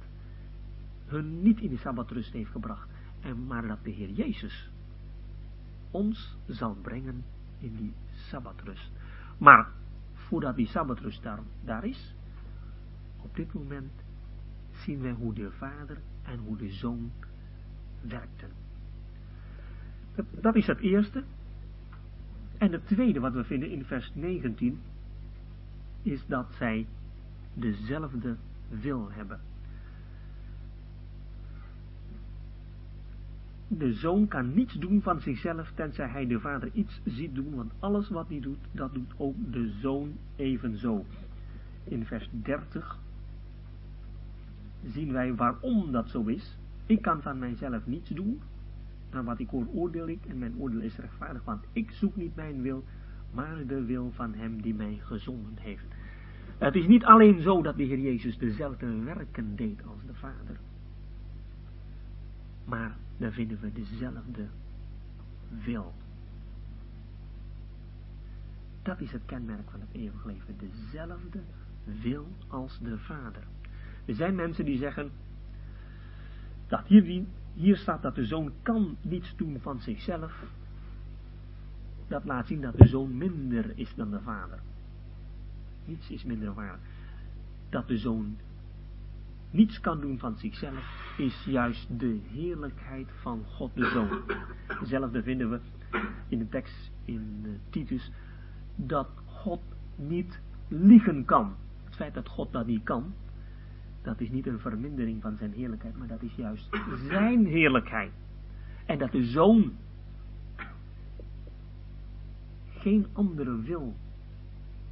hun 1.05 1.41
niet 1.41 1.59
in 1.59 1.69
de 1.69 1.77
sabbatrust 1.77 2.33
heeft 2.33 2.51
gebracht. 2.51 2.89
En 3.21 3.47
maar 3.47 3.67
dat 3.67 3.83
de 3.83 3.89
Heer 3.89 4.09
Jezus 4.09 4.69
ons 5.91 6.37
zal 6.47 6.73
brengen 6.81 7.23
in 7.59 7.75
die 7.75 7.93
sabbatrust. 8.11 8.91
Maar 9.37 9.67
voordat 10.13 10.55
die 10.55 10.67
sabbatrust 10.67 11.23
daar, 11.23 11.39
daar 11.63 11.85
is, 11.85 12.15
op 13.21 13.35
dit 13.35 13.53
moment 13.53 13.91
zien 14.85 15.01
wij 15.01 15.11
hoe 15.11 15.33
de 15.33 15.51
vader 15.51 15.97
en 16.23 16.37
hoe 16.37 16.57
de 16.57 16.71
zoon 16.71 17.11
werkten. 18.01 18.49
Dat 20.41 20.55
is 20.55 20.67
het 20.67 20.79
eerste. 20.79 21.23
En 22.57 22.71
het 22.71 22.87
tweede 22.87 23.19
wat 23.19 23.33
we 23.33 23.43
vinden 23.43 23.69
in 23.69 23.85
vers 23.85 24.11
19 24.13 24.79
is 26.01 26.25
dat 26.27 26.53
zij 26.57 26.87
dezelfde 27.53 28.35
wil 28.69 29.11
hebben. 29.11 29.39
De 33.67 33.93
zoon 33.93 34.27
kan 34.27 34.53
niets 34.53 34.73
doen 34.73 35.01
van 35.01 35.21
zichzelf, 35.21 35.71
tenzij 35.75 36.07
hij 36.07 36.27
de 36.27 36.39
vader 36.39 36.69
iets 36.73 37.01
ziet 37.05 37.35
doen, 37.35 37.55
want 37.55 37.71
alles 37.79 38.09
wat 38.09 38.27
hij 38.29 38.39
doet, 38.39 38.59
dat 38.71 38.93
doet 38.93 39.13
ook 39.17 39.35
de 39.51 39.69
zoon 39.81 40.17
evenzo. 40.35 41.05
In 41.83 42.05
vers 42.05 42.29
30 42.31 42.99
zien 44.87 45.11
wij 45.11 45.35
waarom 45.35 45.91
dat 45.91 46.09
zo 46.09 46.23
is. 46.23 46.57
Ik 46.85 47.01
kan 47.01 47.21
van 47.21 47.39
mijzelf 47.39 47.85
niets 47.85 48.09
doen, 48.09 48.41
maar 49.11 49.23
wat 49.23 49.39
ik 49.39 49.49
hoor 49.49 49.67
oordeel 49.73 50.07
ik, 50.07 50.25
en 50.25 50.37
mijn 50.37 50.57
oordeel 50.57 50.81
is 50.81 50.97
rechtvaardig, 50.97 51.43
want 51.43 51.63
ik 51.71 51.91
zoek 51.91 52.15
niet 52.15 52.35
mijn 52.35 52.61
wil, 52.61 52.83
maar 53.31 53.65
de 53.67 53.85
wil 53.85 54.11
van 54.11 54.33
hem 54.33 54.61
die 54.61 54.73
mij 54.73 54.99
gezonden 55.01 55.53
heeft. 55.59 55.85
Het 56.57 56.75
is 56.75 56.87
niet 56.87 57.05
alleen 57.05 57.41
zo 57.41 57.61
dat 57.61 57.77
de 57.77 57.83
Heer 57.83 57.99
Jezus 57.99 58.37
dezelfde 58.37 59.03
werken 59.03 59.55
deed 59.55 59.83
als 59.87 59.99
de 60.07 60.13
Vader, 60.13 60.59
maar 62.65 62.95
daar 63.17 63.31
vinden 63.31 63.59
we 63.61 63.71
dezelfde 63.71 64.47
wil. 65.63 65.93
Dat 68.81 69.01
is 69.01 69.11
het 69.11 69.21
kenmerk 69.25 69.69
van 69.69 69.79
het 69.79 69.89
eeuwig 69.91 70.25
leven, 70.25 70.55
dezelfde 70.57 71.39
wil 72.01 72.27
als 72.47 72.79
de 72.79 72.97
Vader. 72.97 73.43
Er 74.05 74.15
zijn 74.15 74.35
mensen 74.35 74.65
die 74.65 74.77
zeggen, 74.77 75.11
dat 76.67 76.87
hier, 76.87 77.23
hier 77.53 77.77
staat 77.77 78.01
dat 78.01 78.15
de 78.15 78.25
zoon 78.25 78.51
kan 78.61 78.97
niets 79.01 79.35
doen 79.35 79.59
van 79.59 79.81
zichzelf. 79.81 80.43
Dat 82.07 82.25
laat 82.25 82.47
zien 82.47 82.61
dat 82.61 82.77
de 82.77 82.87
zoon 82.87 83.17
minder 83.17 83.71
is 83.75 83.95
dan 83.95 84.11
de 84.11 84.21
vader. 84.21 84.59
Niets 85.85 86.09
is 86.09 86.23
minder 86.23 86.53
waar. 86.53 86.79
Dat 87.69 87.87
de 87.87 87.97
zoon 87.97 88.37
niets 89.55 89.79
kan 89.79 90.01
doen 90.01 90.19
van 90.19 90.37
zichzelf, 90.37 91.13
is 91.17 91.43
juist 91.45 91.99
de 91.99 92.19
heerlijkheid 92.31 93.07
van 93.21 93.43
God 93.45 93.71
de 93.73 93.85
Zoon. 93.85 94.21
Hetzelfde 94.67 95.23
vinden 95.23 95.49
we 95.49 95.59
in 96.27 96.37
de 96.37 96.49
tekst 96.49 96.91
in 97.05 97.41
uh, 97.43 97.51
Titus, 97.69 98.11
dat 98.75 99.07
God 99.25 99.61
niet 99.95 100.39
liegen 100.67 101.25
kan. 101.25 101.55
Het 101.83 101.95
feit 101.95 102.13
dat 102.13 102.29
God 102.29 102.51
dat 102.51 102.65
niet 102.65 102.83
kan, 102.83 103.13
dat 104.05 104.19
is 104.19 104.29
niet 104.29 104.47
een 104.47 104.59
vermindering 104.59 105.21
van 105.21 105.37
zijn 105.37 105.53
heerlijkheid, 105.53 105.97
maar 105.97 106.07
dat 106.07 106.21
is 106.21 106.35
juist 106.35 106.69
zijn 107.07 107.45
heerlijkheid. 107.45 108.11
En 108.85 108.97
dat 108.97 109.11
de 109.11 109.25
zoon 109.25 109.71
geen 112.69 113.07
andere 113.13 113.61
wil 113.61 113.95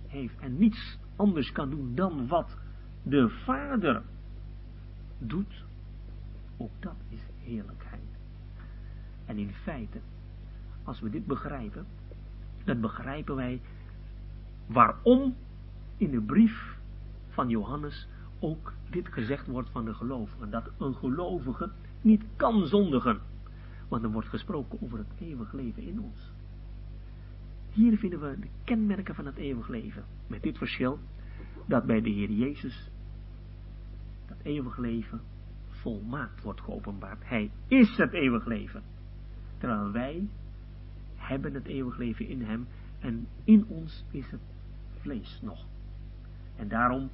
heeft 0.08 0.40
en 0.40 0.58
niets 0.58 0.98
anders 1.16 1.52
kan 1.52 1.70
doen 1.70 1.96
dan 1.96 2.28
wat 2.28 2.58
de 3.04 3.30
vader 3.30 4.02
doet, 5.18 5.64
ook 6.58 6.72
dat 6.80 6.96
is 7.10 7.20
heerlijkheid. 7.44 8.02
En 9.26 9.38
in 9.38 9.54
feite, 9.54 10.00
als 10.84 11.00
we 11.00 11.10
dit 11.10 11.26
begrijpen, 11.26 11.86
dan 12.64 12.82
begrijpen 12.82 13.36
wij 13.36 13.62
waarom 14.66 15.36
in 15.98 16.12
de 16.12 16.22
brief 16.22 16.78
van 17.30 17.50
Johannes 17.50 18.08
ook 18.44 18.74
dit 18.90 19.08
gezegd 19.08 19.48
wordt 19.48 19.70
van 19.70 19.86
de 19.86 19.94
gelovigen. 19.94 20.50
Dat 20.50 20.72
een 20.78 20.96
gelovige 20.96 21.72
niet 22.02 22.24
kan 22.36 22.68
zondigen. 22.68 23.20
Want 23.88 24.04
er 24.04 24.12
wordt 24.12 24.28
gesproken 24.28 24.82
over 24.82 24.98
het 24.98 25.12
eeuwig 25.20 25.54
leven 25.54 25.84
in 25.84 26.02
ons. 26.02 26.32
Hier 27.72 27.98
vinden 27.98 28.20
we 28.20 28.40
de 28.40 28.48
kenmerken 28.64 29.16
van 29.16 29.26
het 29.26 29.36
eeuwig 29.36 29.68
leven. 29.68 30.04
Met 30.28 30.42
dit 30.42 30.58
verschil 30.58 31.00
dat 31.66 31.86
bij 31.86 32.02
de 32.02 32.10
Heer 32.10 32.32
Jezus 32.32 32.90
dat 34.28 34.38
eeuwig 34.44 34.78
leven 34.78 35.22
volmaakt 35.68 36.42
wordt 36.42 36.62
geopenbaard. 36.62 37.28
Hij 37.28 37.52
is 37.68 37.98
het 37.98 38.14
eeuwig 38.14 38.46
leven. 38.46 38.84
Terwijl 39.58 39.92
wij 39.92 40.28
hebben 41.16 41.54
het 41.54 41.66
eeuwig 41.66 41.98
leven 41.98 42.28
in 42.28 42.42
hem 42.42 42.68
en 43.00 43.28
in 43.44 43.66
ons 43.68 44.06
is 44.12 44.32
het 44.32 44.42
vlees 45.00 45.40
nog. 45.42 45.66
En 46.56 46.68
daarom 46.68 47.10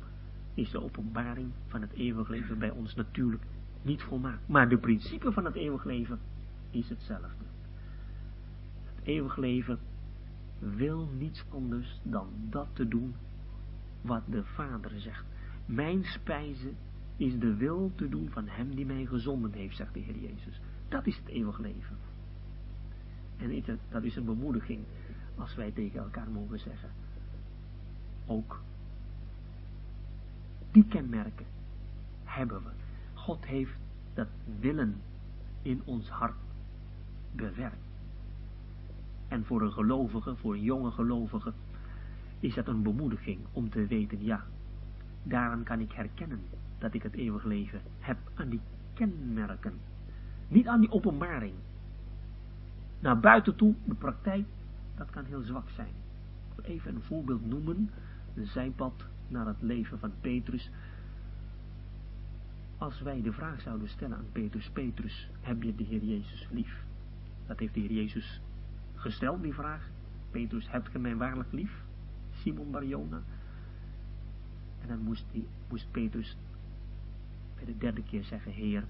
is 0.59 0.71
de 0.71 0.83
openbaring 0.83 1.51
van 1.67 1.81
het 1.81 1.91
eeuwig 1.91 2.29
leven 2.29 2.59
bij 2.59 2.69
ons 2.69 2.95
natuurlijk 2.95 3.43
niet 3.81 4.01
volmaakt. 4.01 4.47
Maar 4.47 4.69
de 4.69 4.77
principe 4.77 5.31
van 5.31 5.45
het 5.45 5.55
eeuwig 5.55 5.83
leven 5.83 6.19
is 6.69 6.89
hetzelfde. 6.89 7.45
Het 8.95 9.05
eeuwig 9.05 9.37
leven 9.37 9.79
wil 10.59 11.09
niets 11.17 11.45
anders 11.49 11.99
dan 12.03 12.27
dat 12.49 12.67
te 12.73 12.87
doen 12.87 13.13
wat 14.01 14.23
de 14.25 14.43
Vader 14.43 14.99
zegt. 14.99 15.25
Mijn 15.65 16.03
spijze 16.03 16.71
is 17.17 17.39
de 17.39 17.55
wil 17.55 17.91
te 17.95 18.09
doen 18.09 18.29
van 18.29 18.47
hem 18.47 18.75
die 18.75 18.85
mij 18.85 19.05
gezonden 19.05 19.51
heeft, 19.53 19.75
zegt 19.75 19.93
de 19.93 19.99
Heer 19.99 20.17
Jezus. 20.17 20.61
Dat 20.87 21.07
is 21.07 21.17
het 21.17 21.27
eeuwig 21.27 21.59
leven. 21.59 21.97
En 23.37 23.63
dat 23.89 24.03
is 24.03 24.15
een 24.15 24.25
bemoediging 24.25 24.79
als 25.35 25.55
wij 25.55 25.71
tegen 25.71 25.99
elkaar 25.99 26.29
mogen 26.29 26.59
zeggen. 26.59 26.89
Ook 28.25 28.61
die 30.71 30.85
kenmerken 30.85 31.45
hebben 32.23 32.63
we. 32.63 32.69
God 33.13 33.45
heeft 33.45 33.77
dat 34.13 34.27
willen 34.59 34.95
in 35.61 35.81
ons 35.85 36.09
hart 36.09 36.35
bewerkt. 37.31 37.75
En 39.27 39.45
voor 39.45 39.61
een 39.61 39.71
gelovige, 39.71 40.35
voor 40.35 40.53
een 40.53 40.61
jonge 40.61 40.91
gelovige, 40.91 41.53
is 42.39 42.53
dat 42.53 42.67
een 42.67 42.83
bemoediging 42.83 43.39
om 43.51 43.69
te 43.69 43.85
weten, 43.85 44.23
ja, 44.23 44.43
daaraan 45.23 45.63
kan 45.63 45.79
ik 45.79 45.91
herkennen 45.91 46.41
dat 46.77 46.93
ik 46.93 47.03
het 47.03 47.13
eeuwig 47.13 47.43
leven 47.43 47.81
heb, 47.99 48.17
aan 48.33 48.49
die 48.49 48.61
kenmerken. 48.93 49.73
Niet 50.47 50.67
aan 50.67 50.79
die 50.79 50.91
openbaring. 50.91 51.53
Naar 52.99 53.19
buiten 53.19 53.55
toe, 53.55 53.73
de 53.85 53.93
praktijk, 53.93 54.45
dat 54.95 55.09
kan 55.09 55.25
heel 55.25 55.41
zwak 55.41 55.69
zijn. 55.69 55.93
Even 56.61 56.95
een 56.95 57.01
voorbeeld 57.01 57.45
noemen, 57.45 57.89
de 58.33 58.45
zijpad 58.45 59.05
naar 59.29 59.45
het 59.45 59.61
leven 59.61 59.99
van 59.99 60.11
Petrus. 60.21 60.69
Als 62.77 63.01
wij 63.01 63.21
de 63.21 63.33
vraag 63.33 63.61
zouden 63.61 63.89
stellen 63.89 64.17
aan 64.17 64.31
Petrus, 64.31 64.69
Petrus, 64.69 65.29
heb 65.41 65.63
je 65.63 65.75
de 65.75 65.83
Heer 65.83 66.03
Jezus 66.03 66.47
lief? 66.51 66.83
Dat 67.47 67.59
heeft 67.59 67.73
de 67.73 67.79
Heer 67.79 67.91
Jezus 67.91 68.41
gesteld, 68.95 69.41
die 69.41 69.53
vraag. 69.53 69.89
Petrus, 70.31 70.71
hebt 70.71 70.89
ge 70.89 70.99
mij 70.99 71.15
waarlijk 71.15 71.51
lief? 71.51 71.83
Simon 72.31 72.71
Barjona. 72.71 73.21
En 74.81 74.87
dan 74.87 74.99
moest, 74.99 75.25
die, 75.31 75.47
moest 75.69 75.91
Petrus 75.91 76.37
bij 77.55 77.65
de 77.65 77.77
derde 77.77 78.03
keer 78.03 78.23
zeggen, 78.23 78.51
Heer, 78.51 78.83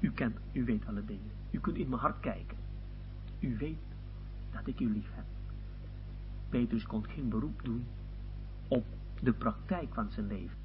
u 0.00 0.10
kent, 0.10 0.36
u 0.52 0.64
weet 0.64 0.86
alle 0.86 1.04
dingen. 1.04 1.30
U 1.50 1.60
kunt 1.60 1.76
in 1.76 1.88
mijn 1.88 2.00
hart 2.00 2.20
kijken. 2.20 2.56
U 3.40 3.56
weet 3.58 3.78
dat 4.52 4.66
ik 4.66 4.80
u 4.80 4.92
lief 4.92 5.08
heb. 5.14 5.24
Petrus 6.48 6.86
kon 6.86 7.04
geen 7.04 7.28
beroep 7.28 7.64
doen 7.64 7.84
op 8.70 8.86
de 9.22 9.32
praktijk 9.32 9.94
van 9.94 10.10
zijn 10.10 10.26
leven. 10.26 10.56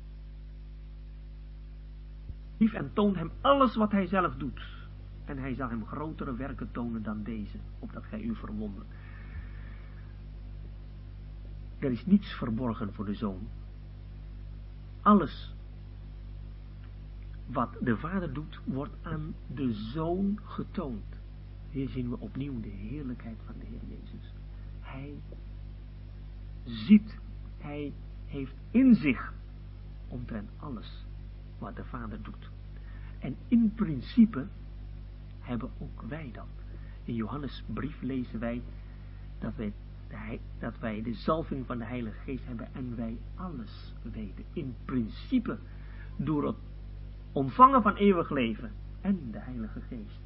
Lief 2.58 2.74
en 2.74 2.94
toon 2.94 3.16
hem 3.16 3.32
alles 3.42 3.76
wat 3.76 3.92
hij 3.92 4.08
zelf 4.08 4.36
doet. 4.36 4.62
En 5.26 5.38
hij 5.38 5.56
zal 5.56 5.70
hem 5.70 5.86
grotere 5.86 6.36
werken 6.36 6.72
tonen 6.72 7.04
dan 7.04 7.24
deze, 7.24 7.58
opdat 7.80 8.04
gij 8.04 8.22
u 8.22 8.36
verwondert. 8.36 8.88
Er 11.80 11.92
is 11.92 12.06
niets 12.06 12.34
verborgen 12.34 12.94
voor 12.94 13.06
de 13.06 13.14
zoon. 13.14 13.48
Alles 15.02 15.54
wat 17.46 17.78
de 17.82 17.98
vader 17.98 18.34
doet, 18.34 18.60
wordt 18.66 18.96
aan 19.02 19.36
de 19.48 19.74
zoon 19.74 20.40
getoond. 20.44 21.16
Hier 21.70 21.90
zien 21.90 22.10
we 22.10 22.20
opnieuw 22.20 22.60
de 22.60 22.70
heerlijkheid 22.70 23.38
van 23.46 23.56
de 23.60 23.66
Heer 23.66 23.98
Jezus. 23.98 24.34
Hij 24.80 25.14
ziet, 26.64 27.18
hij 27.66 27.94
heeft 28.26 28.56
inzicht 28.72 29.34
omtrent 30.08 30.50
alles 30.58 31.06
wat 31.58 31.76
de 31.76 31.86
vader 31.86 32.24
doet. 32.24 32.50
En 33.20 33.36
in 33.48 33.72
principe 33.76 34.48
hebben 35.40 35.70
ook 35.78 36.02
wij 36.02 36.30
dat. 36.34 36.48
In 37.04 37.16
Johannes 37.16 37.64
brief 37.74 38.02
lezen 38.02 38.40
wij 38.40 38.62
dat 39.40 39.56
wij, 39.56 39.74
de, 40.08 40.40
dat 40.60 40.80
wij 40.80 41.02
de 41.02 41.14
zalving 41.14 41.66
van 41.66 41.78
de 41.78 41.86
Heilige 41.86 42.20
Geest 42.20 42.46
hebben 42.46 42.74
en 42.74 42.96
wij 42.96 43.18
alles 43.36 43.94
weten. 44.02 44.44
In 44.54 44.76
principe 44.86 45.58
door 46.16 46.48
het 46.48 46.58
ontvangen 47.32 47.82
van 47.82 47.96
eeuwig 47.96 48.30
leven 48.30 48.72
en 49.02 49.32
de 49.32 49.40
Heilige 49.40 49.82
Geest 49.82 50.20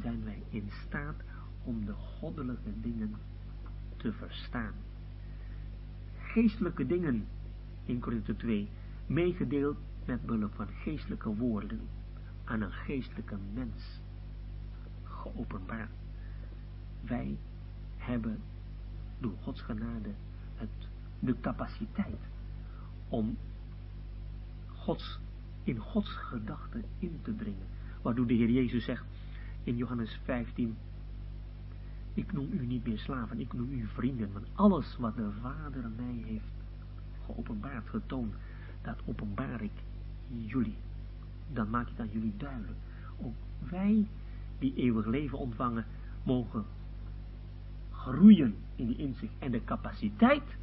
zijn 0.00 0.24
wij 0.24 0.42
in 0.48 0.70
staat 0.86 1.16
om 1.64 1.84
de 1.84 1.92
goddelijke 1.92 2.80
dingen 2.80 3.14
te 3.96 4.12
verstaan. 4.12 4.74
Geestelijke 6.34 6.86
dingen 6.86 7.26
in 7.84 8.00
Korinthe 8.00 8.36
2, 8.36 8.68
meegedeeld 9.06 9.76
met 10.04 10.26
behulp 10.26 10.54
van 10.54 10.68
geestelijke 10.68 11.34
woorden 11.34 11.80
aan 12.44 12.60
een 12.60 12.72
geestelijke 12.72 13.36
mens 13.52 14.00
geopenbaard. 15.04 15.90
Wij 17.00 17.36
hebben 17.96 18.38
door 19.18 19.32
Gods 19.42 19.60
genade 19.60 20.10
het, 20.54 20.88
de 21.18 21.40
capaciteit 21.40 22.20
om 23.08 23.36
Gods, 24.66 25.18
in 25.64 25.78
Gods 25.78 26.10
gedachten 26.10 26.84
in 26.98 27.18
te 27.22 27.36
dringen. 27.36 27.66
Waardoor 28.02 28.26
de 28.26 28.34
Heer 28.34 28.50
Jezus 28.50 28.84
zegt 28.84 29.04
in 29.64 29.76
Johannes 29.76 30.20
15, 30.24 30.76
ik 32.14 32.32
noem 32.32 32.48
u 32.52 32.66
niet 32.66 32.86
meer 32.86 32.98
slaven, 32.98 33.40
ik 33.40 33.52
noem 33.52 33.72
u 33.72 33.86
vrienden, 33.86 34.32
want 34.32 34.46
alles 34.52 34.96
wat 34.96 35.16
de 35.16 35.30
Vader 35.40 35.90
mij 35.96 36.22
heeft 36.26 36.44
geopenbaard, 37.24 37.88
getoond, 37.88 38.34
dat 38.82 38.96
openbaar 39.04 39.62
ik 39.62 39.82
jullie. 40.28 40.76
Dan 41.52 41.70
maak 41.70 41.88
ik 41.88 41.98
aan 41.98 42.10
jullie 42.12 42.36
duidelijk. 42.36 42.78
Ook 43.22 43.34
wij 43.70 44.06
die 44.58 44.74
eeuwig 44.74 45.06
leven 45.06 45.38
ontvangen, 45.38 45.86
mogen 46.22 46.64
groeien 47.90 48.54
in 48.76 48.86
die 48.86 48.96
inzicht 48.96 49.32
en 49.38 49.50
de 49.50 49.64
capaciteit 49.64 50.56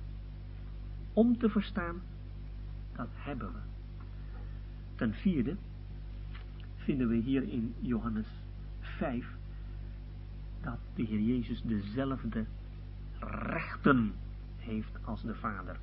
om 1.14 1.38
te 1.38 1.50
verstaan, 1.50 2.02
dat 2.96 3.10
hebben 3.12 3.52
we. 3.52 3.60
Ten 4.96 5.14
vierde 5.14 5.56
vinden 6.76 7.08
we 7.08 7.16
hier 7.16 7.44
in 7.44 7.74
Johannes 7.80 8.28
5 8.80 9.40
dat 10.62 10.80
de 10.96 11.04
Heer 11.04 11.20
Jezus 11.20 11.62
dezelfde 11.62 12.46
rechten 13.20 14.14
heeft 14.58 15.06
als 15.06 15.22
de 15.22 15.36
Vader. 15.36 15.80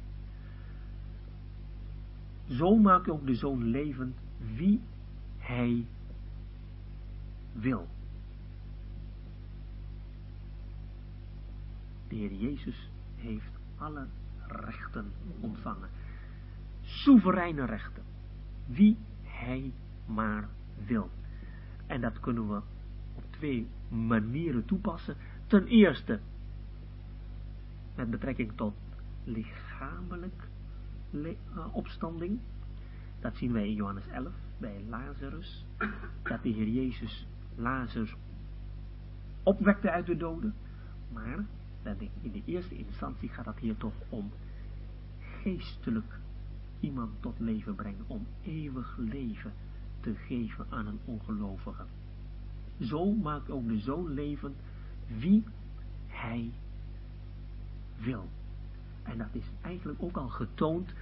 Zo 2.47 2.77
maakt 2.77 3.09
ook 3.09 3.27
de 3.27 3.35
Zoon 3.35 3.65
levend 3.65 4.17
wie 4.55 4.81
hij 5.39 5.87
wil. 7.53 7.89
De 12.09 12.15
Heer 12.15 12.33
Jezus 12.33 12.91
heeft 13.17 13.59
alle 13.77 14.07
rechten 14.47 15.13
ontvangen. 15.41 15.89
Soevereine 16.81 17.65
rechten. 17.65 18.03
Wie 18.67 18.97
hij 19.23 19.73
maar 20.07 20.49
wil. 20.87 21.11
En 21.87 22.01
dat 22.01 22.21
kunnen 22.21 22.49
we 22.49 22.61
op 23.15 23.25
twee 23.31 23.69
manieren 23.89 24.65
toepassen. 24.65 25.17
Ten 25.47 25.67
eerste, 25.67 26.21
met 27.95 28.11
betrekking 28.11 28.53
tot 28.55 28.75
lichamelijk 29.25 30.49
eh, 31.13 31.31
opstanding. 31.73 32.39
Dat 33.21 33.37
zien 33.37 33.53
wij 33.53 33.69
in 33.69 33.75
Johannes 33.75 34.07
11 34.07 34.33
bij 34.59 34.85
Lazarus. 34.89 35.67
Dat 36.23 36.43
de 36.43 36.49
Heer 36.49 36.69
Jezus 36.69 37.27
Lazarus 37.55 38.15
opwekte 39.43 39.91
uit 39.91 40.07
de 40.07 40.17
doden. 40.17 40.55
Maar 41.13 41.45
in 42.21 42.33
de 42.33 42.43
eerste 42.45 42.77
instantie 42.77 43.29
gaat 43.29 43.47
het 43.47 43.59
hier 43.59 43.77
toch 43.77 43.95
om 44.09 44.31
geestelijk 45.43 46.19
iemand 46.81 47.11
tot 47.21 47.39
leven 47.39 47.75
brengen. 47.75 48.05
Om 48.07 48.27
eeuwig 48.43 48.97
leven 48.97 49.53
te 50.01 50.15
geven 50.15 50.67
aan 50.69 50.87
een 50.87 51.01
ongelovige. 51.05 51.85
Zo 52.81 53.13
maakt 53.13 53.51
ook 53.51 53.69
de 53.69 53.79
zoon 53.79 54.13
leven 54.13 54.55
wie 55.07 55.45
hij 56.07 56.51
wil. 58.01 58.29
En 59.03 59.19
dat 59.19 59.29
is 59.33 59.51
eigenlijk 59.61 60.03
ook 60.03 60.17
al 60.17 60.29
getoond 60.29 60.95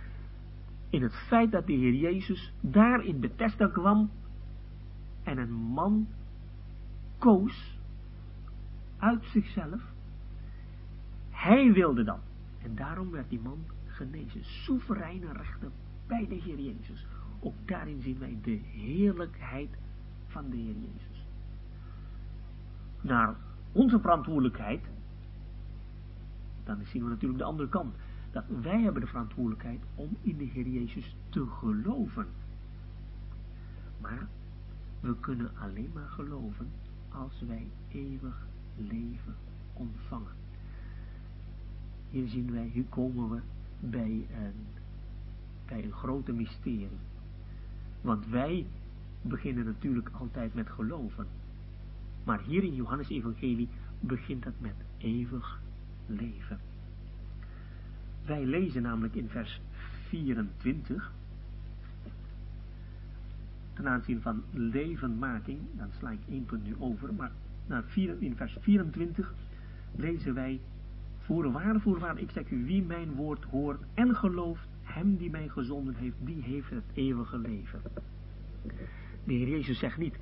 in 0.90 1.02
het 1.02 1.14
feit 1.14 1.50
dat 1.50 1.66
de 1.66 1.72
Heer 1.72 1.94
Jezus 1.94 2.52
daar 2.60 3.04
in 3.04 3.20
Bethesda 3.20 3.68
kwam 3.68 4.10
en 5.22 5.38
een 5.38 5.52
man 5.52 6.06
koos 7.18 7.78
uit 8.98 9.24
zichzelf. 9.24 9.82
Hij 11.30 11.72
wilde 11.72 12.04
dat. 12.04 12.20
En 12.62 12.74
daarom 12.74 13.10
werd 13.10 13.28
die 13.28 13.40
man 13.40 13.58
genezen. 13.86 14.44
Soevereine 14.44 15.32
rechten 15.32 15.72
bij 16.06 16.26
de 16.28 16.34
Heer 16.34 16.60
Jezus. 16.60 17.06
Ook 17.40 17.54
daarin 17.64 18.02
zien 18.02 18.18
wij 18.18 18.38
de 18.42 18.60
heerlijkheid 18.64 19.70
van 20.26 20.50
de 20.50 20.56
Heer 20.56 20.74
Jezus. 20.74 21.15
Naar 23.00 23.34
onze 23.72 24.00
verantwoordelijkheid, 24.00 24.84
dan 26.64 26.78
zien 26.84 27.02
we 27.02 27.08
natuurlijk 27.08 27.40
de 27.40 27.46
andere 27.46 27.68
kant. 27.68 27.94
Dat 28.30 28.44
wij 28.62 28.80
hebben 28.80 29.00
de 29.00 29.08
verantwoordelijkheid 29.08 29.80
om 29.94 30.16
in 30.20 30.36
de 30.36 30.44
Heer 30.44 30.68
Jezus 30.68 31.16
te 31.28 31.46
geloven. 31.46 32.26
Maar 34.00 34.26
we 35.00 35.16
kunnen 35.20 35.50
alleen 35.58 35.90
maar 35.94 36.08
geloven 36.08 36.68
als 37.08 37.42
wij 37.46 37.66
eeuwig 37.88 38.46
leven 38.76 39.34
ontvangen. 39.72 40.32
Hier 42.10 42.28
zien 42.28 42.52
wij, 42.52 42.70
hier 42.72 42.84
komen 42.88 43.30
we 43.30 43.40
bij 43.80 44.26
een, 44.30 44.66
bij 45.66 45.84
een 45.84 45.92
grote 45.92 46.32
mysterie. 46.32 46.88
Want 48.00 48.26
wij 48.26 48.66
beginnen 49.22 49.64
natuurlijk 49.64 50.08
altijd 50.12 50.54
met 50.54 50.68
geloven. 50.70 51.26
Maar 52.26 52.40
hier 52.40 52.62
in 52.62 52.74
Johannes 52.74 53.08
Evangelie 53.08 53.68
begint 54.00 54.44
het 54.44 54.60
met 54.60 54.74
eeuwig 54.98 55.60
leven. 56.06 56.58
Wij 58.24 58.44
lezen 58.44 58.82
namelijk 58.82 59.14
in 59.14 59.28
vers 59.28 59.60
24, 60.08 61.12
ten 63.72 63.88
aanzien 63.88 64.20
van 64.20 64.42
levenmaking, 64.50 65.58
dan 65.72 65.88
sla 65.98 66.10
ik 66.10 66.18
één 66.28 66.44
punt 66.44 66.64
nu 66.64 66.74
over, 66.78 67.14
maar 67.14 67.32
in 68.18 68.36
vers 68.36 68.56
24 68.60 69.34
lezen 69.96 70.34
wij, 70.34 70.60
voorwaar, 71.20 71.80
voorwaar, 71.80 72.18
ik 72.18 72.30
zeg 72.30 72.50
u, 72.50 72.64
wie 72.64 72.82
mijn 72.82 73.12
woord 73.12 73.44
hoort 73.44 73.80
en 73.94 74.16
gelooft, 74.16 74.68
hem 74.82 75.16
die 75.16 75.30
mij 75.30 75.48
gezonden 75.48 75.94
heeft, 75.94 76.16
die 76.18 76.42
heeft 76.42 76.70
het 76.70 76.84
eeuwige 76.94 77.38
leven. 77.38 77.80
De 79.24 79.32
Heer 79.32 79.48
Jezus 79.48 79.78
zegt 79.78 79.96
niet 79.96 80.16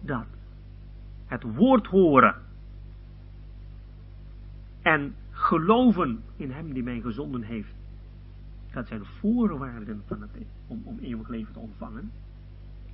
dat 0.00 0.26
het 1.26 1.42
woord 1.42 1.86
horen 1.86 2.34
en 4.82 5.14
geloven 5.30 6.22
in 6.36 6.50
hem 6.50 6.72
die 6.72 6.82
mij 6.82 7.00
gezonden 7.00 7.42
heeft, 7.42 7.74
dat 8.72 8.86
zijn 8.86 9.04
voorwaarden 9.04 10.02
van 10.06 10.20
het, 10.20 10.30
om, 10.66 10.82
om 10.84 10.98
eeuwig 10.98 11.28
leven 11.28 11.52
te 11.52 11.58
ontvangen. 11.58 12.10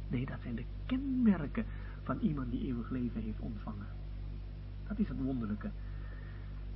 Nee, 0.09 0.27
dat 0.27 0.41
zijn 0.43 0.55
de 0.55 0.65
kenmerken 0.87 1.65
van 2.03 2.19
iemand 2.19 2.51
die 2.51 2.67
eeuwig 2.67 2.91
leven 2.91 3.23
heeft 3.23 3.41
ontvangen. 3.41 3.87
Dat 4.89 4.99
is 4.99 5.09
het 5.09 5.23
wonderlijke. 5.23 5.71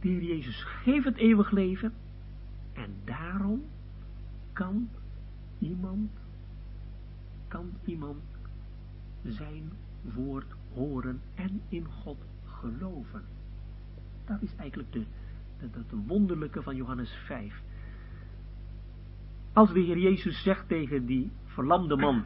De 0.01 0.09
Heer 0.09 0.23
Jezus 0.23 0.63
geeft 0.63 1.05
het 1.05 1.17
eeuwig 1.17 1.51
leven 1.51 1.93
en 2.73 2.95
daarom 3.05 3.63
kan 4.53 4.89
iemand, 5.59 6.11
kan 7.49 7.71
iemand 7.85 8.23
zijn 9.23 9.73
woord 10.15 10.55
horen 10.75 11.21
en 11.35 11.61
in 11.69 11.85
God 11.85 12.19
geloven. 12.45 13.23
Dat 14.25 14.43
is 14.43 14.55
eigenlijk 14.57 14.93
de, 14.93 15.05
de, 15.61 15.69
de 15.71 15.97
wonderlijke 16.07 16.63
van 16.63 16.77
Johannes 16.77 17.13
5. 17.27 17.63
Als 19.53 19.73
de 19.73 19.81
Heer 19.81 19.99
Jezus 19.99 20.43
zegt 20.43 20.69
tegen 20.69 21.07
die 21.07 21.31
verlamde 21.45 21.97
man, 21.97 22.25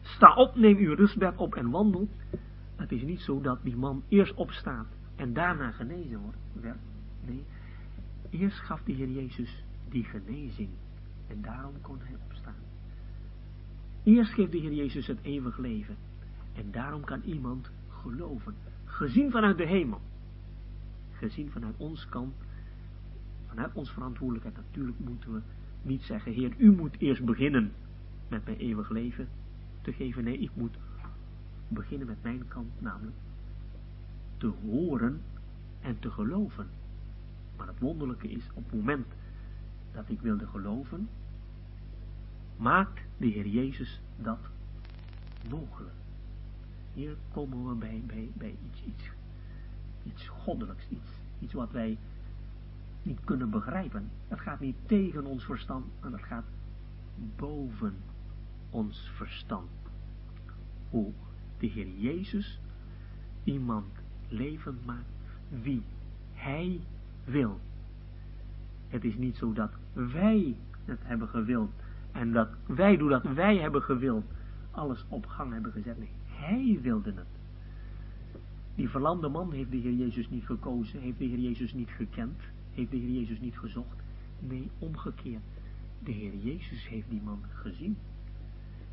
sta 0.00 0.34
op, 0.34 0.56
neem 0.56 0.76
uw 0.76 0.94
rustbed 0.94 1.36
op 1.36 1.54
en 1.54 1.70
wandel. 1.70 2.08
Het 2.76 2.92
is 2.92 3.02
niet 3.02 3.20
zo 3.20 3.40
dat 3.40 3.58
die 3.62 3.76
man 3.76 4.02
eerst 4.08 4.34
opstaat 4.34 4.86
en 5.16 5.32
daarna 5.32 5.70
genezen 5.70 6.18
wordt. 6.18 6.36
Nee, 7.26 7.44
eerst 8.30 8.58
gaf 8.58 8.82
de 8.82 8.92
Heer 8.92 9.10
Jezus 9.10 9.64
die 9.88 10.04
genezing 10.04 10.68
en 11.26 11.42
daarom 11.42 11.80
kon 11.80 11.98
hij 12.00 12.16
opstaan. 12.24 12.54
Eerst 14.02 14.32
geeft 14.32 14.52
de 14.52 14.58
Heer 14.58 14.72
Jezus 14.72 15.06
het 15.06 15.18
eeuwig 15.22 15.58
leven 15.58 15.96
en 16.54 16.70
daarom 16.70 17.04
kan 17.04 17.20
iemand 17.20 17.70
geloven, 17.88 18.54
gezien 18.84 19.30
vanuit 19.30 19.58
de 19.58 19.66
hemel, 19.66 20.00
gezien 21.12 21.50
vanuit 21.50 21.74
ons 21.76 22.08
kant, 22.08 22.34
vanuit 23.46 23.74
onze 23.74 23.92
verantwoordelijkheid. 23.92 24.56
Natuurlijk 24.56 24.98
moeten 24.98 25.32
we 25.32 25.40
niet 25.82 26.02
zeggen, 26.02 26.32
Heer, 26.32 26.54
u 26.56 26.72
moet 26.72 26.96
eerst 26.98 27.24
beginnen 27.24 27.72
met 28.28 28.44
mijn 28.44 28.56
eeuwig 28.56 28.90
leven 28.90 29.28
te 29.82 29.92
geven. 29.92 30.24
Nee, 30.24 30.38
ik 30.38 30.50
moet 30.54 30.76
beginnen 31.68 32.06
met 32.06 32.22
mijn 32.22 32.48
kant, 32.48 32.80
namelijk 32.80 33.16
te 34.36 34.46
horen 34.46 35.20
en 35.80 35.98
te 35.98 36.10
geloven. 36.10 36.66
Maar 37.56 37.66
het 37.66 37.78
wonderlijke 37.78 38.28
is, 38.28 38.50
op 38.54 38.64
het 38.64 38.74
moment 38.74 39.06
dat 39.92 40.08
ik 40.08 40.20
wilde 40.20 40.46
geloven, 40.46 41.08
maakt 42.56 43.00
de 43.16 43.26
Heer 43.26 43.46
Jezus 43.46 44.00
dat 44.16 44.38
mogelijk. 45.50 46.03
Hier 46.94 47.16
komen 47.32 47.68
we 47.68 47.74
bij, 47.74 48.56
iets, 48.86 49.10
iets, 50.04 50.28
goddelijks, 50.28 50.84
iets, 50.88 51.10
iets 51.40 51.52
wat 51.52 51.70
wij 51.70 51.98
niet 53.02 53.20
kunnen 53.24 53.50
begrijpen. 53.50 54.10
Het 54.28 54.40
gaat 54.40 54.60
niet 54.60 54.76
tegen 54.86 55.24
ons 55.24 55.44
verstand, 55.44 55.84
maar 56.00 56.12
het 56.12 56.22
gaat 56.22 56.44
boven 57.36 57.94
ons 58.70 59.10
verstand. 59.14 59.68
Hoe 60.90 61.12
de 61.58 61.66
Heer 61.66 61.88
Jezus 61.98 62.60
iemand 63.44 63.86
levend 64.28 64.86
maakt 64.86 65.08
wie 65.48 65.82
Hij 66.32 66.80
wil. 67.24 67.60
Het 68.88 69.04
is 69.04 69.16
niet 69.16 69.36
zo 69.36 69.52
dat 69.52 69.70
wij 69.92 70.56
het 70.84 71.00
hebben 71.02 71.28
gewild 71.28 71.70
en 72.12 72.32
dat 72.32 72.48
wij, 72.66 72.96
doordat 72.96 73.22
wij 73.22 73.56
hebben 73.56 73.82
gewild, 73.82 74.24
alles 74.70 75.04
op 75.08 75.26
gang 75.26 75.52
hebben 75.52 75.72
gezet. 75.72 75.98
Nee, 75.98 76.10
Hij 76.44 76.78
wilde 76.82 77.12
het. 77.14 77.26
Die 78.74 78.88
verlamde 78.88 79.28
man 79.28 79.52
heeft 79.52 79.70
de 79.70 79.76
Heer 79.76 79.92
Jezus 79.92 80.30
niet 80.30 80.44
gekozen, 80.44 81.00
heeft 81.00 81.18
de 81.18 81.24
Heer 81.24 81.38
Jezus 81.38 81.72
niet 81.72 81.88
gekend, 81.88 82.40
heeft 82.72 82.90
de 82.90 82.96
Heer 82.96 83.10
Jezus 83.10 83.40
niet 83.40 83.58
gezocht. 83.58 83.96
Nee, 84.38 84.70
omgekeerd. 84.78 85.42
De 85.98 86.12
Heer 86.12 86.36
Jezus 86.36 86.88
heeft 86.88 87.08
die 87.10 87.22
man 87.22 87.42
gezien. 87.52 87.96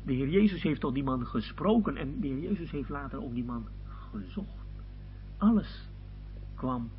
De 0.02 0.12
Heer 0.12 0.28
Jezus 0.28 0.62
heeft 0.62 0.80
tot 0.80 0.94
die 0.94 1.04
man 1.04 1.26
gesproken 1.26 1.96
en 1.96 2.20
de 2.20 2.26
Heer 2.26 2.40
Jezus 2.40 2.70
heeft 2.70 2.88
later 2.88 3.22
ook 3.22 3.34
die 3.34 3.44
man 3.44 3.66
gezocht. 4.10 4.66
Alles 5.36 5.88
kwam 6.54 6.90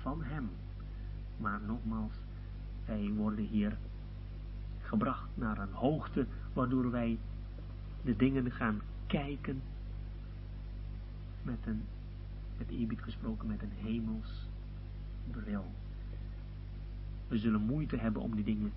van 0.00 0.22
hem. 0.22 0.50
Maar 1.36 1.60
nogmaals, 1.66 2.14
wij 2.84 3.10
worden 3.16 3.46
hier 3.46 3.76
gebracht 4.80 5.28
naar 5.34 5.58
een 5.58 5.72
hoogte 5.72 6.26
waardoor 6.52 6.90
wij 6.90 7.18
de 8.02 8.16
dingen 8.16 8.50
gaan 8.50 8.80
kijken 9.12 9.62
met 11.42 11.66
een, 11.66 11.82
met 12.58 12.70
eerbied 12.70 13.00
gesproken, 13.00 13.48
met 13.48 13.62
een 13.62 13.72
hemels 13.72 14.48
bril. 15.30 15.72
We 17.28 17.38
zullen 17.38 17.60
moeite 17.60 17.96
hebben 17.96 18.22
om 18.22 18.34
die 18.34 18.44
dingen 18.44 18.72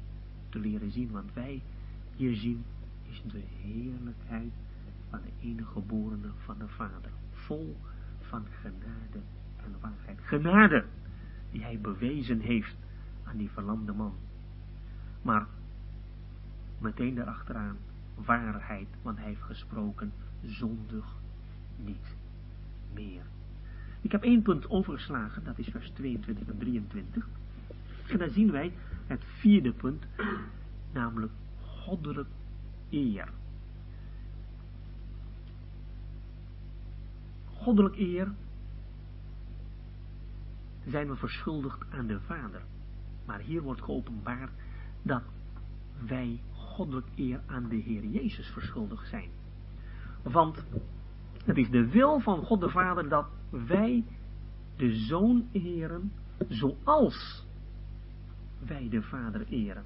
te 0.49 0.59
leren 0.59 0.91
zien, 0.91 1.11
want 1.11 1.33
wij 1.33 1.61
hier 2.15 2.35
zien 2.35 2.63
is 3.03 3.21
de 3.31 3.43
heerlijkheid 3.61 4.51
van 5.09 5.19
de 5.21 5.47
enige 5.47 5.71
geborene 5.71 6.31
van 6.37 6.57
de 6.57 6.67
Vader. 6.67 7.11
Vol 7.31 7.75
van 8.21 8.45
genade 8.61 9.23
en 9.57 9.75
waarheid. 9.81 10.19
Genade 10.21 10.85
die 11.51 11.63
hij 11.63 11.79
bewezen 11.79 12.39
heeft 12.39 12.75
aan 13.23 13.37
die 13.37 13.49
verlamde 13.49 13.93
man. 13.93 14.13
Maar 15.21 15.47
meteen 16.79 17.15
daarachteraan 17.15 17.77
waarheid, 18.15 18.87
want 19.01 19.17
hij 19.17 19.27
heeft 19.27 19.41
gesproken 19.41 20.13
zondig 20.41 21.05
niet 21.75 22.15
meer. 22.93 23.23
Ik 24.01 24.11
heb 24.11 24.23
één 24.23 24.41
punt 24.41 24.69
overgeslagen, 24.69 25.43
dat 25.43 25.57
is 25.57 25.67
vers 25.67 25.89
22 25.89 26.47
en 26.47 26.57
23. 26.57 27.27
En 28.07 28.17
dan 28.17 28.29
zien 28.29 28.51
wij 28.51 28.73
het 29.07 29.23
vierde 29.25 29.71
punt, 29.71 30.05
namelijk 30.91 31.31
goddelijk 31.61 32.29
eer. 32.89 33.29
Goddelijk 37.45 37.95
eer 37.95 38.31
zijn 40.87 41.07
we 41.07 41.15
verschuldigd 41.15 41.85
aan 41.91 42.07
de 42.07 42.19
Vader. 42.19 42.61
Maar 43.25 43.39
hier 43.39 43.61
wordt 43.61 43.81
geopenbaard 43.81 44.51
dat 45.01 45.23
wij 46.05 46.41
goddelijk 46.75 47.07
eer 47.15 47.41
aan 47.45 47.69
de 47.69 47.75
Heer 47.75 48.05
Jezus 48.05 48.47
verschuldigd 48.47 49.07
zijn. 49.09 49.29
Want 50.23 50.65
het 51.45 51.57
is 51.57 51.69
de 51.69 51.89
wil 51.89 52.19
van 52.19 52.43
God 52.43 52.59
de 52.59 52.69
Vader 52.69 53.09
dat 53.09 53.25
wij 53.49 54.03
de 54.75 54.95
Zoon 54.95 55.47
eren 55.51 56.11
zoals 56.47 57.45
wij 58.59 58.89
de 58.89 59.01
Vader 59.01 59.47
eren. 59.47 59.83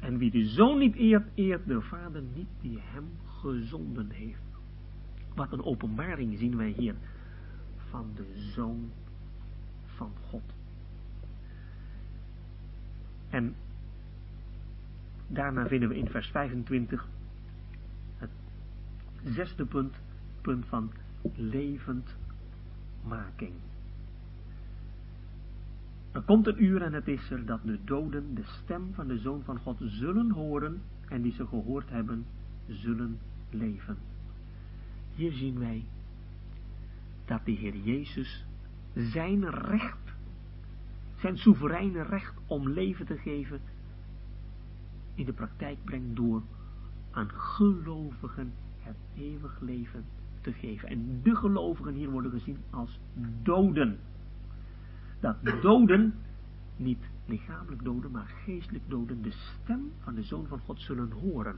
En 0.00 0.18
wie 0.18 0.30
de 0.30 0.44
zoon 0.44 0.78
niet 0.78 0.94
eert, 0.94 1.26
eert 1.34 1.66
de 1.66 1.80
vader 1.80 2.22
niet 2.34 2.48
die 2.60 2.78
hem 2.80 3.08
gezonden 3.40 4.10
heeft. 4.10 4.42
Wat 5.34 5.52
een 5.52 5.64
openbaring 5.64 6.38
zien 6.38 6.56
wij 6.56 6.74
hier 6.76 6.94
van 7.76 8.10
de 8.14 8.50
zoon 8.54 8.90
van 9.84 10.12
God. 10.30 10.42
En 13.28 13.54
daarna 15.26 15.66
vinden 15.66 15.88
we 15.88 15.96
in 15.96 16.08
vers 16.08 16.28
25 16.28 17.08
het 18.16 18.30
zesde 19.24 19.64
punt, 19.64 19.94
punt 20.40 20.66
van 20.66 20.92
levendmaking. 21.34 23.52
Er 26.12 26.22
komt 26.22 26.46
een 26.46 26.64
uur 26.64 26.82
en 26.82 26.92
het 26.92 27.08
is 27.08 27.30
er 27.30 27.46
dat 27.46 27.60
de 27.64 27.78
doden 27.84 28.34
de 28.34 28.44
stem 28.44 28.94
van 28.94 29.06
de 29.06 29.18
Zoon 29.18 29.42
van 29.44 29.58
God 29.58 29.76
zullen 29.78 30.30
horen 30.30 30.82
en 31.08 31.22
die 31.22 31.32
ze 31.32 31.46
gehoord 31.46 31.90
hebben, 31.90 32.24
zullen 32.68 33.18
leven. 33.50 33.96
Hier 35.14 35.32
zien 35.32 35.58
wij 35.58 35.84
dat 37.24 37.44
de 37.44 37.52
Heer 37.52 37.76
Jezus 37.76 38.44
zijn 38.94 39.50
recht, 39.50 40.12
zijn 41.18 41.38
soevereine 41.38 42.02
recht 42.02 42.34
om 42.46 42.68
leven 42.68 43.06
te 43.06 43.16
geven, 43.16 43.60
in 45.14 45.24
de 45.24 45.32
praktijk 45.32 45.84
brengt 45.84 46.16
door 46.16 46.42
aan 47.10 47.30
gelovigen 47.30 48.52
het 48.78 48.96
eeuwig 49.16 49.60
leven 49.60 50.04
te 50.40 50.52
geven. 50.52 50.88
En 50.88 51.20
de 51.22 51.34
gelovigen 51.34 51.94
hier 51.94 52.10
worden 52.10 52.30
gezien 52.30 52.58
als 52.70 52.98
doden 53.42 53.98
dat 55.24 55.62
doden, 55.62 56.14
niet 56.76 57.04
lichamelijk 57.26 57.84
doden, 57.84 58.10
maar 58.10 58.26
geestelijk 58.44 58.84
doden, 58.88 59.22
de 59.22 59.30
stem 59.30 59.92
van 60.00 60.14
de 60.14 60.22
Zoon 60.22 60.46
van 60.46 60.58
God 60.58 60.80
zullen 60.80 61.10
horen. 61.10 61.56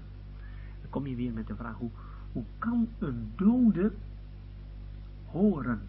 Dan 0.80 0.90
kom 0.90 1.06
je 1.06 1.16
weer 1.16 1.32
met 1.32 1.46
de 1.46 1.56
vraag, 1.56 1.76
hoe, 1.76 1.90
hoe 2.32 2.44
kan 2.58 2.88
een 2.98 3.32
dode 3.36 3.92
horen? 5.24 5.80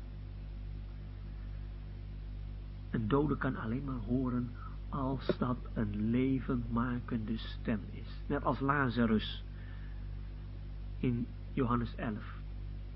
Een 2.90 3.08
dode 3.08 3.38
kan 3.38 3.56
alleen 3.56 3.84
maar 3.84 4.04
horen 4.08 4.50
als 4.98 5.38
dat 5.38 5.58
een 5.74 6.10
levendmakende 6.10 7.38
stem 7.38 7.80
is. 7.92 8.22
Net 8.28 8.44
als 8.44 8.60
Lazarus 8.60 9.44
in 11.00 11.28
Johannes 11.54 11.96
11. 11.96 12.40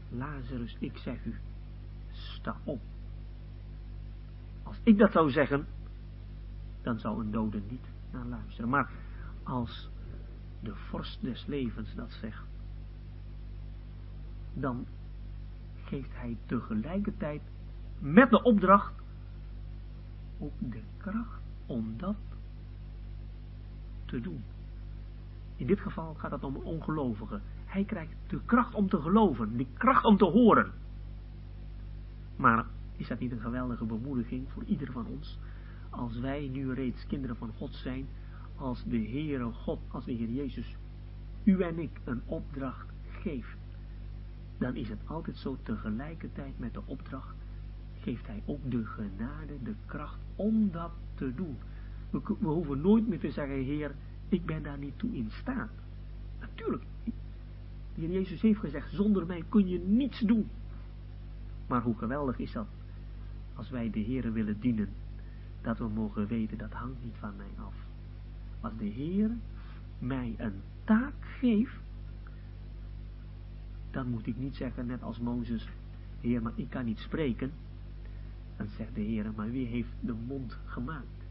Lazarus, 0.10 0.78
ik 0.80 0.98
zeg 0.98 1.26
u, 1.26 1.36
sta 2.12 2.56
op. 2.64 2.82
Als 4.64 4.80
ik 4.84 4.98
dat 4.98 5.12
zou 5.12 5.32
zeggen, 5.32 5.68
dan 6.82 7.00
zou 7.00 7.20
een 7.20 7.32
dode 7.32 7.62
niet 7.70 7.86
naar 8.12 8.26
luisteren. 8.26 8.70
Maar 8.70 8.92
als 9.44 9.90
de 10.60 10.76
vorst 10.76 11.22
des 11.22 11.46
levens 11.46 11.96
dat 11.96 12.12
zegt, 12.12 12.46
dan 14.54 14.86
geeft 15.84 16.12
hij 16.12 16.38
tegelijkertijd 16.46 17.42
met 18.00 18.30
de 18.30 18.44
opdracht 18.44 18.94
ook 20.40 20.54
de 20.60 20.82
kracht 20.98 21.41
om 21.66 21.94
dat 21.98 22.16
te 24.06 24.22
doen. 24.22 24.44
In 25.56 25.68
dit 25.68 25.80
geval 25.80 26.14
gaat 26.14 26.32
het 26.32 26.44
om 26.44 26.56
een 26.56 26.64
ongelovige. 26.64 27.40
Hij 27.66 27.84
krijgt 27.84 28.14
de 28.28 28.40
kracht 28.46 28.74
om 28.74 28.90
te 28.90 29.02
geloven, 29.02 29.58
de 29.58 29.66
kracht 29.74 30.04
om 30.04 30.18
te 30.18 30.26
horen. 30.26 30.72
Maar 32.36 32.66
is 32.96 33.08
dat 33.08 33.20
niet 33.20 33.32
een 33.32 33.40
geweldige 33.40 33.86
bemoediging 33.86 34.48
voor 34.54 34.64
ieder 34.64 34.92
van 34.92 35.06
ons? 35.06 35.40
Als 35.90 36.20
wij 36.20 36.48
nu 36.48 36.74
reeds 36.74 37.08
kinderen 37.08 37.36
van 37.36 37.52
God 37.58 37.76
zijn, 37.76 38.08
als 38.56 38.84
de 38.84 38.98
Heere 38.98 39.52
God, 39.52 39.80
als 39.88 40.06
de 40.06 40.12
Heer 40.12 40.30
Jezus, 40.30 40.76
u 41.44 41.62
en 41.62 41.80
ik 41.80 42.00
een 42.04 42.22
opdracht 42.26 42.88
geeft, 43.10 43.58
dan 44.58 44.76
is 44.76 44.90
het 44.90 45.00
altijd 45.06 45.38
zo 45.38 45.58
tegelijkertijd 45.64 46.60
met 46.60 46.74
de 46.74 46.82
opdracht, 46.86 47.36
geeft 48.02 48.28
hij 48.28 48.44
ook 48.46 48.72
de 48.72 48.86
genade, 48.86 49.64
de 49.64 49.74
kracht 49.86 50.20
om 50.36 50.72
dat 50.72 50.92
te 51.16 51.36
doen. 51.36 51.58
We, 52.10 52.22
we 52.40 52.48
hoeven 52.48 52.82
nooit 52.82 53.08
meer 53.08 53.20
te 53.20 53.32
zeggen, 53.32 53.56
Heer, 53.56 53.96
ik 54.30 54.46
ben 54.46 54.64
daar 54.64 54.78
niet 54.78 55.00
toe 55.00 55.16
in 55.16 55.30
staat. 55.32 55.70
Natuurlijk, 56.40 56.84
de 57.04 58.02
Heer 58.02 58.12
Jezus 58.12 58.42
heeft 58.42 58.60
gezegd, 58.60 58.92
zonder 58.92 59.26
mij 59.26 59.44
kun 59.50 59.68
je 59.68 59.80
niets 59.80 60.20
doen. 60.20 60.50
Maar 61.68 61.82
hoe 61.82 61.98
geweldig 61.98 62.40
is 62.40 62.52
dat, 62.52 62.68
als 63.56 63.70
wij 63.70 63.90
de 63.90 64.00
Heer 64.00 64.34
willen 64.34 64.60
dienen, 64.60 64.90
dat 65.62 65.78
we 65.78 65.88
mogen 65.88 66.28
weten, 66.28 66.58
dat 66.58 66.72
hangt 66.72 67.04
niet 67.04 67.16
van 67.20 67.36
mij 67.36 67.66
af. 67.66 67.74
Als 68.62 68.74
de 68.78 68.86
Heer 68.86 69.32
mij 70.00 70.36
een 70.38 70.62
taak 70.84 71.14
geeft, 71.40 71.80
dan 73.92 74.10
moet 74.10 74.28
ik 74.28 74.38
niet 74.38 74.56
zeggen, 74.56 74.86
net 74.86 75.04
als 75.04 75.20
Mozes, 75.20 75.70
Heer, 76.22 76.42
maar 76.42 76.54
ik 76.56 76.70
kan 76.70 76.86
niet 76.86 77.00
spreken. 77.00 77.52
Dan 78.62 78.70
zegt 78.78 78.96
de 78.96 79.02
Heer, 79.02 79.32
maar 79.36 79.52
wie 79.52 79.66
heeft 79.66 79.90
de 80.00 80.14
mond 80.28 80.58
gemaakt? 80.66 81.24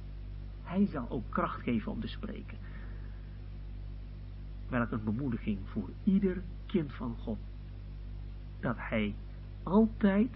Hij 0.62 0.86
zal 0.86 1.10
ook 1.10 1.24
kracht 1.28 1.62
geven 1.62 1.92
om 1.92 2.00
te 2.00 2.06
spreken. 2.06 2.58
Welk 4.68 4.90
een 4.90 5.04
bemoediging 5.04 5.58
voor 5.64 5.90
ieder 6.04 6.42
kind 6.66 6.92
van 6.92 7.16
God. 7.18 7.38
Dat 8.60 8.76
hij 8.78 9.14
altijd 9.62 10.30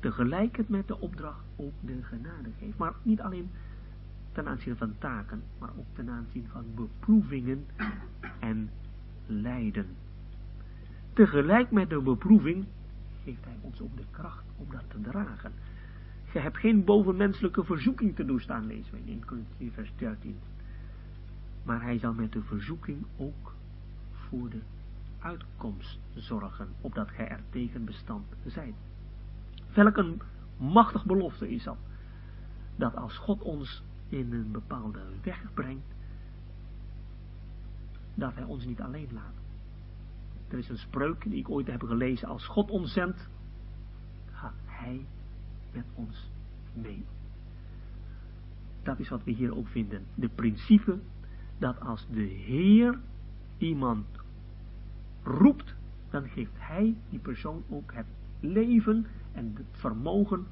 tegelijkertijd 0.00 0.68
met 0.68 0.88
de 0.88 1.00
opdracht 1.00 1.44
ook 1.56 1.72
de 1.80 2.02
genade 2.02 2.50
geeft. 2.58 2.78
Maar 2.78 2.92
niet 3.02 3.20
alleen 3.20 3.50
ten 4.32 4.48
aanzien 4.48 4.76
van 4.76 4.94
taken, 4.98 5.42
maar 5.58 5.70
ook 5.78 5.86
ten 5.92 6.10
aanzien 6.10 6.46
van 6.52 6.64
beproevingen 6.74 7.66
en 8.38 8.70
lijden. 9.26 9.86
Tegelijk 11.12 11.70
met 11.70 11.90
de 11.90 12.00
beproeving 12.00 12.64
geeft 13.24 13.44
hij 13.44 13.56
ons 13.60 13.80
ook 13.80 13.96
de 13.96 14.06
kracht 14.10 14.44
om 14.56 14.66
dat 14.70 14.84
te 14.88 15.00
dragen. 15.00 15.52
Je 16.36 16.42
hebt 16.42 16.58
geen 16.58 16.84
bovenmenselijke 16.84 17.64
verzoeking 17.64 18.16
te 18.16 18.24
doorstaan, 18.24 18.66
lezen 18.66 18.92
we 18.92 18.98
in 18.98 19.08
1 19.08 19.24
Corinthië 19.24 19.70
vers 19.70 19.92
13. 19.96 20.38
Maar 21.62 21.82
hij 21.82 21.98
zal 21.98 22.12
met 22.12 22.32
de 22.32 22.42
verzoeking 22.42 23.06
ook 23.16 23.54
voor 24.10 24.50
de 24.50 24.60
uitkomst 25.18 25.98
zorgen, 26.14 26.68
opdat 26.80 27.10
gij 27.10 27.28
er 27.28 27.40
tegen 27.50 27.84
bestand 27.84 28.26
zijt. 28.46 28.74
Welk 29.74 29.96
een 29.96 30.20
machtig 30.56 31.04
belofte 31.04 31.50
is 31.50 31.64
dat. 31.64 31.78
Dat 32.76 32.96
als 32.96 33.18
God 33.18 33.42
ons 33.42 33.82
in 34.08 34.32
een 34.32 34.52
bepaalde 34.52 35.02
weg 35.22 35.52
brengt, 35.54 35.94
dat 38.14 38.34
hij 38.34 38.44
ons 38.44 38.64
niet 38.64 38.80
alleen 38.80 39.08
laat. 39.12 39.34
Er 40.48 40.58
is 40.58 40.68
een 40.68 40.78
spreuk 40.78 41.22
die 41.22 41.38
ik 41.38 41.50
ooit 41.50 41.66
heb 41.66 41.82
gelezen. 41.82 42.28
Als 42.28 42.46
God 42.46 42.70
ons 42.70 42.92
zendt, 42.92 43.28
gaat 44.32 44.54
hij 44.64 45.06
met 45.72 45.84
ons 45.94 46.30
mee. 46.72 47.04
Dat 48.82 48.98
is 48.98 49.08
wat 49.08 49.24
we 49.24 49.30
hier 49.30 49.56
ook 49.56 49.68
vinden. 49.68 50.02
De 50.14 50.28
principe 50.28 50.98
dat 51.58 51.80
als 51.80 52.06
de 52.10 52.22
Heer 52.22 52.98
iemand 53.58 54.06
roept, 55.22 55.74
dan 56.10 56.28
geeft 56.28 56.52
hij 56.54 56.96
die 57.10 57.18
persoon 57.18 57.62
ook 57.68 57.92
het 57.92 58.06
leven 58.40 59.06
en 59.32 59.52
het 59.54 59.66
vermogen 59.70 60.46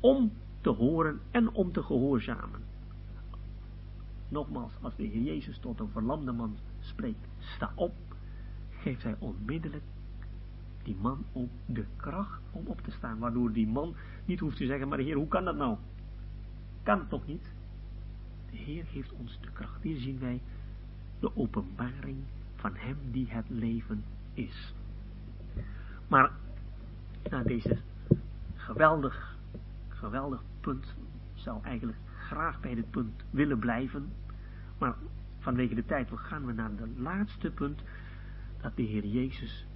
om 0.00 0.32
te 0.60 0.70
horen 0.70 1.20
en 1.30 1.52
om 1.52 1.72
te 1.72 1.82
gehoorzamen. 1.82 2.60
Nogmaals, 4.28 4.72
als 4.80 4.96
de 4.96 5.02
Heer 5.02 5.22
Jezus 5.22 5.58
tot 5.58 5.80
een 5.80 5.88
verlamde 5.88 6.32
man 6.32 6.56
spreekt, 6.80 7.28
sta 7.38 7.72
op, 7.74 7.92
geeft 8.70 9.02
hij 9.02 9.16
onmiddellijk 9.18 9.82
die 10.86 10.96
man 11.00 11.24
ook 11.32 11.50
de 11.66 11.84
kracht 11.96 12.40
om 12.50 12.66
op 12.66 12.80
te 12.80 12.90
staan, 12.90 13.18
waardoor 13.18 13.52
die 13.52 13.66
man 13.66 13.94
niet 14.24 14.40
hoeft 14.40 14.56
te 14.56 14.66
zeggen, 14.66 14.88
maar 14.88 14.98
Heer, 14.98 15.16
hoe 15.16 15.28
kan 15.28 15.44
dat 15.44 15.56
nou? 15.56 15.76
Kan 16.82 16.98
het 16.98 17.08
toch 17.08 17.26
niet? 17.26 17.50
De 18.50 18.56
Heer 18.56 18.84
geeft 18.84 19.12
ons 19.12 19.38
de 19.40 19.50
kracht. 19.52 19.82
Hier 19.82 20.00
zien 20.00 20.18
wij 20.18 20.40
de 21.20 21.36
openbaring 21.36 22.16
van 22.54 22.70
Hem 22.74 22.96
die 23.10 23.26
het 23.28 23.44
leven 23.48 24.04
is. 24.32 24.74
Maar 26.08 26.32
na 27.30 27.42
deze 27.42 27.78
geweldig, 28.54 29.36
geweldig 29.88 30.42
punt. 30.60 30.94
Zou 31.34 31.62
eigenlijk 31.62 31.98
graag 32.16 32.60
bij 32.60 32.74
dit 32.74 32.90
punt 32.90 33.22
willen 33.30 33.58
blijven. 33.58 34.12
Maar 34.78 34.94
vanwege 35.38 35.74
de 35.74 35.84
tijd 35.84 36.08
gaan 36.14 36.46
we 36.46 36.52
naar 36.52 36.70
het 36.76 36.98
laatste 36.98 37.50
punt. 37.50 37.82
Dat 38.60 38.76
de 38.76 38.82
Heer 38.82 39.06
Jezus 39.06 39.66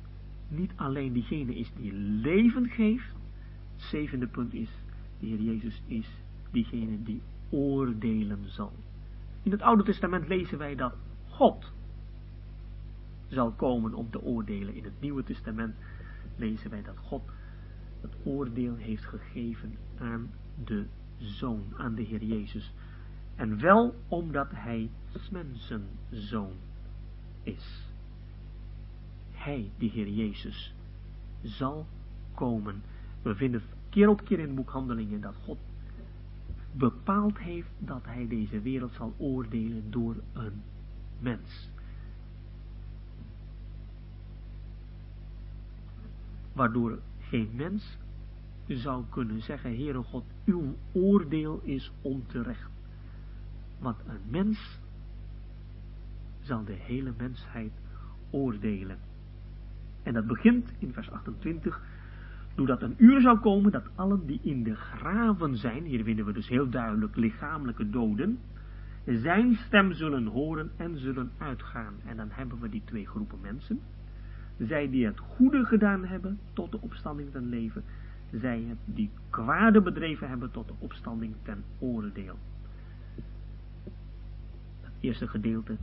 niet 0.51 0.73
alleen 0.77 1.13
diegene 1.13 1.55
is 1.55 1.73
die 1.77 1.93
leven 1.93 2.69
geeft. 2.69 3.13
Het 3.73 3.83
zevende 3.83 4.27
punt 4.27 4.55
is, 4.55 4.71
de 5.19 5.27
Heer 5.27 5.41
Jezus 5.41 5.83
is 5.87 6.09
diegene 6.51 7.03
die 7.03 7.23
oordelen 7.51 8.51
zal. 8.51 8.73
In 9.43 9.51
het 9.51 9.63
Oude 9.63 9.83
Testament 9.83 10.29
lezen 10.29 10.59
wij 10.59 10.75
dat 10.75 10.95
God 11.29 11.73
zal 13.29 13.53
komen 13.53 13.95
om 13.95 14.11
te 14.11 14.23
oordelen. 14.23 14.75
In 14.75 14.85
het 14.85 15.01
Nieuwe 15.01 15.23
Testament 15.23 15.75
lezen 16.37 16.71
wij 16.71 16.83
dat 16.83 16.99
God 16.99 17.23
het 18.01 18.17
oordeel 18.25 18.75
heeft 18.75 19.05
gegeven 19.05 19.77
aan 19.99 20.31
de 20.65 20.87
Zoon, 21.19 21.65
aan 21.77 21.95
de 21.95 22.03
Heer 22.03 22.25
Jezus. 22.25 22.73
En 23.35 23.61
wel 23.61 23.95
omdat 24.09 24.51
hij 24.51 24.91
mensenzoon 25.31 26.53
is. 27.43 27.90
Hij, 29.41 29.71
de 29.79 29.87
Heer 29.87 30.09
Jezus, 30.09 30.75
zal 31.43 31.87
komen. 32.35 32.83
We 33.23 33.35
vinden 33.35 33.63
keer 33.89 34.09
op 34.09 34.25
keer 34.25 34.39
in 34.39 34.47
het 34.47 34.55
boek 34.55 34.71
Handelingen 34.71 35.21
dat 35.21 35.35
God 35.45 35.59
bepaald 36.73 37.39
heeft 37.39 37.71
dat 37.79 38.05
hij 38.05 38.29
deze 38.29 38.61
wereld 38.61 38.93
zal 38.93 39.15
oordelen 39.17 39.91
door 39.91 40.17
een 40.33 40.63
mens. 41.19 41.71
Waardoor 46.53 46.99
geen 47.19 47.51
mens 47.53 47.99
zou 48.67 49.05
kunnen 49.09 49.43
zeggen, 49.43 49.77
Heere 49.77 50.03
God, 50.03 50.25
uw 50.45 50.75
oordeel 50.93 51.61
is 51.63 51.93
onterecht. 52.03 52.71
Want 53.79 53.99
een 54.07 54.31
mens 54.31 54.79
zal 56.41 56.65
de 56.65 56.73
hele 56.73 57.13
mensheid 57.17 57.73
oordelen. 58.31 58.99
En 60.03 60.13
dat 60.13 60.27
begint 60.27 60.73
in 60.79 60.93
vers 60.93 61.11
28, 61.11 61.81
doordat 62.55 62.83
een 62.83 62.95
uur 62.97 63.21
zou 63.21 63.39
komen 63.39 63.73
dat 63.73 63.89
allen 63.95 64.27
die 64.27 64.41
in 64.43 64.63
de 64.63 64.75
graven 64.75 65.57
zijn, 65.57 65.85
hier 65.85 66.05
vinden 66.05 66.25
we 66.25 66.33
dus 66.33 66.49
heel 66.49 66.69
duidelijk 66.69 67.17
lichamelijke 67.17 67.91
doden, 67.91 68.39
zijn 69.05 69.57
stem 69.57 69.93
zullen 69.93 70.27
horen 70.27 70.71
en 70.77 70.99
zullen 70.99 71.31
uitgaan. 71.39 71.95
En 72.07 72.17
dan 72.17 72.29
hebben 72.31 72.61
we 72.61 72.69
die 72.69 72.83
twee 72.85 73.07
groepen 73.07 73.39
mensen. 73.41 73.81
Zij 74.59 74.91
die 74.91 75.07
het 75.07 75.19
goede 75.19 75.65
gedaan 75.65 76.05
hebben 76.05 76.39
tot 76.53 76.71
de 76.71 76.81
opstanding 76.81 77.31
ten 77.31 77.49
leven, 77.49 77.85
zij 78.31 78.65
het 78.69 78.79
die 78.85 79.11
kwade 79.31 79.81
bedreven 79.81 80.29
hebben 80.29 80.51
tot 80.51 80.69
de 80.69 80.75
opstanding 80.79 81.35
ten 81.43 81.65
oordeel. 81.79 82.39
Het 84.81 84.93
eerste 85.01 85.29
gedeelte 85.29 85.77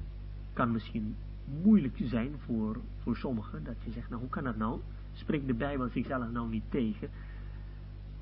kan 0.53 0.71
misschien 0.71 1.15
moeilijk 1.61 1.97
zijn 2.03 2.31
voor, 2.45 2.77
voor 3.01 3.17
sommigen, 3.17 3.63
dat 3.63 3.75
je 3.83 3.91
zegt, 3.91 4.09
nou 4.09 4.21
hoe 4.21 4.29
kan 4.29 4.43
dat 4.43 4.57
nou? 4.57 4.79
Spreekt 5.13 5.47
de 5.47 5.53
Bijbel 5.53 5.89
zichzelf 5.89 6.31
nou 6.31 6.49
niet 6.49 6.63
tegen? 6.69 7.09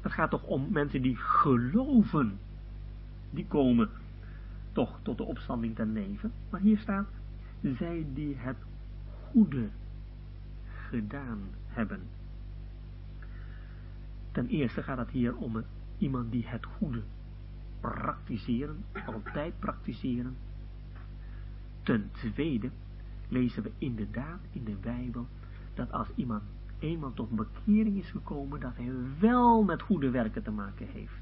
Het 0.01 0.11
gaat 0.11 0.29
toch 0.29 0.43
om 0.43 0.67
mensen 0.71 1.01
die 1.01 1.15
geloven, 1.15 2.39
die 3.29 3.45
komen 3.47 3.89
toch 4.71 4.99
tot 5.01 5.17
de 5.17 5.23
opstanding 5.23 5.75
ten 5.75 5.93
leven. 5.93 6.31
Maar 6.49 6.59
hier 6.59 6.77
staat, 6.77 7.07
zij 7.61 8.05
die 8.13 8.35
het 8.37 8.57
goede 9.31 9.69
gedaan 10.89 11.39
hebben. 11.67 11.99
Ten 14.31 14.47
eerste 14.47 14.83
gaat 14.83 14.97
het 14.97 15.09
hier 15.09 15.35
om 15.35 15.63
iemand 15.97 16.31
die 16.31 16.47
het 16.47 16.65
goede 16.65 17.01
praktiseren, 17.79 18.83
altijd 19.05 19.59
praktiseren. 19.59 20.35
Ten 21.83 22.09
tweede 22.11 22.69
lezen 23.29 23.63
we 23.63 23.71
inderdaad 23.77 24.39
in 24.51 24.63
de 24.63 24.75
Bijbel 24.81 25.27
dat 25.73 25.91
als 25.91 26.07
iemand 26.15 26.43
eenmaal 26.79 27.13
tot 27.13 27.29
bekering 27.29 27.97
is 27.97 28.09
gekomen, 28.09 28.59
dat 28.59 28.75
hij 28.75 28.91
wel 29.19 29.63
met 29.63 29.81
goede 29.81 30.09
werken 30.09 30.43
te 30.43 30.51
maken 30.51 30.87
heeft. 30.87 31.13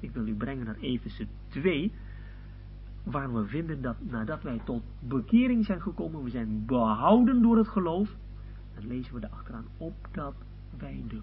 Ik 0.00 0.10
wil 0.10 0.26
u 0.26 0.34
brengen 0.34 0.64
naar 0.64 0.78
Efeze 0.80 1.26
2, 1.48 1.92
waar 3.02 3.34
we 3.34 3.46
vinden 3.46 3.82
dat 3.82 3.96
nadat 4.00 4.42
wij 4.42 4.60
tot 4.64 4.82
bekering 5.00 5.64
zijn 5.64 5.80
gekomen, 5.80 6.22
we 6.22 6.30
zijn 6.30 6.64
behouden 6.66 7.42
door 7.42 7.56
het 7.56 7.68
geloof, 7.68 8.16
dan 8.74 8.86
lezen 8.86 9.14
we 9.14 9.20
er 9.20 9.32
achteraan 9.32 9.66
op 9.76 9.94
dat 10.12 10.34
wij 10.78 11.04
de, 11.08 11.20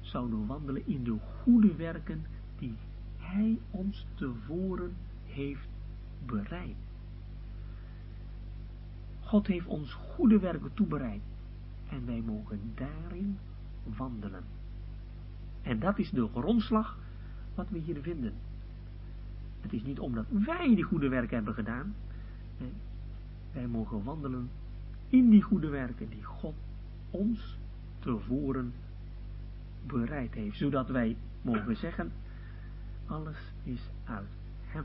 zouden 0.00 0.46
wandelen 0.46 0.86
in 0.86 1.04
de 1.04 1.16
goede 1.42 1.74
werken 1.74 2.24
die 2.58 2.74
hij 3.18 3.58
ons 3.70 4.06
tevoren 4.14 4.96
heeft 5.24 5.68
bereid. 6.26 6.76
God 9.30 9.46
heeft 9.46 9.66
ons 9.66 9.92
goede 9.92 10.38
werken 10.38 10.74
toebereid 10.74 11.20
en 11.88 12.06
wij 12.06 12.20
mogen 12.20 12.60
daarin 12.74 13.38
wandelen. 13.96 14.44
En 15.62 15.78
dat 15.78 15.98
is 15.98 16.10
de 16.10 16.28
grondslag 16.28 16.98
wat 17.54 17.68
we 17.68 17.78
hier 17.78 18.02
vinden. 18.02 18.32
Het 19.60 19.72
is 19.72 19.82
niet 19.82 19.98
omdat 19.98 20.24
wij 20.28 20.74
die 20.74 20.82
goede 20.82 21.08
werken 21.08 21.36
hebben 21.36 21.54
gedaan. 21.54 21.94
Nee, 22.58 22.72
wij 23.52 23.66
mogen 23.66 24.04
wandelen 24.04 24.50
in 25.08 25.30
die 25.30 25.42
goede 25.42 25.68
werken 25.68 26.08
die 26.08 26.24
God 26.24 26.54
ons 27.10 27.58
tevoren 27.98 28.72
bereid 29.86 30.34
heeft. 30.34 30.56
Zodat 30.56 30.88
wij 30.88 31.16
mogen 31.42 31.76
zeggen, 31.76 32.12
alles 33.06 33.38
is 33.62 33.90
uit 34.04 34.30
hem. 34.64 34.84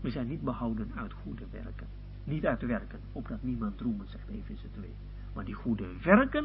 We 0.00 0.10
zijn 0.10 0.28
niet 0.28 0.42
behouden 0.42 0.90
uit 0.94 1.12
goede 1.12 1.44
werken. 1.50 1.95
Niet 2.26 2.46
uit 2.46 2.62
werken, 2.62 2.98
opdat 3.12 3.42
niemand 3.42 3.80
roemen, 3.80 4.08
zegt 4.08 4.28
Efeze 4.28 4.70
2. 4.70 4.90
Maar 5.34 5.44
die 5.44 5.54
goede 5.54 5.86
werken, 6.02 6.44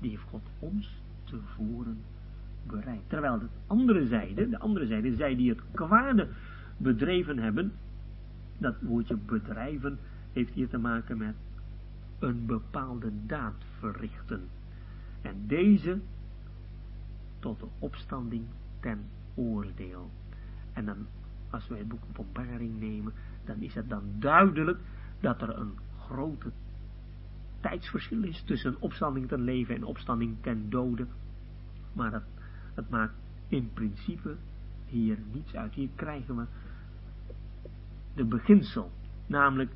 die 0.00 0.10
heeft 0.10 0.22
God 0.22 0.42
ons 0.58 1.00
tevoren 1.24 1.98
bereid. 2.66 3.00
Terwijl 3.06 3.38
de 3.38 3.48
andere 3.66 4.06
zijde, 4.06 4.48
de 4.48 4.58
andere 4.58 4.86
zijde, 4.86 5.14
zij 5.14 5.36
die 5.36 5.50
het 5.50 5.60
kwade 5.72 6.28
bedreven 6.76 7.38
hebben, 7.38 7.72
dat 8.58 8.80
woordje 8.80 9.16
bedrijven 9.16 9.98
heeft 10.32 10.54
hier 10.54 10.68
te 10.68 10.78
maken 10.78 11.18
met 11.18 11.34
een 12.18 12.46
bepaalde 12.46 13.10
daad 13.26 13.64
verrichten. 13.78 14.48
En 15.22 15.46
deze 15.46 15.98
tot 17.38 17.60
de 17.60 17.66
opstanding 17.78 18.44
ten 18.80 18.98
oordeel. 19.34 20.10
En 20.72 20.84
dan, 20.84 21.06
als 21.50 21.68
wij 21.68 21.78
het 21.78 21.88
boek 21.88 22.02
Openbaring 22.16 22.80
nemen, 22.80 23.12
dan 23.50 23.62
is 23.62 23.74
het 23.74 23.88
dan 23.88 24.02
duidelijk 24.18 24.78
dat 25.20 25.42
er 25.42 25.58
een 25.58 25.78
grote 25.98 26.50
tijdsverschil 27.60 28.22
is 28.22 28.42
tussen 28.42 28.76
opstanding 28.80 29.28
ten 29.28 29.42
leven 29.42 29.74
en 29.74 29.84
opstanding 29.84 30.36
ten 30.40 30.70
dode. 30.70 31.06
Maar 31.92 32.10
dat, 32.10 32.22
het 32.74 32.90
maakt 32.90 33.14
in 33.48 33.70
principe 33.74 34.36
hier 34.86 35.18
niets 35.32 35.54
uit. 35.54 35.74
Hier 35.74 35.88
krijgen 35.94 36.36
we 36.36 36.44
de 38.14 38.24
beginsel, 38.24 38.90
namelijk 39.26 39.70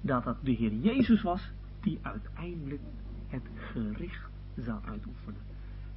dat 0.00 0.24
het 0.24 0.36
de 0.42 0.52
Heer 0.52 0.72
Jezus 0.72 1.22
was 1.22 1.50
die 1.80 1.98
uiteindelijk 2.02 2.82
het 3.28 3.48
gericht 3.56 4.28
zou 4.56 4.84
uitoefenen. 4.84 5.40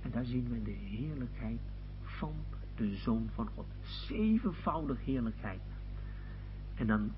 En 0.02 0.12
daar 0.12 0.26
zien 0.26 0.50
we 0.50 0.64
de 0.64 0.72
heerlijkheid 0.72 1.60
van 2.02 2.34
de 2.76 2.96
Zoon 2.96 3.30
van 3.34 3.48
God. 3.56 3.66
Zevenvoudig 3.82 5.06
heerlijkheid. 5.06 5.60
En 6.78 6.88
dan, 6.88 7.12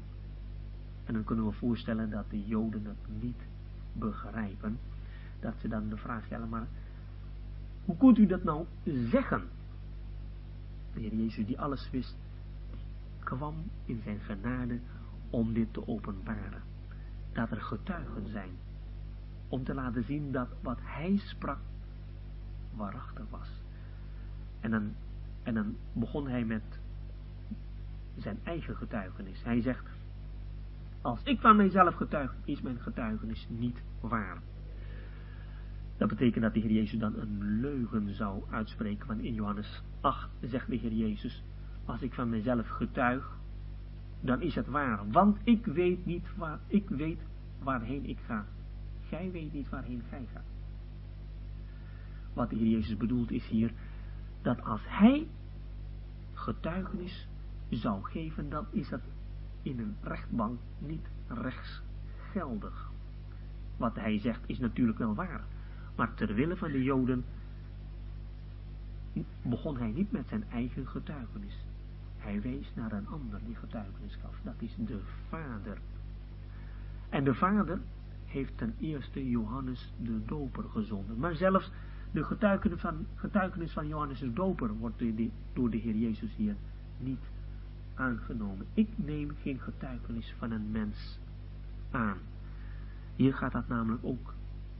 en 1.05 1.13
dan 1.13 1.23
kunnen 1.23 1.45
we 1.45 1.51
voorstellen 1.51 2.09
dat 2.09 2.29
de 2.29 2.47
Joden 2.47 2.85
het 2.85 3.21
niet 3.21 3.41
begrijpen. 3.93 4.79
Dat 5.39 5.53
ze 5.61 5.67
dan 5.67 5.89
de 5.89 5.97
vraag 5.97 6.25
stellen, 6.25 6.49
maar 6.49 6.67
hoe 7.85 7.97
kunt 7.97 8.17
u 8.17 8.25
dat 8.25 8.43
nou 8.43 8.65
zeggen? 8.83 9.43
De 10.93 10.99
Heer 10.99 11.15
Jezus 11.15 11.45
die 11.45 11.59
alles 11.59 11.89
wist, 11.89 12.15
kwam 13.19 13.55
in 13.85 14.01
zijn 14.03 14.19
genade 14.19 14.79
om 15.29 15.53
dit 15.53 15.73
te 15.73 15.87
openbaren. 15.87 16.61
Dat 17.33 17.51
er 17.51 17.61
getuigen 17.61 18.27
zijn. 18.27 18.51
Om 19.47 19.63
te 19.63 19.73
laten 19.73 20.03
zien 20.03 20.31
dat 20.31 20.47
wat 20.61 20.77
hij 20.81 21.17
sprak 21.23 21.59
waarachtig 22.75 23.25
was. 23.29 23.49
En 24.59 24.71
dan, 24.71 24.93
en 25.43 25.53
dan 25.53 25.75
begon 25.93 26.27
hij 26.27 26.45
met 26.45 26.78
zijn 28.21 28.39
eigen 28.43 28.75
getuigenis. 28.75 29.43
Hij 29.43 29.61
zegt, 29.61 29.85
als 31.01 31.23
ik 31.23 31.39
van 31.39 31.55
mijzelf 31.55 31.95
getuig, 31.95 32.35
is 32.45 32.61
mijn 32.61 32.79
getuigenis 32.79 33.47
niet 33.49 33.83
waar. 33.99 34.41
Dat 35.97 36.09
betekent 36.09 36.43
dat 36.43 36.53
de 36.53 36.59
Heer 36.59 36.71
Jezus 36.71 36.99
dan 36.99 37.15
een 37.15 37.59
leugen 37.59 38.13
zou 38.13 38.43
uitspreken. 38.49 39.07
Want 39.07 39.21
in 39.21 39.33
Johannes 39.33 39.83
8 40.01 40.29
zegt 40.41 40.69
de 40.69 40.75
Heer 40.75 40.93
Jezus, 40.93 41.43
als 41.85 42.01
ik 42.01 42.13
van 42.13 42.29
mijzelf 42.29 42.67
getuig, 42.67 43.37
dan 44.21 44.41
is 44.41 44.55
het 44.55 44.67
waar. 44.67 45.11
Want 45.11 45.37
ik 45.43 45.65
weet 45.65 46.05
niet 46.05 46.27
waar, 46.35 46.59
ik 46.67 46.89
weet 46.89 47.19
waarheen 47.63 48.05
ik 48.05 48.17
ga. 48.25 48.45
Gij 49.07 49.31
weet 49.31 49.53
niet 49.53 49.69
waarheen 49.69 50.03
gij 50.09 50.25
gaat. 50.33 50.45
Wat 52.33 52.49
de 52.49 52.55
Heer 52.55 52.67
Jezus 52.67 52.97
bedoelt 52.97 53.31
is 53.31 53.47
hier, 53.47 53.71
dat 54.41 54.63
als 54.63 54.81
hij 54.85 55.27
getuigenis 56.33 57.27
zou 57.69 58.03
geven, 58.03 58.49
dan 58.49 58.65
is 58.71 58.89
dat 58.89 59.01
in 59.61 59.79
een 59.79 59.95
rechtbank 60.01 60.59
niet 60.77 61.07
rechtsgeldig. 61.27 62.91
Wat 63.77 63.95
hij 63.95 64.19
zegt 64.19 64.41
is 64.45 64.59
natuurlijk 64.59 64.97
wel 64.97 65.15
waar, 65.15 65.43
maar 65.95 66.13
terwille 66.13 66.57
van 66.57 66.71
de 66.71 66.83
Joden 66.83 67.25
begon 69.41 69.77
hij 69.77 69.91
niet 69.91 70.11
met 70.11 70.27
zijn 70.27 70.43
eigen 70.51 70.87
getuigenis. 70.87 71.65
Hij 72.17 72.41
wees 72.41 72.71
naar 72.75 72.91
een 72.91 73.07
ander 73.07 73.39
die 73.45 73.55
getuigenis 73.55 74.15
gaf. 74.21 74.35
Dat 74.43 74.55
is 74.57 74.75
de 74.77 74.99
Vader. 75.29 75.77
En 77.09 77.23
de 77.23 77.33
Vader 77.33 77.79
heeft 78.25 78.57
ten 78.57 78.75
eerste 78.79 79.29
Johannes 79.29 79.93
de 79.97 80.25
Doper 80.25 80.63
gezonden. 80.63 81.19
Maar 81.19 81.35
zelfs 81.35 81.71
de 82.11 82.23
getuigenis 82.23 82.79
van, 82.79 83.05
getuigenis 83.15 83.71
van 83.71 83.87
Johannes 83.87 84.19
de 84.19 84.33
Doper 84.33 84.73
wordt 84.73 84.99
door 84.99 85.15
de, 85.15 85.29
door 85.53 85.69
de 85.69 85.77
Heer 85.77 85.95
Jezus 85.95 86.35
hier 86.35 86.55
niet 86.97 87.29
aangenomen. 87.99 88.65
Ik 88.73 88.89
neem 88.95 89.31
geen 89.41 89.59
getuigenis 89.59 90.33
van 90.37 90.51
een 90.51 90.71
mens 90.71 91.19
aan. 91.91 92.17
Hier 93.15 93.33
gaat 93.33 93.53
het 93.53 93.67
namelijk 93.67 94.03
ook 94.03 94.33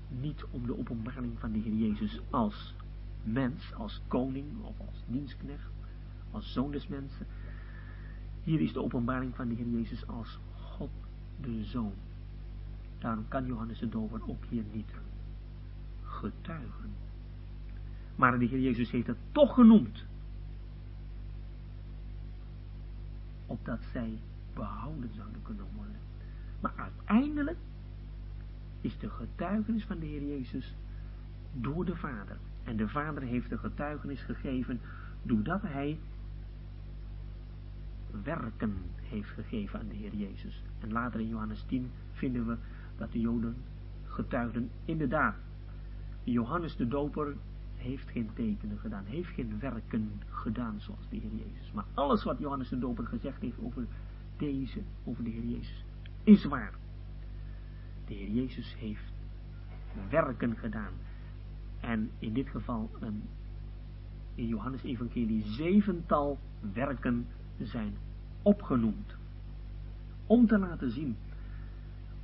niet 0.08 0.46
om 0.52 0.66
de 0.66 0.78
openbaring 0.78 1.40
van 1.40 1.52
de 1.52 1.60
Heer 1.60 1.74
Jezus 1.74 2.22
als 2.30 2.76
mens, 3.24 3.74
als 3.74 4.02
koning 4.08 4.46
of 4.62 4.80
als 4.80 5.04
dienstknecht, 5.08 5.70
als 6.32 6.54
zoon 6.54 6.72
des 6.72 6.88
mensen. 6.88 7.26
Hier 8.44 8.62
is 8.62 8.74
de 8.74 8.82
openbaring 8.82 9.36
van 9.36 9.48
de 9.48 9.56
Heer 9.56 9.68
Jezus 9.68 10.08
als 10.08 10.40
God 10.54 10.90
de 11.42 11.64
Zoon. 11.64 11.94
Daarom 13.00 13.28
kan 13.28 13.46
Johannes 13.46 13.80
de 13.80 13.90
Doper 13.90 14.22
ook 14.28 14.44
hier 14.50 14.64
niet 14.72 14.92
getuigen. 16.04 16.90
Maar 18.16 18.40
de 18.40 18.46
Heer 18.46 18.60
Jezus 18.60 18.92
heeft 18.92 19.08
het 19.08 19.18
toch 19.32 19.54
genoemd. 19.54 20.06
Opdat 23.50 23.80
zij 23.92 24.20
behouden 24.54 25.10
zouden 25.14 25.42
kunnen 25.42 25.66
worden. 25.76 25.96
Maar 26.60 26.74
uiteindelijk 26.76 27.58
is 28.82 28.98
de 28.98 29.10
getuigenis 29.10 29.86
van 29.86 30.00
de 30.00 30.06
Heer 30.06 30.24
Jezus 30.24 30.76
door 31.54 31.86
de 31.86 31.96
Vader. 31.96 32.38
En 32.64 32.78
de 32.78 32.88
Vader 32.88 33.24
heeft 33.24 33.50
de 33.50 33.58
getuigenis 33.58 34.22
gegeven 34.22 34.80
doordat 35.24 35.62
hij 35.62 36.00
werken 38.24 38.78
heeft 39.02 39.30
gegeven 39.30 39.80
aan 39.80 39.88
de 39.88 39.96
Heer 39.96 40.16
Jezus. 40.16 40.64
En 40.80 40.92
later 40.92 41.20
in 41.20 41.28
Johannes 41.28 41.64
10 41.68 41.92
vinden 42.12 42.48
we 42.48 42.58
dat 42.98 43.12
de 43.12 43.20
Joden 43.20 43.56
getuigden 44.06 44.70
inderdaad. 44.86 45.36
Johannes 46.24 46.76
de 46.76 46.88
Doper 46.88 47.36
heeft 47.80 48.10
geen 48.10 48.30
tekenen 48.34 48.78
gedaan, 48.78 49.06
heeft 49.06 49.30
geen 49.30 49.60
werken 49.60 50.22
gedaan 50.30 50.80
zoals 50.80 51.10
de 51.10 51.18
Heer 51.18 51.32
Jezus. 51.32 51.72
Maar 51.74 51.86
alles 51.94 52.24
wat 52.24 52.40
Johannes 52.40 52.70
de 52.70 52.80
Doper 52.80 53.06
gezegd 53.06 53.42
heeft 53.42 53.60
over 53.60 53.86
deze, 54.38 54.80
over 55.04 55.24
de 55.24 55.30
Heer 55.30 55.46
Jezus, 55.46 55.84
is 56.24 56.44
waar. 56.44 56.74
De 58.08 58.14
Heer 58.14 58.30
Jezus 58.30 58.76
heeft 58.78 59.12
werken 60.10 60.56
gedaan. 60.58 60.94
En 61.80 62.10
in 62.20 62.34
dit 62.34 62.50
geval 62.50 62.90
een, 63.00 63.24
in 64.36 64.48
Johannes 64.48 64.84
evangelie 64.84 65.44
zevental 65.46 66.40
werken 66.74 67.28
zijn 67.58 67.94
opgenoemd. 68.42 69.16
Om 70.26 70.48
te 70.48 70.58
laten 70.58 70.92
zien, 70.92 71.16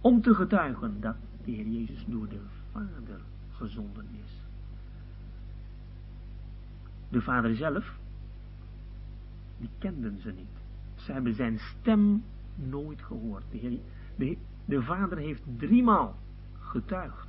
om 0.02 0.22
te 0.22 0.34
getuigen 0.34 1.02
dat 1.02 1.16
de 1.46 1.52
Heer 1.52 1.68
Jezus 1.68 2.06
door 2.08 2.30
de 2.30 2.40
Vader 2.72 3.20
gezonden 3.52 4.06
is. 4.24 4.45
De 7.16 7.22
Vader 7.22 7.56
zelf, 7.56 7.98
die 9.58 9.70
kenden 9.78 10.20
ze 10.22 10.32
niet. 10.32 10.58
Ze 10.96 11.12
hebben 11.12 11.36
zijn 11.36 11.60
stem 11.60 12.24
nooit 12.56 13.02
gehoord. 13.02 13.44
De, 14.16 14.38
de 14.66 14.82
Vader 14.82 15.18
heeft 15.18 15.42
driemaal 15.58 16.16
getuigd 16.60 17.28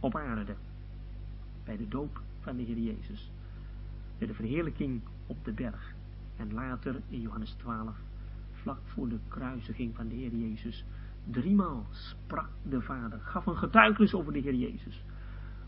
op 0.00 0.16
aarde 0.16 0.54
bij 1.64 1.76
de 1.76 1.88
doop 1.88 2.20
van 2.40 2.56
de 2.56 2.62
Heer 2.62 2.78
Jezus. 2.78 3.30
Bij 4.18 4.26
de 4.26 4.34
verheerlijking 4.34 5.00
op 5.26 5.44
de 5.44 5.52
berg. 5.52 5.92
En 6.36 6.52
later 6.52 7.00
in 7.08 7.20
Johannes 7.20 7.50
12, 7.50 7.96
vlak 8.52 8.80
voor 8.84 9.08
de 9.08 9.18
kruisiging 9.28 9.96
van 9.96 10.08
de 10.08 10.14
Heer 10.14 10.34
Jezus, 10.34 10.84
driemaal 11.24 11.86
sprak 11.90 12.48
de 12.62 12.80
Vader, 12.80 13.20
gaf 13.20 13.46
een 13.46 13.56
getuigenis 13.56 14.14
over 14.14 14.32
de 14.32 14.38
Heer 14.38 14.54
Jezus. 14.54 15.04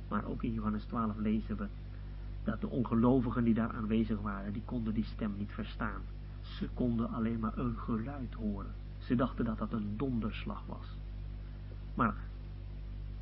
Maar 0.09 0.25
ook 0.25 0.43
in 0.43 0.53
Johannes 0.53 0.85
12 0.85 1.17
lezen 1.17 1.57
we 1.57 1.67
dat 2.45 2.61
de 2.61 2.69
ongelovigen 2.69 3.45
die 3.45 3.55
daar 3.55 3.73
aanwezig 3.73 4.21
waren, 4.21 4.53
die 4.53 4.63
konden 4.65 4.95
die 4.95 5.05
stem 5.05 5.35
niet 5.37 5.53
verstaan. 5.53 6.01
Ze 6.41 6.69
konden 6.75 7.11
alleen 7.11 7.39
maar 7.39 7.59
een 7.59 7.77
geluid 7.77 8.35
horen. 8.35 8.73
Ze 8.99 9.15
dachten 9.15 9.45
dat 9.45 9.59
dat 9.59 9.73
een 9.73 9.97
donderslag 9.97 10.63
was. 10.67 10.87
Maar 11.95 12.15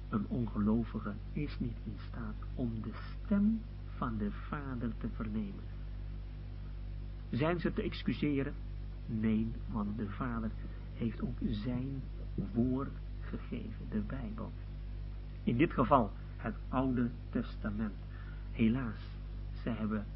een 0.09 0.27
ongelovige 0.29 1.13
is 1.33 1.59
niet 1.59 1.77
in 1.85 1.97
staat 2.09 2.35
om 2.55 2.73
de 2.83 2.93
stem 2.93 3.61
van 3.97 4.17
de 4.19 4.31
Vader 4.31 4.93
te 4.99 5.09
vernemen. 5.15 5.65
Zijn 7.31 7.61
ze 7.61 7.73
te 7.73 7.83
excuseren? 7.83 8.55
Nee, 9.07 9.53
want 9.67 9.99
de 9.99 10.09
Vader 10.09 10.51
heeft 10.95 11.23
ook 11.23 11.39
zijn 11.49 12.03
woord 12.53 12.91
gegeven, 13.21 13.87
de 13.91 14.01
Bijbel. 14.01 14.53
In 15.45 15.57
dit 15.57 15.73
geval 15.73 16.13
het 16.37 16.55
Oude 16.69 17.11
Testament. 17.31 17.95
Helaas, 18.53 19.03
ze 19.63 19.71
hebben 19.71 20.07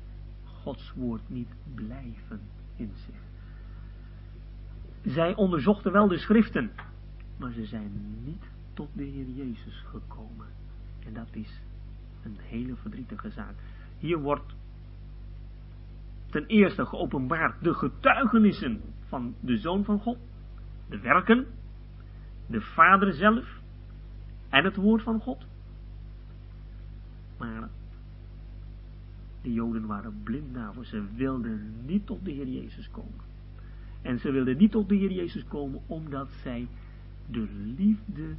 Gods 0.45 0.93
woord 0.95 1.29
niet 1.29 1.55
blijven 1.75 2.41
in 2.77 2.93
zich. 2.95 3.23
Zij 5.15 5.35
onderzochten 5.35 5.93
wel 5.93 6.09
de 6.09 6.19
schriften, 6.19 6.71
maar 7.37 7.53
ze 7.53 7.65
zijn 7.65 8.21
niet 8.25 8.45
tot 8.75 8.89
de 8.93 9.05
Heer 9.05 9.29
Jezus 9.29 9.85
gekomen. 9.87 10.47
En 11.07 11.15
dat 11.15 11.29
is 11.31 11.61
een 12.23 12.37
hele 12.41 12.77
verdrietige 12.77 13.31
zaak. 13.31 13.55
Hier 13.99 14.19
wordt 14.19 14.55
ten 16.31 16.47
eerste 16.47 16.87
geopenbaard 16.87 17.63
de 17.65 17.75
getuigenissen 17.75 18.81
van 19.09 19.35
de 19.41 19.57
Zoon 19.57 19.85
van 19.85 20.01
God, 20.01 20.19
de 20.89 21.01
werken, 21.01 21.47
de 22.47 22.61
Vader 22.61 23.13
zelf 23.13 23.61
en 24.49 24.65
het 24.65 24.77
woord 24.77 25.03
van 25.03 25.21
God. 25.21 25.47
Maar 27.39 27.69
de 29.45 29.53
Joden 29.53 29.87
waren 29.87 30.21
blind 30.23 30.55
daarvoor. 30.55 30.85
Ze 30.85 31.05
wilden 31.15 31.73
niet 31.87 32.07
tot 32.07 32.25
de 32.25 32.31
Heer 32.31 32.49
Jezus 32.49 32.91
komen. 32.91 33.25
En 34.03 34.19
ze 34.19 34.31
wilden 34.31 34.57
niet 34.57 34.71
tot 34.71 34.89
de 34.89 34.95
Heer 34.95 35.13
Jezus 35.13 35.45
komen 35.49 35.81
omdat 35.87 36.29
zij 36.43 36.69
de 37.27 37.49
liefde 37.77 38.35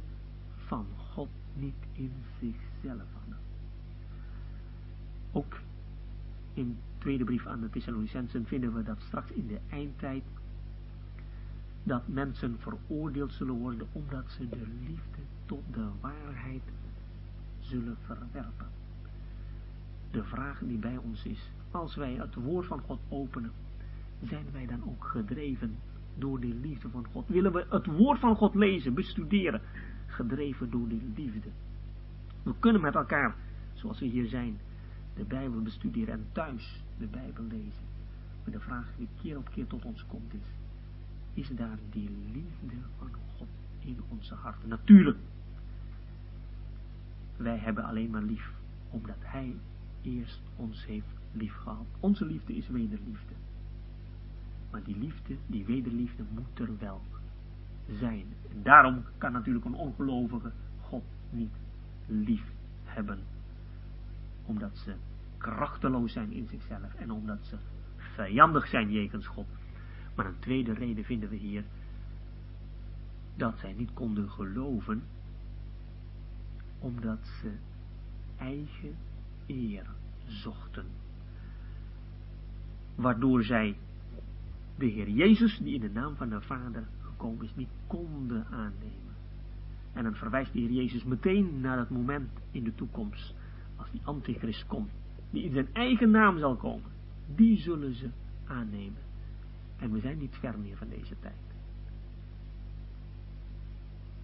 van 0.56 0.86
God 1.12 1.28
niet 1.54 1.74
in 1.92 2.12
zichzelf 2.40 3.06
hadden. 3.12 3.38
Ook 5.32 5.60
in 6.54 6.68
de 6.68 6.98
tweede 6.98 7.24
brief 7.24 7.46
aan 7.46 7.60
de 7.60 7.70
Thessalonicensen 7.70 8.46
vinden 8.46 8.74
we 8.74 8.82
dat 8.82 9.00
straks 9.00 9.30
in 9.30 9.46
de 9.46 9.58
eindtijd 9.70 10.22
dat 11.82 12.08
mensen 12.08 12.56
veroordeeld 12.58 13.32
zullen 13.32 13.54
worden 13.54 13.86
omdat 13.92 14.30
ze 14.30 14.48
de 14.48 14.66
liefde 14.86 15.20
tot 15.44 15.62
de 15.72 15.88
waarheid 16.00 16.62
zullen 17.60 17.96
verwerpen. 18.04 18.66
De 20.10 20.24
vraag 20.24 20.58
die 20.58 20.78
bij 20.78 20.96
ons 20.96 21.24
is, 21.24 21.50
als 21.70 21.96
wij 21.96 22.14
het 22.14 22.34
woord 22.34 22.66
van 22.66 22.80
God 22.80 23.00
openen, 23.08 23.52
zijn 24.22 24.46
wij 24.52 24.66
dan 24.66 24.84
ook 24.84 25.04
gedreven 25.04 25.76
door 26.14 26.40
de 26.40 26.54
liefde 26.54 26.88
van 26.88 27.06
God? 27.12 27.28
Willen 27.28 27.52
we 27.52 27.66
het 27.68 27.86
woord 27.86 28.18
van 28.18 28.36
God 28.36 28.54
lezen, 28.54 28.94
bestuderen, 28.94 29.60
gedreven 30.06 30.70
door 30.70 30.88
de 30.88 31.00
liefde? 31.14 31.50
We 32.42 32.54
kunnen 32.58 32.82
met 32.82 32.94
elkaar, 32.94 33.34
zoals 33.74 34.00
we 34.00 34.06
hier 34.06 34.26
zijn, 34.26 34.58
de 35.14 35.24
Bijbel 35.24 35.62
bestuderen 35.62 36.14
en 36.14 36.26
thuis 36.32 36.84
de 36.98 37.06
Bijbel 37.06 37.44
lezen. 37.44 37.84
Maar 38.42 38.52
de 38.52 38.60
vraag 38.60 38.86
die 38.96 39.08
keer 39.20 39.36
op 39.36 39.50
keer 39.50 39.66
tot 39.66 39.84
ons 39.84 40.06
komt 40.06 40.34
is, 40.34 40.48
is 41.34 41.48
daar 41.48 41.78
die 41.90 42.10
liefde 42.32 42.76
van 42.98 43.08
God 43.36 43.48
in 43.78 44.00
onze 44.08 44.34
harten? 44.34 44.68
Natuurlijk, 44.68 45.18
wij 47.36 47.58
hebben 47.58 47.84
alleen 47.84 48.10
maar 48.10 48.22
lief, 48.22 48.52
omdat 48.90 49.16
Hij 49.18 49.56
eerst 50.06 50.40
ons 50.56 50.86
heeft 50.86 51.06
lief 51.32 51.54
gehad. 51.54 51.86
Onze 52.00 52.24
liefde 52.24 52.56
is 52.56 52.68
wederliefde. 52.68 53.34
Maar 54.70 54.82
die 54.82 54.98
liefde, 54.98 55.36
die 55.46 55.64
wederliefde 55.64 56.22
moet 56.30 56.58
er 56.68 56.78
wel 56.78 57.00
zijn. 57.98 58.26
En 58.50 58.62
daarom 58.62 59.04
kan 59.18 59.32
natuurlijk 59.32 59.64
een 59.64 59.74
ongelovige 59.74 60.52
God 60.80 61.04
niet 61.30 61.54
lief 62.06 62.52
hebben. 62.84 63.18
Omdat 64.44 64.76
ze 64.76 64.94
krachteloos 65.36 66.12
zijn 66.12 66.32
in 66.32 66.46
zichzelf 66.46 66.94
en 66.94 67.10
omdat 67.10 67.38
ze 67.46 67.56
vijandig 67.96 68.66
zijn 68.66 68.90
jegens 68.90 69.26
God. 69.26 69.46
Maar 70.14 70.26
een 70.26 70.38
tweede 70.38 70.72
reden 70.72 71.04
vinden 71.04 71.28
we 71.28 71.36
hier 71.36 71.64
dat 73.36 73.58
zij 73.58 73.72
niet 73.72 73.92
konden 73.92 74.30
geloven 74.30 75.02
omdat 76.78 77.18
ze 77.40 77.52
eigen 78.38 78.96
eer 79.46 79.86
zochten. 80.26 80.86
Waardoor 82.94 83.44
zij 83.44 83.76
de 84.78 84.86
Heer 84.86 85.08
Jezus, 85.08 85.58
die 85.58 85.74
in 85.74 85.80
de 85.80 85.90
naam 85.90 86.16
van 86.16 86.28
de 86.28 86.40
Vader 86.40 86.88
gekomen 87.00 87.44
is, 87.44 87.54
niet 87.54 87.68
konden 87.86 88.46
aannemen. 88.46 89.14
En 89.92 90.02
dan 90.02 90.14
verwijst 90.14 90.52
de 90.52 90.58
Heer 90.58 90.72
Jezus 90.72 91.04
meteen 91.04 91.60
naar 91.60 91.78
het 91.78 91.90
moment 91.90 92.30
in 92.50 92.64
de 92.64 92.74
toekomst, 92.74 93.34
als 93.76 93.90
die 93.90 94.00
antichrist 94.04 94.66
komt, 94.66 94.90
die 95.30 95.44
in 95.44 95.52
zijn 95.52 95.68
eigen 95.72 96.10
naam 96.10 96.38
zal 96.38 96.56
komen. 96.56 96.90
Die 97.34 97.60
zullen 97.60 97.94
ze 97.94 98.10
aannemen. 98.46 99.02
En 99.78 99.92
we 99.92 100.00
zijn 100.00 100.18
niet 100.18 100.34
ver 100.34 100.58
meer 100.58 100.76
van 100.76 100.88
deze 100.88 101.14
tijd. 101.20 101.34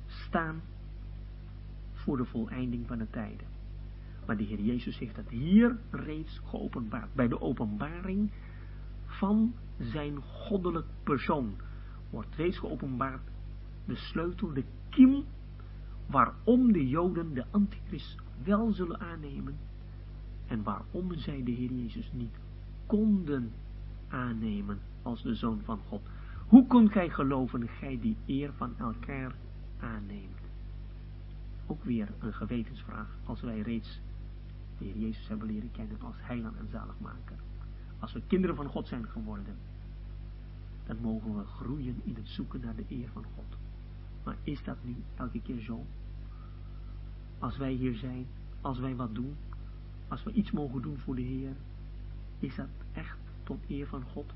Staan 0.06 0.60
voor 1.92 2.16
de 2.16 2.24
voleinding 2.24 2.86
van 2.86 2.98
de 2.98 3.10
tijden. 3.10 3.51
Maar 4.26 4.36
de 4.36 4.44
Heer 4.44 4.60
Jezus 4.60 4.98
heeft 4.98 5.14
dat 5.14 5.28
hier 5.28 5.78
reeds 5.90 6.40
geopenbaard. 6.44 7.14
Bij 7.14 7.28
de 7.28 7.40
openbaring 7.40 8.30
van 9.06 9.54
zijn 9.78 10.22
goddelijk 10.22 10.86
persoon 11.02 11.54
wordt 12.10 12.34
reeds 12.34 12.58
geopenbaard 12.58 13.30
de 13.84 13.96
sleutel, 13.96 14.52
de 14.52 14.64
kiem, 14.88 15.24
waarom 16.06 16.72
de 16.72 16.88
Joden 16.88 17.34
de 17.34 17.44
Antichrist 17.50 18.22
wel 18.44 18.72
zullen 18.72 19.00
aannemen 19.00 19.56
en 20.46 20.62
waarom 20.62 21.14
zij 21.14 21.42
de 21.42 21.50
Heer 21.50 21.72
Jezus 21.72 22.12
niet 22.12 22.38
konden 22.86 23.52
aannemen 24.08 24.78
als 25.02 25.22
de 25.22 25.34
Zoon 25.34 25.60
van 25.64 25.78
God. 25.78 26.02
Hoe 26.46 26.66
kunt 26.66 26.92
gij 26.92 27.08
geloven, 27.08 27.68
gij 27.68 27.98
die 28.00 28.16
eer 28.26 28.52
van 28.52 28.78
elkaar 28.78 29.34
aanneemt? 29.80 30.40
Ook 31.66 31.84
weer 31.84 32.08
een 32.18 32.34
gewetensvraag, 32.34 33.16
als 33.24 33.40
wij 33.40 33.60
reeds 33.60 34.00
de 34.82 34.88
Heer 34.88 34.98
Jezus 34.98 35.28
hebben 35.28 35.46
leren 35.46 35.70
kennen 35.70 36.00
als 36.00 36.16
heiland 36.18 36.56
en 36.56 36.68
zaligmaker. 36.70 37.36
Als 37.98 38.12
we 38.12 38.22
kinderen 38.26 38.56
van 38.56 38.68
God 38.68 38.88
zijn 38.88 39.08
geworden, 39.08 39.56
dan 40.86 40.96
mogen 41.00 41.36
we 41.36 41.44
groeien 41.44 42.00
in 42.04 42.14
het 42.14 42.28
zoeken 42.28 42.60
naar 42.60 42.76
de 42.76 42.84
eer 42.88 43.08
van 43.12 43.24
God. 43.34 43.56
Maar 44.24 44.36
is 44.42 44.64
dat 44.64 44.76
nu 44.82 44.96
elke 45.14 45.42
keer 45.42 45.60
zo? 45.60 45.84
Als 47.38 47.56
wij 47.56 47.72
hier 47.72 47.94
zijn, 47.94 48.26
als 48.60 48.78
wij 48.78 48.96
wat 48.96 49.14
doen, 49.14 49.36
als 50.08 50.22
we 50.22 50.32
iets 50.32 50.50
mogen 50.50 50.82
doen 50.82 50.98
voor 50.98 51.14
de 51.14 51.22
Heer, 51.22 51.52
is 52.38 52.54
dat 52.54 52.68
echt 52.92 53.16
tot 53.42 53.58
eer 53.68 53.86
van 53.86 54.02
God? 54.02 54.32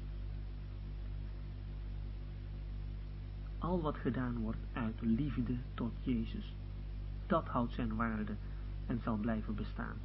Al 3.59 3.81
wat 3.81 3.97
gedaan 3.97 4.39
wordt 4.39 4.59
uit 4.73 5.01
liefde 5.01 5.57
tot 5.75 5.93
Jezus, 6.01 6.55
dat 7.27 7.47
houdt 7.47 7.73
zijn 7.73 7.97
waarde 7.97 8.33
en 8.87 9.01
zal 9.03 9.17
blijven 9.17 9.55
bestaan. 9.55 9.97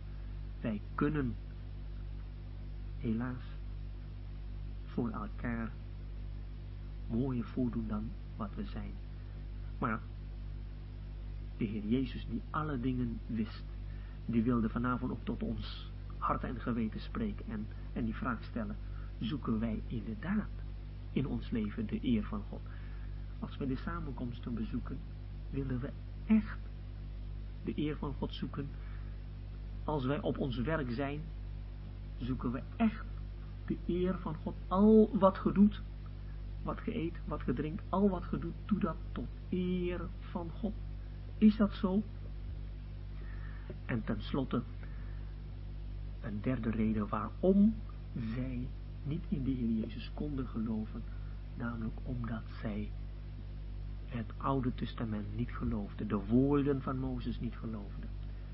Wij 0.62 0.82
kunnen 0.96 1.36
helaas 2.98 3.44
voor 4.86 5.10
elkaar 5.10 5.72
mooier 7.08 7.46
voordoen 7.46 7.88
dan 7.88 8.10
wat 8.36 8.56
we 8.56 8.66
zijn. 8.66 8.94
Maar 9.80 10.00
de 11.58 11.66
Heer 11.66 11.86
Jezus 11.86 12.28
die 12.30 12.42
alle 12.50 12.80
dingen 12.80 13.20
wist, 13.26 13.64
die 14.26 14.44
wilde 14.44 14.70
vanavond 14.70 15.12
ook 15.12 15.26
tot 15.26 15.44
ons 15.44 15.92
hart 16.18 16.44
en 16.44 16.60
geweten 16.60 17.00
spreken 17.00 17.46
en, 17.48 17.68
en 17.94 18.06
die 18.06 18.16
vraag 18.16 18.44
stellen, 18.44 18.76
zoeken 19.20 19.60
wij 19.60 19.82
inderdaad 19.88 20.50
in 21.12 21.28
ons 21.28 21.50
leven 21.50 21.88
de 21.88 22.00
eer 22.02 22.24
van 22.24 22.44
God? 22.50 22.62
Als 23.40 23.58
we 23.58 23.68
de 23.68 23.76
samenkomsten 23.76 24.54
bezoeken, 24.54 24.98
willen 25.50 25.80
we 25.80 25.90
echt 26.26 26.60
de 27.64 27.74
eer 27.76 27.98
van 27.98 28.14
God 28.14 28.34
zoeken. 28.34 28.70
Als 29.84 30.06
wij 30.06 30.22
op 30.22 30.38
ons 30.38 30.58
werk 30.58 30.92
zijn, 30.92 31.22
zoeken 32.18 32.52
we 32.52 32.62
echt 32.76 33.06
de 33.66 33.78
eer 33.88 34.20
van 34.20 34.36
God. 34.44 34.56
Al 34.68 35.10
wat 35.14 35.38
ge 35.38 35.52
doet, 35.52 35.82
wat 36.64 36.80
ge 36.80 36.96
eet, 36.96 37.20
wat 37.26 37.42
ge 37.42 37.54
drinkt, 37.54 37.84
al 37.90 38.10
wat 38.10 38.24
ge 38.24 38.40
doet, 38.40 38.54
doe 38.66 38.80
dat 38.80 38.96
tot 39.12 39.28
eer 39.50 40.02
van 40.20 40.50
God. 40.60 40.74
Is 41.38 41.58
dat 41.58 41.74
zo? 41.74 42.04
En 43.86 44.04
tenslotte, 44.04 44.62
een 46.22 46.42
derde 46.42 46.70
reden 46.70 47.08
waarom 47.08 47.76
zij 48.36 48.68
niet 49.04 49.24
in 49.30 49.44
de 49.44 49.52
Heer 49.52 49.70
Jezus 49.70 50.12
konden 50.14 50.48
geloven, 50.48 51.04
namelijk 51.58 51.98
omdat 52.04 52.44
zij 52.62 52.92
het 54.06 54.34
Oude 54.38 54.74
Testament 54.74 55.36
niet 55.36 55.52
geloofden, 55.52 56.08
de 56.08 56.26
woorden 56.26 56.82
van 56.82 56.98
Mozes 56.98 57.40
niet 57.40 57.56
geloofden. 57.56 58.10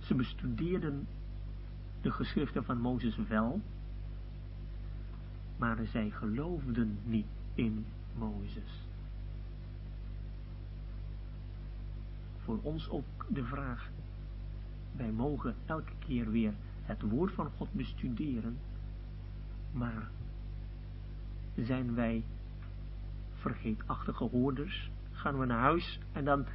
Ze 0.08 0.16
bestudeerden 0.16 1.08
de 2.02 2.12
geschriften 2.12 2.64
van 2.64 2.80
Mozes 2.80 3.18
wel, 3.28 3.62
maar 5.58 5.86
zij 5.86 6.10
geloofden 6.10 6.98
niet 7.04 7.26
in 7.54 7.86
Mozes. 8.18 8.86
Voor 12.38 12.60
ons 12.62 12.90
ook 12.90 13.26
de 13.30 13.44
vraag, 13.44 13.90
wij 14.96 15.12
mogen 15.12 15.56
elke 15.66 15.94
keer 16.00 16.32
weer 16.32 16.54
het 16.84 17.02
woord 17.02 17.34
van 17.34 17.50
God 17.58 17.72
bestuderen, 17.72 18.58
maar 19.72 20.10
zijn 21.56 21.96
wij 21.96 22.24
vergeetachtige 23.34 24.24
hoorders? 24.24 24.92
Gaan 25.12 25.40
we 25.40 25.46
naar 25.46 25.62
huis 25.62 26.00
en 26.12 26.26
dan 26.26 26.46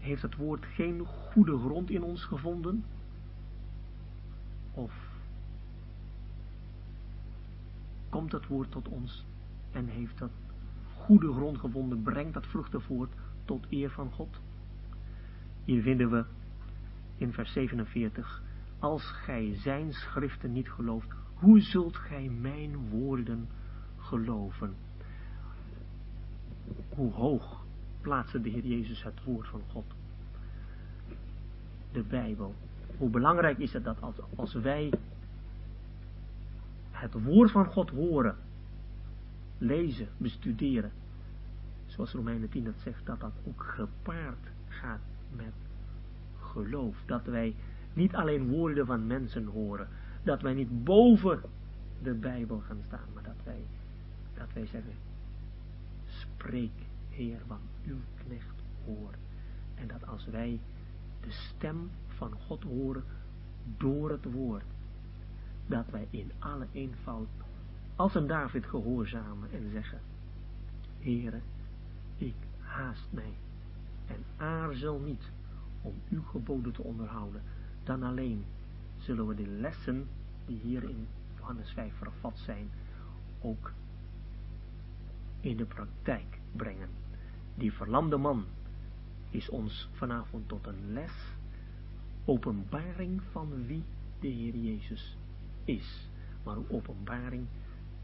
heeft 0.00 0.22
het 0.22 0.36
woord 0.36 0.64
geen 0.64 1.06
goede 1.06 1.58
grond 1.58 1.90
in 1.90 2.02
ons 2.02 2.24
gevonden? 2.24 2.84
Of 4.70 4.92
komt 8.08 8.32
het 8.32 8.46
woord 8.46 8.70
tot 8.70 8.88
ons 8.88 9.24
en 9.72 9.86
heeft 9.86 10.18
dat 10.18 10.30
goede 10.96 11.32
grond 11.32 11.58
gevonden, 11.58 12.02
brengt 12.02 12.34
dat 12.34 12.46
vruchten 12.46 12.82
voort 12.82 13.12
tot 13.44 13.66
eer 13.70 13.90
van 13.90 14.10
God? 14.10 14.40
Hier 15.64 15.82
vinden 15.82 16.10
we 16.10 16.24
in 17.16 17.32
vers 17.32 17.52
47, 17.52 18.42
als 18.78 19.02
gij 19.02 19.54
zijn 19.54 19.92
schriften 19.92 20.52
niet 20.52 20.70
gelooft, 20.70 21.08
hoe 21.34 21.60
zult 21.60 21.96
gij 21.96 22.28
mijn 22.28 22.88
woorden 22.88 23.48
geloven? 23.96 24.74
Hoe 26.88 27.12
hoog 27.12 27.59
plaatste 28.00 28.40
de 28.40 28.48
Heer 28.48 28.66
Jezus 28.66 29.02
het 29.02 29.24
woord 29.24 29.48
van 29.48 29.62
God? 29.72 29.84
De 31.92 32.02
Bijbel. 32.02 32.54
Hoe 32.96 33.10
belangrijk 33.10 33.58
is 33.58 33.72
het 33.72 33.84
dat 33.84 34.00
als, 34.00 34.16
als 34.34 34.54
wij 34.54 34.92
het 36.90 37.22
woord 37.22 37.50
van 37.50 37.66
God 37.66 37.90
horen, 37.90 38.36
lezen, 39.58 40.08
bestuderen, 40.16 40.90
zoals 41.86 42.12
Romeinen 42.12 42.48
10 42.48 42.64
dat 42.64 42.80
zegt, 42.82 43.06
dat 43.06 43.20
dat 43.20 43.32
ook 43.46 43.62
gepaard 43.62 44.48
gaat 44.68 45.00
met 45.36 45.52
geloof. 46.40 46.96
Dat 47.06 47.24
wij 47.24 47.54
niet 47.92 48.14
alleen 48.14 48.48
woorden 48.48 48.86
van 48.86 49.06
mensen 49.06 49.44
horen, 49.44 49.88
dat 50.22 50.42
wij 50.42 50.54
niet 50.54 50.84
boven 50.84 51.40
de 52.02 52.14
Bijbel 52.14 52.62
gaan 52.66 52.80
staan, 52.86 53.08
maar 53.14 53.22
dat 53.22 53.44
wij, 53.44 53.62
dat 54.34 54.52
wij 54.52 54.66
zeggen, 54.66 54.94
spreek 56.06 56.72
Heer, 57.20 57.42
want 57.46 57.60
uw 57.84 58.00
knecht 58.24 58.62
hoort. 58.84 59.16
En 59.74 59.88
dat 59.88 60.06
als 60.06 60.26
wij 60.26 60.60
de 61.20 61.30
stem 61.30 61.90
van 62.06 62.32
God 62.32 62.62
horen 62.62 63.04
door 63.76 64.10
het 64.10 64.32
woord, 64.32 64.64
dat 65.66 65.90
wij 65.90 66.06
in 66.10 66.32
alle 66.38 66.66
eenvoud 66.72 67.28
als 67.96 68.14
een 68.14 68.26
David 68.26 68.66
gehoorzamen 68.66 69.50
en 69.52 69.70
zeggen, 69.70 70.00
Heere, 70.98 71.40
ik 72.16 72.34
haast 72.58 73.08
mij 73.10 73.32
en 74.06 74.24
aarzel 74.36 74.98
niet 74.98 75.30
om 75.82 75.94
uw 76.08 76.22
geboden 76.22 76.72
te 76.72 76.82
onderhouden, 76.82 77.42
dan 77.84 78.02
alleen 78.02 78.44
zullen 78.98 79.26
we 79.26 79.34
de 79.34 79.46
lessen 79.46 80.08
die 80.46 80.58
hier 80.58 80.82
in 80.82 81.06
Johannes 81.36 81.70
5 81.70 81.94
vervat 81.94 82.38
zijn, 82.38 82.70
ook 83.40 83.72
in 85.40 85.56
de 85.56 85.64
praktijk 85.64 86.38
brengen. 86.52 86.88
Die 87.60 87.72
verlamde 87.72 88.16
man 88.16 88.44
is 89.30 89.48
ons 89.48 89.88
vanavond 89.98 90.48
tot 90.48 90.66
een 90.66 90.92
les, 90.92 91.12
openbaring 92.24 93.20
van 93.32 93.66
wie 93.66 93.82
de 94.20 94.28
Heer 94.28 94.56
Jezus 94.56 95.16
is, 95.64 96.08
maar 96.44 96.56
ook 96.56 96.72
openbaring 96.72 97.46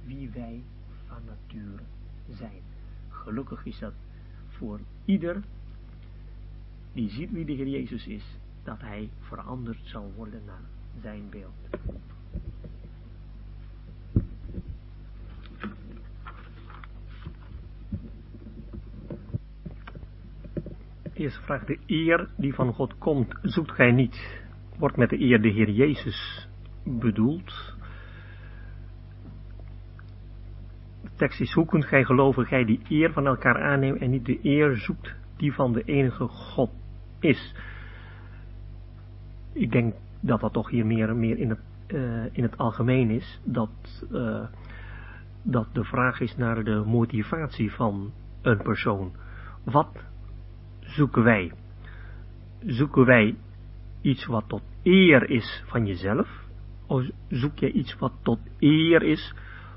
wie 0.05 0.31
wij 0.31 0.63
van 1.07 1.25
nature 1.25 1.83
zijn. 2.31 2.63
Gelukkig 3.09 3.65
is 3.65 3.79
dat 3.79 3.95
voor 4.49 4.81
ieder 5.05 5.43
die 6.93 7.11
ziet 7.11 7.31
wie 7.31 7.45
de 7.45 7.53
Heer 7.53 7.69
Jezus 7.69 8.07
is, 8.07 8.25
dat 8.65 8.81
hij 8.81 9.11
veranderd 9.21 9.81
zal 9.83 10.13
worden 10.17 10.45
naar 10.45 10.65
zijn 11.01 11.31
beeld. 11.31 11.81
Eerste 21.17 21.43
vraag, 21.43 21.65
de 21.65 21.79
eer 21.87 22.29
die 22.37 22.55
van 22.55 22.73
God 22.73 22.99
komt, 22.99 23.39
zoekt 23.43 23.73
gij 23.73 23.93
niet. 23.93 24.45
Wordt 24.79 24.97
met 24.97 25.11
de 25.11 25.21
eer 25.21 25.43
de 25.43 25.49
Heer 25.49 25.71
Jezus 25.71 26.49
bedoeld. 26.85 27.77
De 31.03 31.11
tekst 31.15 31.41
is, 31.41 31.53
hoe 31.53 31.67
kunt 31.67 31.85
gij 31.85 32.05
geloven, 32.05 32.47
gij 32.47 32.65
die 32.65 32.81
eer 32.89 33.13
van 33.13 33.27
elkaar 33.27 33.63
aanneemt 33.63 34.01
en 34.01 34.11
niet 34.11 34.25
de 34.25 34.39
eer 34.43 34.77
zoekt 34.77 35.15
die 35.37 35.53
van 35.53 35.73
de 35.73 35.83
enige 35.83 36.27
God 36.27 36.71
is. 37.21 37.55
Ik 39.53 39.73
denk 39.73 39.95
dat 40.21 40.41
dat 40.41 40.53
toch 40.53 40.71
hier 40.71 40.87
meer, 40.87 41.17
meer 41.17 41.39
in, 41.39 41.49
het, 41.49 41.61
uh, 41.89 42.25
in 42.33 42.43
het 42.43 42.59
algemeen 42.59 43.11
is. 43.11 43.41
Dat, 43.45 44.07
uh, 44.13 44.47
dat 45.43 45.67
de 45.73 45.85
vraag 45.85 46.21
is 46.21 46.37
naar 46.37 46.65
de 46.65 46.83
motivatie 46.87 47.73
van 47.73 48.13
een 48.43 48.63
persoon. 48.63 49.13
Wat 49.65 50.05
zoeken 50.97 51.23
wij? 51.23 51.53
Zoeken 52.61 53.05
wij 53.05 53.37
iets 54.01 54.27
wat 54.27 54.45
tot 54.49 54.63
eer 54.83 55.31
is 55.31 55.63
van 55.67 55.87
jezelf? 55.87 56.45
Of 56.87 57.05
zoek 57.29 57.59
jij 57.59 57.71
iets 57.71 57.97
wat 57.99 58.13
tot 58.23 58.39
eer 58.59 59.03
is, 59.03 59.35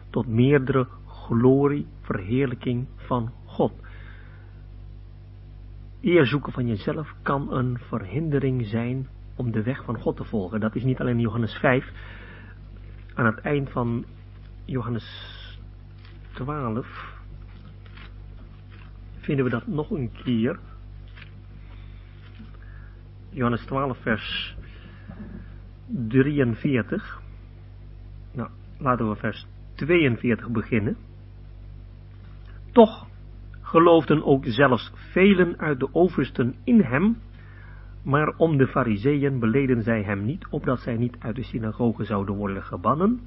tot 0.09 0.27
meerdere 0.27 0.87
glorie, 1.05 1.87
verheerlijking 2.01 2.87
van 2.95 3.31
God? 3.45 3.73
Eer 6.01 6.25
zoeken 6.25 6.51
van 6.51 6.67
jezelf 6.67 7.15
kan 7.21 7.53
een 7.53 7.77
verhindering 7.79 8.65
zijn 8.65 9.07
om 9.35 9.51
de 9.51 9.63
weg 9.63 9.83
van 9.83 9.99
God 9.99 10.15
te 10.15 10.23
volgen. 10.23 10.59
Dat 10.59 10.75
is 10.75 10.83
niet 10.83 10.99
alleen 10.99 11.19
Johannes 11.19 11.53
5. 11.53 11.91
Aan 13.13 13.25
het 13.25 13.39
eind 13.39 13.71
van 13.71 14.05
Johannes 14.65 15.07
12 16.33 17.17
vinden 19.19 19.45
we 19.45 19.51
dat 19.51 19.67
nog 19.67 19.91
een 19.91 20.11
keer. 20.23 20.59
Johannes 23.39 23.65
12 23.65 23.97
vers 23.97 24.55
43. 25.87 27.21
Nou, 28.33 28.49
laten 28.77 29.09
we 29.09 29.15
vers 29.15 29.47
42 29.75 30.49
beginnen. 30.49 30.97
Toch 32.71 33.07
geloofden 33.61 34.23
ook 34.23 34.45
zelfs 34.45 34.91
velen 34.95 35.57
uit 35.57 35.79
de 35.79 35.93
oversten 35.93 36.55
in 36.63 36.81
hem, 36.81 37.17
maar 38.03 38.33
om 38.37 38.57
de 38.57 38.67
fariseeën 38.67 39.39
beleden 39.39 39.83
zij 39.83 40.03
hem 40.03 40.25
niet, 40.25 40.47
opdat 40.49 40.79
zij 40.79 40.95
niet 40.95 41.15
uit 41.19 41.35
de 41.35 41.43
synagoge 41.43 42.03
zouden 42.03 42.35
worden 42.35 42.63
gebannen, 42.63 43.19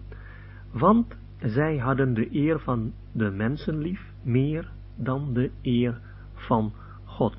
want 0.72 1.16
zij 1.38 1.76
hadden 1.76 2.14
de 2.14 2.34
eer 2.34 2.60
van 2.60 2.92
de 3.12 3.30
mensen 3.30 3.78
lief, 3.78 4.12
meer 4.22 4.70
dan 4.96 5.32
de 5.32 5.50
eer 5.62 6.00
van 6.34 6.72
God. 7.04 7.36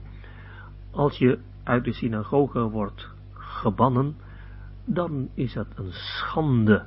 Als 0.92 1.18
je 1.18 1.40
uit 1.64 1.84
de 1.84 1.94
synagoge 1.94 2.70
wordt 2.70 3.10
gebannen, 3.34 4.16
dan 4.86 5.30
is 5.34 5.54
dat 5.54 5.68
een 5.76 5.92
schande. 5.92 6.86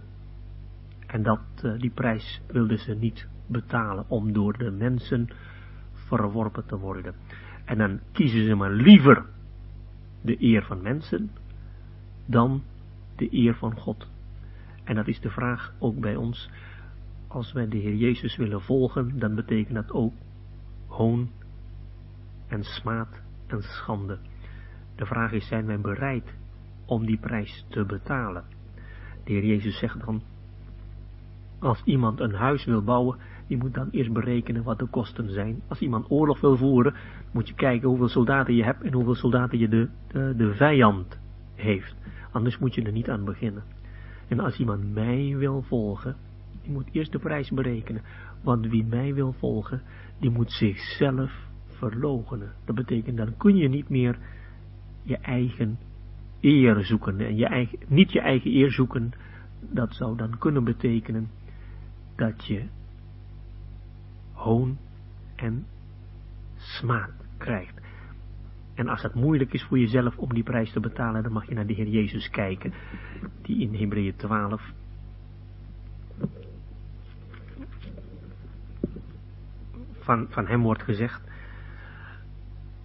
En 1.07 1.23
dat, 1.23 1.41
uh, 1.65 1.79
die 1.79 1.91
prijs 1.91 2.41
wilden 2.47 2.79
ze 2.79 2.95
niet 2.95 3.29
betalen 3.47 4.05
om 4.09 4.33
door 4.33 4.59
de 4.59 4.71
mensen 4.71 5.29
verworpen 5.93 6.67
te 6.67 6.79
worden. 6.79 7.15
En 7.65 7.79
dan 7.79 8.01
kiezen 8.13 8.45
ze 8.45 8.55
maar 8.55 8.73
liever 8.73 9.27
de 10.23 10.43
eer 10.43 10.63
van 10.63 10.83
mensen 10.83 11.31
dan 12.27 12.63
de 13.17 13.29
eer 13.31 13.55
van 13.55 13.77
God. 13.79 14.09
En 14.85 14.95
dat 14.95 15.07
is 15.07 15.21
de 15.21 15.31
vraag 15.31 15.75
ook 15.79 16.01
bij 16.01 16.17
ons. 16.17 16.51
Als 17.29 17.53
wij 17.53 17.69
de 17.69 17.77
Heer 17.77 17.95
Jezus 17.95 18.37
willen 18.37 18.63
volgen, 18.63 19.19
dan 19.19 19.35
betekent 19.35 19.75
dat 19.75 19.93
ook 19.93 20.15
hoon 20.87 21.31
en 22.49 22.63
smaad 22.63 23.21
en 23.47 23.63
schande. 23.63 24.19
De 24.97 25.07
vraag 25.07 25.33
is, 25.33 25.47
zijn 25.47 25.67
wij 25.67 25.81
bereid 25.81 26.35
om 26.87 27.07
die 27.07 27.19
prijs 27.19 27.65
te 27.69 27.85
betalen? 27.85 28.45
De 29.25 29.33
Heer 29.33 29.45
Jezus 29.45 29.79
zegt 29.79 30.05
dan, 30.05 30.23
als 31.59 31.83
iemand 31.85 32.21
een 32.21 32.35
huis 32.35 32.65
wil 32.65 32.83
bouwen, 32.83 33.19
die 33.47 33.57
moet 33.57 33.75
dan 33.75 33.89
eerst 33.91 34.13
berekenen 34.13 34.63
wat 34.63 34.79
de 34.79 34.87
kosten 34.87 35.31
zijn. 35.31 35.63
Als 35.69 35.81
iemand 35.81 36.11
oorlog 36.11 36.41
wil 36.41 36.57
voeren, 36.57 36.95
moet 37.33 37.49
je 37.49 37.55
kijken 37.55 37.89
hoeveel 37.89 38.09
soldaten 38.09 38.55
je 38.55 38.65
hebt 38.65 38.83
en 38.83 38.93
hoeveel 38.93 39.15
soldaten 39.15 39.59
je 39.59 39.69
de, 39.69 39.89
de, 40.09 40.35
de 40.37 40.55
vijand 40.55 41.19
heeft. 41.55 41.95
Anders 42.33 42.59
moet 42.59 42.75
je 42.75 42.83
er 42.83 42.93
niet 42.93 43.11
aan 43.11 43.25
beginnen. 43.25 43.63
En 44.29 44.41
als 44.41 44.59
iemand 44.59 44.95
mij 44.95 45.35
wil 45.37 45.63
volgen, 45.63 46.17
die 46.63 46.73
moet 46.73 46.89
eerst 46.93 47.13
de 47.13 47.19
prijs 47.19 47.51
berekenen. 47.51 48.03
Want 48.43 48.67
wie 48.67 48.85
mij 48.85 49.15
wil 49.15 49.33
volgen, 49.33 49.83
die 50.21 50.31
moet 50.31 50.53
zichzelf 50.53 51.33
verlogenen. 51.67 52.53
Dat 52.65 52.75
betekent, 52.75 53.17
dan 53.17 53.37
kun 53.37 53.57
je 53.57 53.69
niet 53.69 53.89
meer 53.89 54.19
je 55.07 55.17
eigen 55.17 55.79
eer 56.41 56.85
zoeken. 56.85 57.21
En 57.21 57.37
je 57.37 57.47
eigen, 57.47 57.79
niet 57.87 58.13
je 58.13 58.21
eigen 58.21 58.51
eer 58.51 58.71
zoeken, 58.71 59.13
dat 59.61 59.95
zou 59.95 60.17
dan 60.17 60.39
kunnen 60.39 60.65
betekenen 60.65 61.31
dat 62.17 62.47
je 62.47 62.65
hoon 64.33 64.79
en 65.37 65.67
smaad 66.57 67.11
krijgt. 67.39 67.81
En 68.75 68.89
als 68.89 69.03
het 69.03 69.15
moeilijk 69.15 69.53
is 69.53 69.65
voor 69.65 69.79
jezelf 69.79 70.17
om 70.17 70.35
die 70.35 70.43
prijs 70.43 70.73
te 70.73 70.81
betalen, 70.81 71.23
dan 71.23 71.33
mag 71.33 71.49
je 71.49 71.55
naar 71.55 71.67
de 71.67 71.73
Heer 71.73 71.89
Jezus 71.89 72.31
kijken, 72.31 72.73
die 73.43 73.61
in 73.61 73.75
Hebreeën 73.75 74.17
12 74.17 74.63
van, 79.99 80.27
van 80.31 80.47
hem 80.47 80.63
wordt 80.63 80.83
gezegd, 80.83 81.23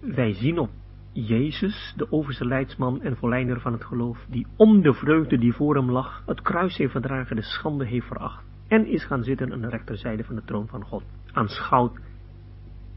wij 0.00 0.32
zien 0.32 0.58
op 0.58 0.70
Jezus, 1.12 1.94
de 1.96 2.12
overste 2.12 2.46
leidsman 2.46 3.02
en 3.02 3.16
volleinder 3.16 3.60
van 3.60 3.72
het 3.72 3.84
geloof, 3.84 4.26
die 4.28 4.46
om 4.56 4.82
de 4.82 4.94
vreugde 4.94 5.38
die 5.38 5.52
voor 5.52 5.74
hem 5.74 5.90
lag, 5.90 6.22
het 6.26 6.42
kruis 6.42 6.76
heeft 6.76 6.92
verdragen, 6.92 7.36
de 7.36 7.42
schande 7.42 7.86
heeft 7.86 8.06
veracht, 8.06 8.44
en 8.68 8.86
is 8.86 9.04
gaan 9.04 9.22
zitten 9.22 9.52
aan 9.52 9.60
de 9.60 9.68
rechterzijde 9.68 10.24
van 10.24 10.34
de 10.34 10.44
troon 10.44 10.66
van 10.66 10.84
God. 10.84 11.02
Aanschouwt 11.32 12.00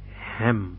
hem. 0.09 0.77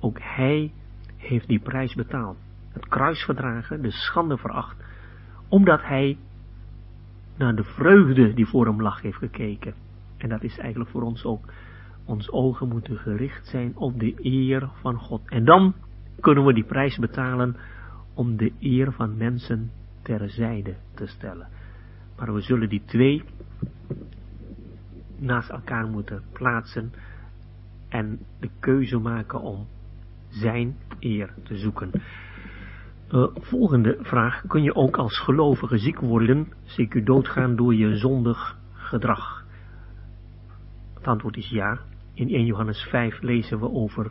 Ook 0.00 0.18
hij 0.20 0.72
heeft 1.16 1.48
die 1.48 1.60
prijs 1.60 1.94
betaald. 1.94 2.36
Het 2.72 2.88
kruis 2.88 3.22
verdragen, 3.22 3.82
de 3.82 3.90
schande 3.90 4.36
veracht, 4.36 4.76
omdat 5.48 5.82
hij 5.82 6.18
naar 7.36 7.54
de 7.54 7.64
vreugde 7.64 8.34
die 8.34 8.46
voor 8.46 8.66
hem 8.66 8.82
lag 8.82 9.02
heeft 9.02 9.18
gekeken. 9.18 9.74
En 10.16 10.28
dat 10.28 10.42
is 10.42 10.58
eigenlijk 10.58 10.90
voor 10.90 11.02
ons 11.02 11.24
ook. 11.24 11.44
Ons 12.04 12.30
ogen 12.30 12.68
moeten 12.68 12.96
gericht 12.96 13.46
zijn 13.46 13.76
op 13.76 14.00
de 14.00 14.14
eer 14.22 14.68
van 14.80 14.98
God. 14.98 15.30
En 15.30 15.44
dan 15.44 15.74
kunnen 16.20 16.44
we 16.44 16.52
die 16.54 16.64
prijs 16.64 16.98
betalen 16.98 17.56
om 18.14 18.36
de 18.36 18.52
eer 18.60 18.92
van 18.92 19.16
mensen 19.16 19.70
terzijde 20.02 20.74
te 20.94 21.06
stellen. 21.06 21.48
Maar 22.16 22.34
we 22.34 22.40
zullen 22.40 22.68
die 22.68 22.82
twee 22.84 23.24
naast 25.16 25.50
elkaar 25.50 25.86
moeten 25.86 26.22
plaatsen 26.32 26.92
en 27.88 28.18
de 28.40 28.50
keuze 28.60 28.98
maken 28.98 29.40
om 29.40 29.66
zijn 30.28 30.76
eer 31.00 31.34
te 31.42 31.56
zoeken. 31.56 31.90
Uh, 33.12 33.26
volgende 33.34 33.96
vraag. 34.00 34.42
Kun 34.46 34.62
je 34.62 34.74
ook 34.74 34.96
als 34.96 35.18
gelovige 35.18 35.78
ziek 35.78 36.00
worden, 36.00 36.52
zeker 36.64 37.04
doodgaan 37.04 37.56
door 37.56 37.74
je 37.74 37.96
zondig 37.96 38.56
gedrag? 38.72 39.44
Het 40.94 41.06
antwoord 41.06 41.36
is 41.36 41.48
ja. 41.48 41.78
In 42.14 42.28
1 42.28 42.44
Johannes 42.44 42.82
5 42.82 43.22
lezen 43.22 43.60
we 43.60 43.70
over 43.70 44.10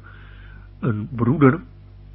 een 0.80 1.10
broeder 1.12 1.62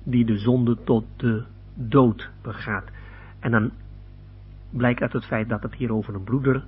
die 0.05 0.25
de 0.25 0.39
zonde 0.39 0.77
tot 0.85 1.05
de 1.17 1.45
dood 1.75 2.31
begaat. 2.43 2.91
En 3.39 3.51
dan 3.51 3.71
blijkt 4.71 5.01
uit 5.01 5.13
het 5.13 5.25
feit 5.25 5.49
dat 5.49 5.63
het 5.63 5.75
hier 5.75 5.93
over 5.93 6.15
een 6.15 6.25
broeder 6.25 6.65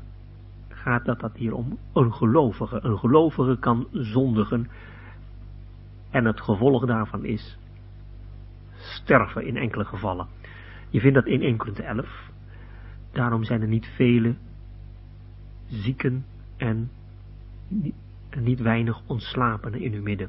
gaat, 0.69 1.05
dat 1.05 1.21
dat 1.21 1.37
hier 1.37 1.55
om 1.55 1.79
een 1.93 2.13
gelovige. 2.13 2.79
Een 2.83 2.99
gelovige 2.99 3.57
kan 3.59 3.87
zondigen 3.93 4.69
en 6.11 6.25
het 6.25 6.41
gevolg 6.41 6.87
daarvan 6.87 7.25
is 7.25 7.59
sterven 8.77 9.47
in 9.47 9.57
enkele 9.57 9.85
gevallen. 9.85 10.27
Je 10.91 11.01
vindt 11.01 11.15
dat 11.15 11.27
in 11.27 11.43
1 11.43 11.57
Korinthe 11.57 11.83
11. 11.83 12.31
Daarom 13.13 13.45
zijn 13.45 13.61
er 13.61 13.69
niet 13.69 13.87
vele 13.87 14.35
zieken 15.67 16.25
en 16.57 16.91
niet 18.39 18.61
weinig 18.61 19.01
ontslapenen 19.07 19.81
in 19.81 19.93
uw 19.93 20.03
midden. 20.03 20.29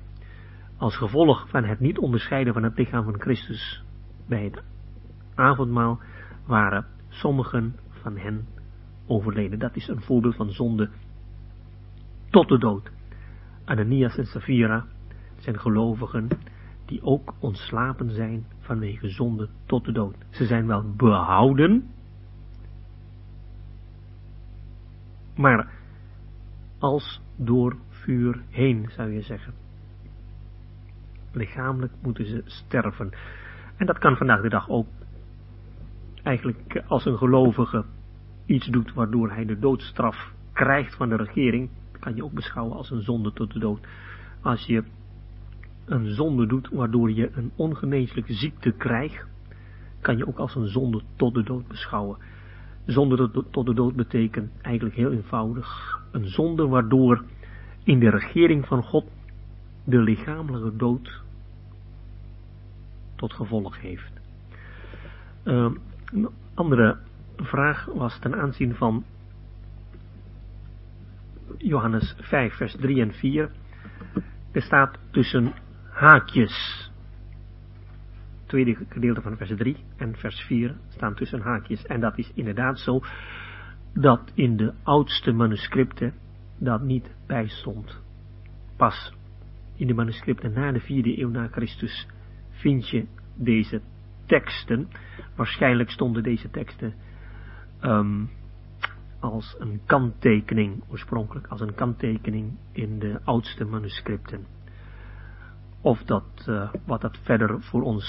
Als 0.78 0.98
gevolg 0.98 1.50
van 1.50 1.64
het 1.64 1.80
niet 1.80 1.98
onderscheiden 1.98 2.54
van 2.54 2.64
het 2.64 2.78
lichaam 2.78 3.04
van 3.04 3.20
Christus 3.20 3.84
bij 4.28 4.44
het 4.44 4.64
avondmaal 5.36 6.00
waren 6.46 6.86
sommigen 7.10 7.76
van 7.90 8.18
hen 8.18 8.48
overleden. 9.08 9.60
Dat 9.60 9.76
is 9.76 9.88
een 9.88 10.02
voorbeeld 10.02 10.36
van 10.36 10.50
zonde 10.50 10.90
tot 12.30 12.48
de 12.48 12.58
dood. 12.58 12.92
Ananias 13.66 14.18
en 14.18 14.26
Sapphira 14.26 14.86
zijn 15.38 15.60
gelovigen 15.60 16.28
die 16.86 17.04
ook 17.04 17.34
ontslapen 17.40 18.10
zijn 18.10 18.46
vanwege 18.60 19.10
zonde 19.10 19.50
tot 19.66 19.86
de 19.86 19.92
dood. 19.92 20.16
Ze 20.30 20.46
zijn 20.46 20.68
wel 20.68 20.84
behouden, 20.96 21.90
maar 25.36 25.72
als 26.80 27.22
door 27.36 27.78
vuur 27.90 28.42
heen, 28.50 28.90
zou 28.90 29.12
je 29.12 29.22
zeggen. 29.22 29.65
Lichamelijk 31.36 31.94
moeten 32.02 32.26
ze 32.26 32.42
sterven. 32.46 33.12
En 33.78 33.86
dat 33.86 33.98
kan 33.98 34.18
vandaag 34.18 34.42
de 34.42 34.50
dag 34.50 34.70
ook. 34.70 34.88
Eigenlijk 36.24 36.84
als 36.88 37.06
een 37.06 37.18
gelovige 37.18 37.86
iets 38.46 38.68
doet 38.68 38.94
waardoor 38.94 39.32
hij 39.32 39.46
de 39.46 39.60
doodstraf 39.60 40.34
krijgt 40.54 40.96
van 40.96 41.10
de 41.10 41.16
regering, 41.16 41.70
kan 42.00 42.16
je 42.16 42.24
ook 42.24 42.34
beschouwen 42.34 42.78
als 42.78 42.92
een 42.92 43.02
zonde 43.02 43.34
tot 43.34 43.54
de 43.54 43.60
dood. 43.60 43.88
Als 44.42 44.66
je 44.66 44.84
een 45.86 46.14
zonde 46.14 46.48
doet 46.48 46.70
waardoor 46.70 47.12
je 47.12 47.30
een 47.34 47.52
ongeneeslijke 47.56 48.34
ziekte 48.34 48.72
krijgt, 48.72 49.28
kan 50.02 50.18
je 50.18 50.28
ook 50.28 50.38
als 50.38 50.56
een 50.56 50.68
zonde 50.68 51.02
tot 51.16 51.34
de 51.34 51.44
dood 51.44 51.68
beschouwen. 51.68 52.18
Zonde 52.86 53.32
tot 53.52 53.66
de 53.66 53.74
dood 53.74 53.96
betekent 53.96 54.52
eigenlijk 54.62 54.96
heel 54.96 55.12
eenvoudig 55.12 56.00
een 56.12 56.28
zonde 56.28 56.68
waardoor 56.68 57.24
in 57.84 58.00
de 58.00 58.10
regering 58.10 58.66
van 58.66 58.84
God 58.84 59.06
de 59.86 59.98
lichamelijke 59.98 60.76
dood 60.76 61.22
tot 63.16 63.34
gevolg 63.34 63.82
heeft. 63.82 64.12
Uh, 65.44 65.72
een 66.06 66.30
andere 66.54 66.98
vraag 67.36 67.86
was 67.86 68.20
ten 68.20 68.36
aanzien 68.36 68.76
van 68.76 69.04
Johannes 71.58 72.16
5, 72.20 72.56
vers 72.56 72.76
3 72.76 73.02
en 73.02 73.14
4. 73.14 73.52
Er 74.52 74.62
staat 74.62 74.98
tussen 75.12 75.54
haakjes. 75.90 76.90
Tweede 78.46 78.78
gedeelte 78.90 79.22
van 79.22 79.38
vers 79.38 79.56
3 79.56 79.78
en 79.98 80.16
vers 80.16 80.40
4 80.40 80.76
staan 80.90 81.16
tussen 81.16 81.42
haakjes. 81.42 81.86
En 81.86 82.00
dat 82.00 82.18
is 82.18 82.32
inderdaad 82.34 82.80
zo 82.80 83.02
dat 83.94 84.32
in 84.34 84.58
de 84.58 84.74
oudste 84.84 85.32
manuscripten 85.32 86.14
dat 86.58 86.82
niet 86.82 87.16
bijstond. 87.28 88.02
Pas 88.78 89.14
in 89.76 89.88
de 89.88 89.94
manuscripten 89.94 90.54
na 90.54 90.72
de 90.72 90.80
vierde 90.80 91.20
eeuw 91.20 91.30
na 91.30 91.48
Christus 91.48 92.08
vind 92.50 92.90
je 92.90 93.06
deze 93.36 93.82
teksten. 94.26 94.88
Waarschijnlijk 95.36 95.90
stonden 95.90 96.24
deze 96.24 96.50
teksten 96.50 96.94
um, 97.82 98.30
als 99.20 99.56
een 99.60 99.82
kanttekening, 99.86 100.84
oorspronkelijk 100.88 101.48
als 101.48 101.62
een 101.62 101.76
kanttekening 101.76 102.58
in 102.72 103.00
de 103.00 103.20
oudste 103.24 103.66
manuscripten. 103.66 104.46
Of 105.82 106.04
dat, 106.04 106.46
uh, 106.50 106.74
wat 106.86 107.02
dat 107.02 107.18
verder 107.22 107.62
voor 107.62 107.82
ons 107.82 108.06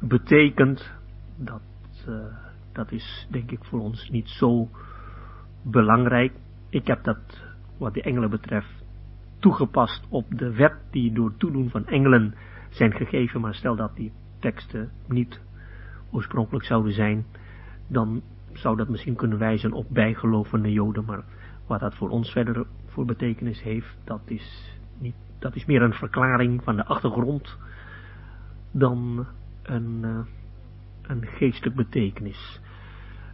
betekent, 0.00 0.92
dat, 1.36 1.62
uh, 2.08 2.24
dat 2.72 2.92
is 2.92 3.26
denk 3.30 3.50
ik 3.50 3.64
voor 3.64 3.80
ons 3.80 4.08
niet 4.10 4.28
zo 4.28 4.68
belangrijk. 5.62 6.32
Ik 6.68 6.86
heb 6.86 7.04
dat, 7.04 7.42
wat 7.78 7.94
de 7.94 8.02
engelen 8.02 8.30
betreft, 8.30 8.83
toegepast 9.44 10.06
op 10.08 10.24
de 10.28 10.54
wet 10.54 10.74
die 10.90 11.12
door 11.12 11.36
toedoen 11.36 11.70
van 11.70 11.86
engelen 11.86 12.34
zijn 12.70 12.92
gegeven, 12.92 13.40
maar 13.40 13.54
stel 13.54 13.76
dat 13.76 13.96
die 13.96 14.12
teksten 14.38 14.90
niet 15.08 15.40
oorspronkelijk 16.10 16.64
zouden 16.64 16.92
zijn, 16.92 17.26
dan 17.86 18.22
zou 18.52 18.76
dat 18.76 18.88
misschien 18.88 19.16
kunnen 19.16 19.38
wijzen 19.38 19.72
op 19.72 19.86
bijgelovende 19.88 20.72
joden, 20.72 21.04
maar 21.04 21.24
wat 21.66 21.80
dat 21.80 21.94
voor 21.94 22.08
ons 22.08 22.30
verder 22.30 22.66
voor 22.86 23.04
betekenis 23.04 23.62
heeft, 23.62 23.96
dat 24.04 24.20
is, 24.24 24.76
niet, 24.98 25.14
dat 25.38 25.54
is 25.54 25.64
meer 25.64 25.82
een 25.82 25.94
verklaring 25.94 26.62
van 26.62 26.76
de 26.76 26.84
achtergrond 26.84 27.58
dan 28.70 29.26
een, 29.62 30.00
uh, 30.02 30.18
een 31.02 31.26
geestelijk 31.26 31.76
betekenis. 31.76 32.60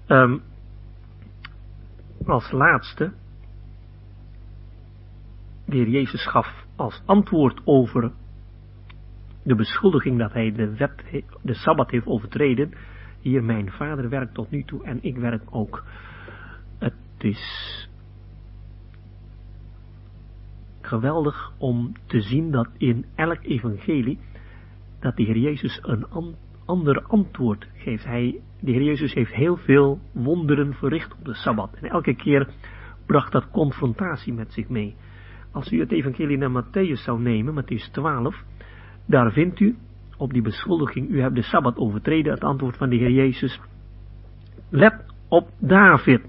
Um, 0.07 0.43
als 2.27 2.51
laatste, 2.51 3.13
de 5.71 5.77
heer 5.77 5.89
Jezus 5.89 6.27
gaf 6.27 6.67
als 6.77 7.03
antwoord 7.07 7.61
over 7.65 8.13
de 9.43 9.55
beschuldiging 9.55 10.19
dat 10.19 10.33
hij 10.33 10.53
de 10.53 10.77
wet, 10.77 11.25
de 11.43 11.55
Sabbat 11.55 11.91
heeft 11.91 12.07
overtreden, 12.07 12.73
hier 13.21 13.45
mijn 13.45 13.71
vader 13.71 14.09
werkt 14.09 14.35
tot 14.35 14.51
nu 14.51 14.63
toe 14.63 14.85
en 14.85 14.99
ik 15.03 15.17
werk 15.17 15.43
ook. 15.51 15.85
Het 16.79 16.95
is 17.19 17.89
geweldig 20.81 21.53
om 21.59 21.93
te 22.07 22.21
zien 22.21 22.51
dat 22.51 22.69
in 22.77 23.05
elk 23.15 23.43
evangelie, 23.43 24.19
dat 25.01 25.17
de 25.17 25.23
Heer 25.23 25.39
Jezus 25.39 25.79
een 25.83 26.07
ander 26.65 27.03
antwoord 27.03 27.69
geeft. 27.75 28.05
Hij, 28.05 28.41
de 28.61 28.71
Heer 28.71 28.83
Jezus 28.83 29.15
heeft 29.15 29.33
heel 29.33 29.57
veel 29.57 30.01
wonderen 30.13 30.75
verricht 30.75 31.13
op 31.13 31.25
de 31.25 31.35
Sabbat. 31.35 31.75
En 31.75 31.91
elke 31.91 32.15
keer 32.15 32.49
bracht 33.07 33.33
dat 33.33 33.51
confrontatie 33.51 34.33
met 34.33 34.53
zich 34.53 34.69
mee. 34.69 34.97
Als 35.53 35.73
u 35.73 35.81
het 35.81 35.93
evangelie 35.93 36.39
naar 36.39 36.65
Matthäus 36.65 37.03
zou 37.05 37.21
nemen, 37.21 37.65
Matthäus 37.65 37.91
12, 37.93 38.45
daar 39.07 39.33
vindt 39.33 39.61
u 39.61 39.77
op 40.17 40.33
die 40.33 40.43
beschuldiging, 40.43 41.09
u 41.09 41.21
hebt 41.21 41.35
de 41.35 41.43
Sabbat 41.43 41.77
overtreden, 41.77 42.33
het 42.33 42.45
antwoord 42.45 42.77
van 42.77 42.89
de 42.89 42.97
Heer 42.97 43.11
Jezus. 43.11 43.61
Let 44.69 45.05
op 45.29 45.49
David. 45.59 46.21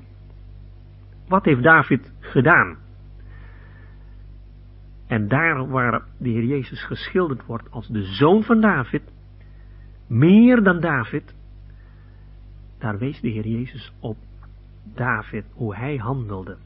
Wat 1.28 1.46
heeft 1.46 1.64
David 1.64 2.14
gedaan? 2.20 2.78
En 5.08 5.28
daar 5.28 5.68
waar 5.68 6.04
de 6.18 6.30
Heer 6.30 6.46
Jezus 6.46 6.86
geschilderd 6.86 7.46
wordt 7.46 7.72
als 7.72 7.88
de 7.88 8.04
zoon 8.04 8.44
van 8.44 8.62
David, 8.62 9.02
meer 10.08 10.64
dan 10.64 10.80
David, 10.80 11.36
daar 12.78 12.98
wees 12.98 13.22
de 13.22 13.30
Heer 13.30 13.48
Jezus 13.48 13.94
op 14.00 14.18
David, 14.96 15.46
hoe 15.54 15.76
hij 15.76 15.96
handelde. 15.96 16.58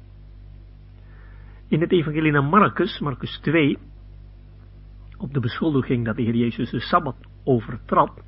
In 1.67 1.81
het 1.81 1.91
evangelie 1.91 2.31
naar 2.31 2.43
Marcus, 2.43 2.99
Marcus 2.99 3.39
2, 3.41 3.77
op 5.17 5.33
de 5.33 5.39
beschuldiging 5.39 6.05
dat 6.05 6.15
de 6.15 6.21
Heer 6.21 6.35
Jezus 6.35 6.69
de 6.69 6.79
Sabbat 6.79 7.15
overtrad, 7.43 8.21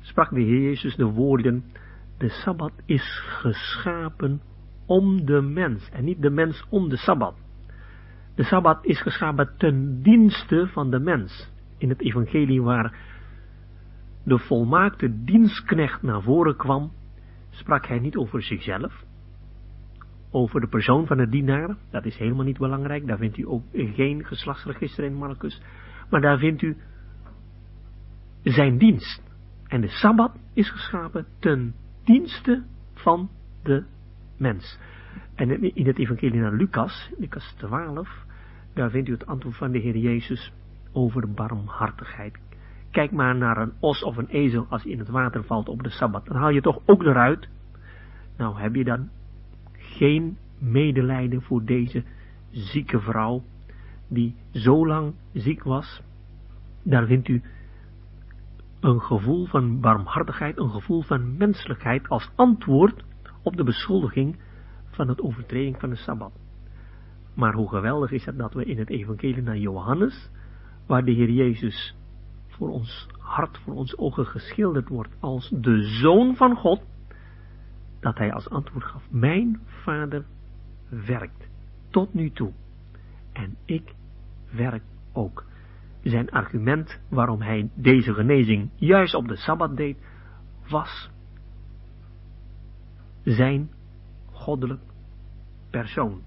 sprak 0.00 0.30
de 0.30 0.40
Heer 0.40 0.60
Jezus 0.60 0.96
de 0.96 1.04
woorden, 1.04 1.64
de 2.18 2.28
Sabbat 2.28 2.72
is 2.84 3.22
geschapen 3.24 4.40
om 4.86 5.24
de 5.24 5.40
mens 5.40 5.88
en 5.90 6.04
niet 6.04 6.22
de 6.22 6.30
mens 6.30 6.66
om 6.68 6.88
de 6.88 6.96
Sabbat. 6.96 7.34
De 8.34 8.44
Sabbat 8.44 8.84
is 8.84 9.02
geschapen 9.02 9.54
ten 9.58 10.02
dienste 10.02 10.68
van 10.72 10.90
de 10.90 10.98
mens. 10.98 11.50
In 11.78 11.88
het 11.88 12.00
evangelie 12.00 12.62
waar 12.62 12.94
de 14.24 14.38
volmaakte 14.38 15.24
dienstknecht 15.24 16.02
naar 16.02 16.22
voren 16.22 16.56
kwam, 16.56 16.92
sprak 17.50 17.86
hij 17.86 17.98
niet 17.98 18.16
over 18.16 18.42
zichzelf, 18.42 19.04
over 20.30 20.60
de 20.60 20.68
persoon 20.68 21.06
van 21.06 21.16
de 21.16 21.28
dienaar, 21.28 21.76
dat 21.90 22.04
is 22.04 22.16
helemaal 22.16 22.44
niet 22.44 22.58
belangrijk, 22.58 23.06
daar 23.06 23.18
vindt 23.18 23.38
u 23.38 23.48
ook 23.48 23.62
geen 23.72 24.24
geslachtsregister 24.24 25.04
in 25.04 25.14
Marcus, 25.14 25.62
maar 26.10 26.20
daar 26.20 26.38
vindt 26.38 26.62
u 26.62 26.76
zijn 28.42 28.78
dienst. 28.78 29.22
En 29.66 29.80
de 29.80 29.88
Sabbat 29.88 30.38
is 30.54 30.70
geschapen 30.70 31.26
ten 31.38 31.74
dienste 32.04 32.62
van 32.94 33.30
de 33.62 33.84
mens. 34.36 34.78
En 35.34 35.74
in 35.74 35.86
het 35.86 35.98
evangelie 35.98 36.40
naar 36.40 36.52
Lucas, 36.52 37.10
Lucas 37.18 37.54
12, 37.58 38.08
daar 38.74 38.90
vindt 38.90 39.08
u 39.08 39.12
het 39.12 39.26
antwoord 39.26 39.56
van 39.56 39.70
de 39.70 39.78
Heer 39.78 39.96
Jezus 39.96 40.52
over 40.92 41.32
barmhartigheid. 41.32 42.38
Kijk 42.90 43.12
maar 43.12 43.36
naar 43.36 43.56
een 43.56 43.72
os 43.80 44.02
of 44.02 44.16
een 44.16 44.28
ezel 44.28 44.66
als 44.68 44.84
in 44.84 44.98
het 44.98 45.08
water 45.08 45.44
valt 45.44 45.68
op 45.68 45.82
de 45.82 45.90
Sabbat. 45.90 46.26
Dan 46.26 46.36
haal 46.36 46.50
je 46.50 46.60
toch 46.60 46.82
ook 46.86 47.02
eruit. 47.02 47.48
Nou, 48.36 48.60
heb 48.60 48.74
je 48.74 48.84
dan 48.84 49.08
geen 49.90 50.36
medelijden 50.58 51.42
voor 51.42 51.64
deze 51.64 52.04
zieke 52.50 53.00
vrouw, 53.00 53.42
die 54.08 54.34
zo 54.52 54.86
lang 54.86 55.14
ziek 55.32 55.62
was. 55.62 56.02
Daar 56.82 57.06
vindt 57.06 57.28
u 57.28 57.42
een 58.80 59.00
gevoel 59.00 59.46
van 59.46 59.80
barmhartigheid, 59.80 60.58
een 60.58 60.70
gevoel 60.70 61.02
van 61.02 61.36
menselijkheid 61.36 62.08
als 62.08 62.30
antwoord 62.34 63.04
op 63.42 63.56
de 63.56 63.64
beschuldiging 63.64 64.38
van 64.90 65.08
het 65.08 65.20
overtreding 65.20 65.80
van 65.80 65.90
de 65.90 65.96
Sabbat. 65.96 66.32
Maar 67.34 67.54
hoe 67.54 67.68
geweldig 67.68 68.10
is 68.10 68.24
het 68.24 68.38
dat 68.38 68.54
we 68.54 68.64
in 68.64 68.78
het 68.78 68.90
evangelie 68.90 69.42
naar 69.42 69.58
Johannes, 69.58 70.30
waar 70.86 71.04
de 71.04 71.12
Heer 71.12 71.30
Jezus 71.30 71.94
voor 72.48 72.70
ons 72.70 73.08
hart, 73.18 73.58
voor 73.58 73.74
ons 73.74 73.98
ogen 73.98 74.26
geschilderd 74.26 74.88
wordt 74.88 75.16
als 75.20 75.48
de 75.48 75.82
Zoon 75.82 76.36
van 76.36 76.56
God, 76.56 76.82
dat 78.00 78.18
hij 78.18 78.32
als 78.32 78.50
antwoord 78.50 78.84
gaf, 78.84 79.10
mijn 79.10 79.60
vader 79.64 80.24
werkt 80.88 81.48
tot 81.90 82.14
nu 82.14 82.30
toe 82.30 82.52
en 83.32 83.56
ik 83.64 83.94
werk 84.50 84.82
ook. 85.12 85.44
Zijn 86.02 86.30
argument 86.30 87.00
waarom 87.08 87.42
hij 87.42 87.70
deze 87.74 88.14
genezing 88.14 88.70
juist 88.74 89.14
op 89.14 89.28
de 89.28 89.36
Sabbat 89.36 89.76
deed, 89.76 89.96
was 90.68 91.10
zijn 93.24 93.70
goddelijk 94.30 94.80
persoon. 95.70 96.22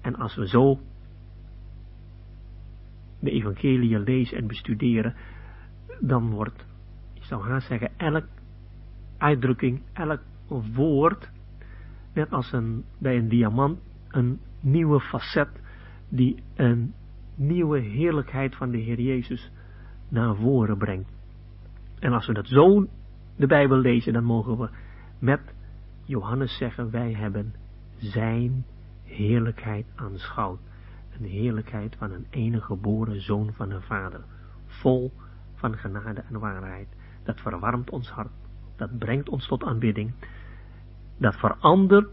En 0.00 0.16
als 0.16 0.36
we 0.36 0.48
zo 0.48 0.78
de 3.20 3.30
evangelie 3.30 3.98
lezen 3.98 4.36
en 4.36 4.46
bestuderen, 4.46 5.14
dan 6.00 6.30
wordt, 6.30 6.66
ik 7.14 7.22
zou 7.24 7.48
haast 7.48 7.66
zeggen, 7.66 7.90
elk 7.96 8.26
uitdrukking, 9.18 9.82
elk 9.92 10.20
woord, 10.74 11.30
net 12.12 12.30
als 12.30 12.52
een, 12.52 12.84
bij 12.98 13.16
een 13.16 13.28
diamant, 13.28 13.78
een 14.08 14.40
nieuwe 14.60 15.00
facet 15.00 15.60
die 16.08 16.42
een 16.54 16.94
nieuwe 17.34 17.80
heerlijkheid 17.80 18.56
van 18.56 18.70
de 18.70 18.78
Heer 18.78 19.00
Jezus 19.00 19.50
naar 20.08 20.36
voren 20.36 20.78
brengt. 20.78 21.10
En 21.98 22.12
als 22.12 22.26
we 22.26 22.32
dat 22.32 22.46
zo 22.46 22.86
de 23.36 23.46
Bijbel 23.46 23.76
lezen, 23.76 24.12
dan 24.12 24.24
mogen 24.24 24.58
we 24.58 24.68
met 25.18 25.54
Johannes 26.04 26.56
zeggen, 26.56 26.90
wij 26.90 27.12
hebben 27.12 27.54
zijn 27.96 28.64
heerlijkheid 29.04 29.86
aanschouwd. 29.94 30.60
Een 31.18 31.24
heerlijkheid 31.24 31.96
van 31.96 32.12
een 32.12 32.26
enige 32.30 32.64
geboren 32.64 33.20
zoon 33.20 33.52
van 33.52 33.70
een 33.70 33.82
vader, 33.82 34.20
vol 34.66 35.12
van 35.54 35.76
genade 35.76 36.20
en 36.20 36.38
waarheid. 36.38 36.88
Dat 37.24 37.40
verwarmt 37.40 37.90
ons 37.90 38.10
hart, 38.10 38.32
dat 38.76 38.98
brengt 38.98 39.28
ons 39.28 39.46
tot 39.46 39.64
aanbidding, 39.64 40.14
dat 41.18 41.36
verandert 41.36 42.10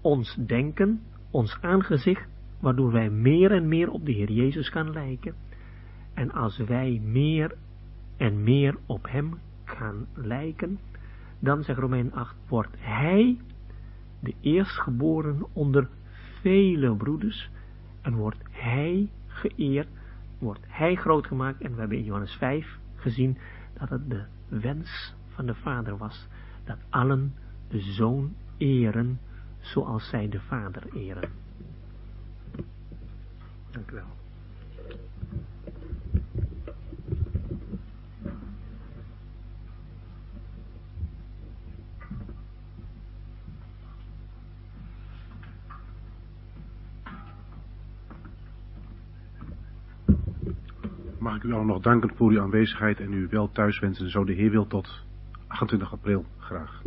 ons 0.00 0.34
denken, 0.46 1.00
ons 1.30 1.58
aangezicht, 1.60 2.28
waardoor 2.60 2.92
wij 2.92 3.10
meer 3.10 3.52
en 3.52 3.68
meer 3.68 3.90
op 3.90 4.04
de 4.06 4.12
Heer 4.12 4.30
Jezus 4.30 4.68
gaan 4.68 4.92
lijken. 4.92 5.34
En 6.14 6.30
als 6.30 6.56
wij 6.56 7.00
meer 7.04 7.56
en 8.16 8.42
meer 8.42 8.76
op 8.86 9.08
Hem 9.08 9.38
gaan 9.64 10.06
lijken, 10.14 10.78
dan 11.38 11.62
zegt 11.62 11.78
Romein 11.78 12.12
8, 12.12 12.36
wordt 12.48 12.76
hij 12.78 13.38
de 14.20 14.34
eerstgeboren 14.40 15.46
onder 15.52 15.88
vele 16.40 16.96
broeders 16.96 17.50
en 18.00 18.14
wordt 18.14 18.42
hij 18.50 19.10
geëerd, 19.26 19.88
wordt 20.38 20.64
hij 20.66 20.94
groot 20.94 21.26
gemaakt 21.26 21.60
en 21.60 21.74
we 21.74 21.80
hebben 21.80 21.98
in 21.98 22.04
Johannes 22.04 22.34
5 22.34 22.78
gezien 22.94 23.38
dat 23.78 23.88
het 23.88 24.10
de 24.10 24.24
wens 24.48 25.14
van 25.28 25.46
de 25.46 25.54
vader 25.54 25.96
was, 25.96 26.28
dat 26.64 26.78
allen 26.90 27.34
de 27.72 27.80
zoon 27.80 28.34
eren 28.56 29.20
zoals 29.60 30.08
zij 30.08 30.28
de 30.28 30.40
vader 30.40 30.82
eren. 30.94 31.30
Dank 33.70 33.90
u 33.90 33.94
wel. 33.94 34.04
Mag 51.18 51.36
ik 51.36 51.42
u 51.42 51.52
allen 51.52 51.66
nog 51.66 51.80
danken 51.82 52.16
voor 52.16 52.30
uw 52.30 52.40
aanwezigheid 52.40 53.00
en 53.00 53.12
u 53.12 53.28
wel 53.30 53.50
thuiswensen, 53.52 54.10
zo 54.10 54.24
de 54.24 54.32
Heer 54.32 54.50
wil 54.50 54.66
tot 54.66 55.04
28 55.46 55.92
april 55.92 56.24
graag. 56.38 56.82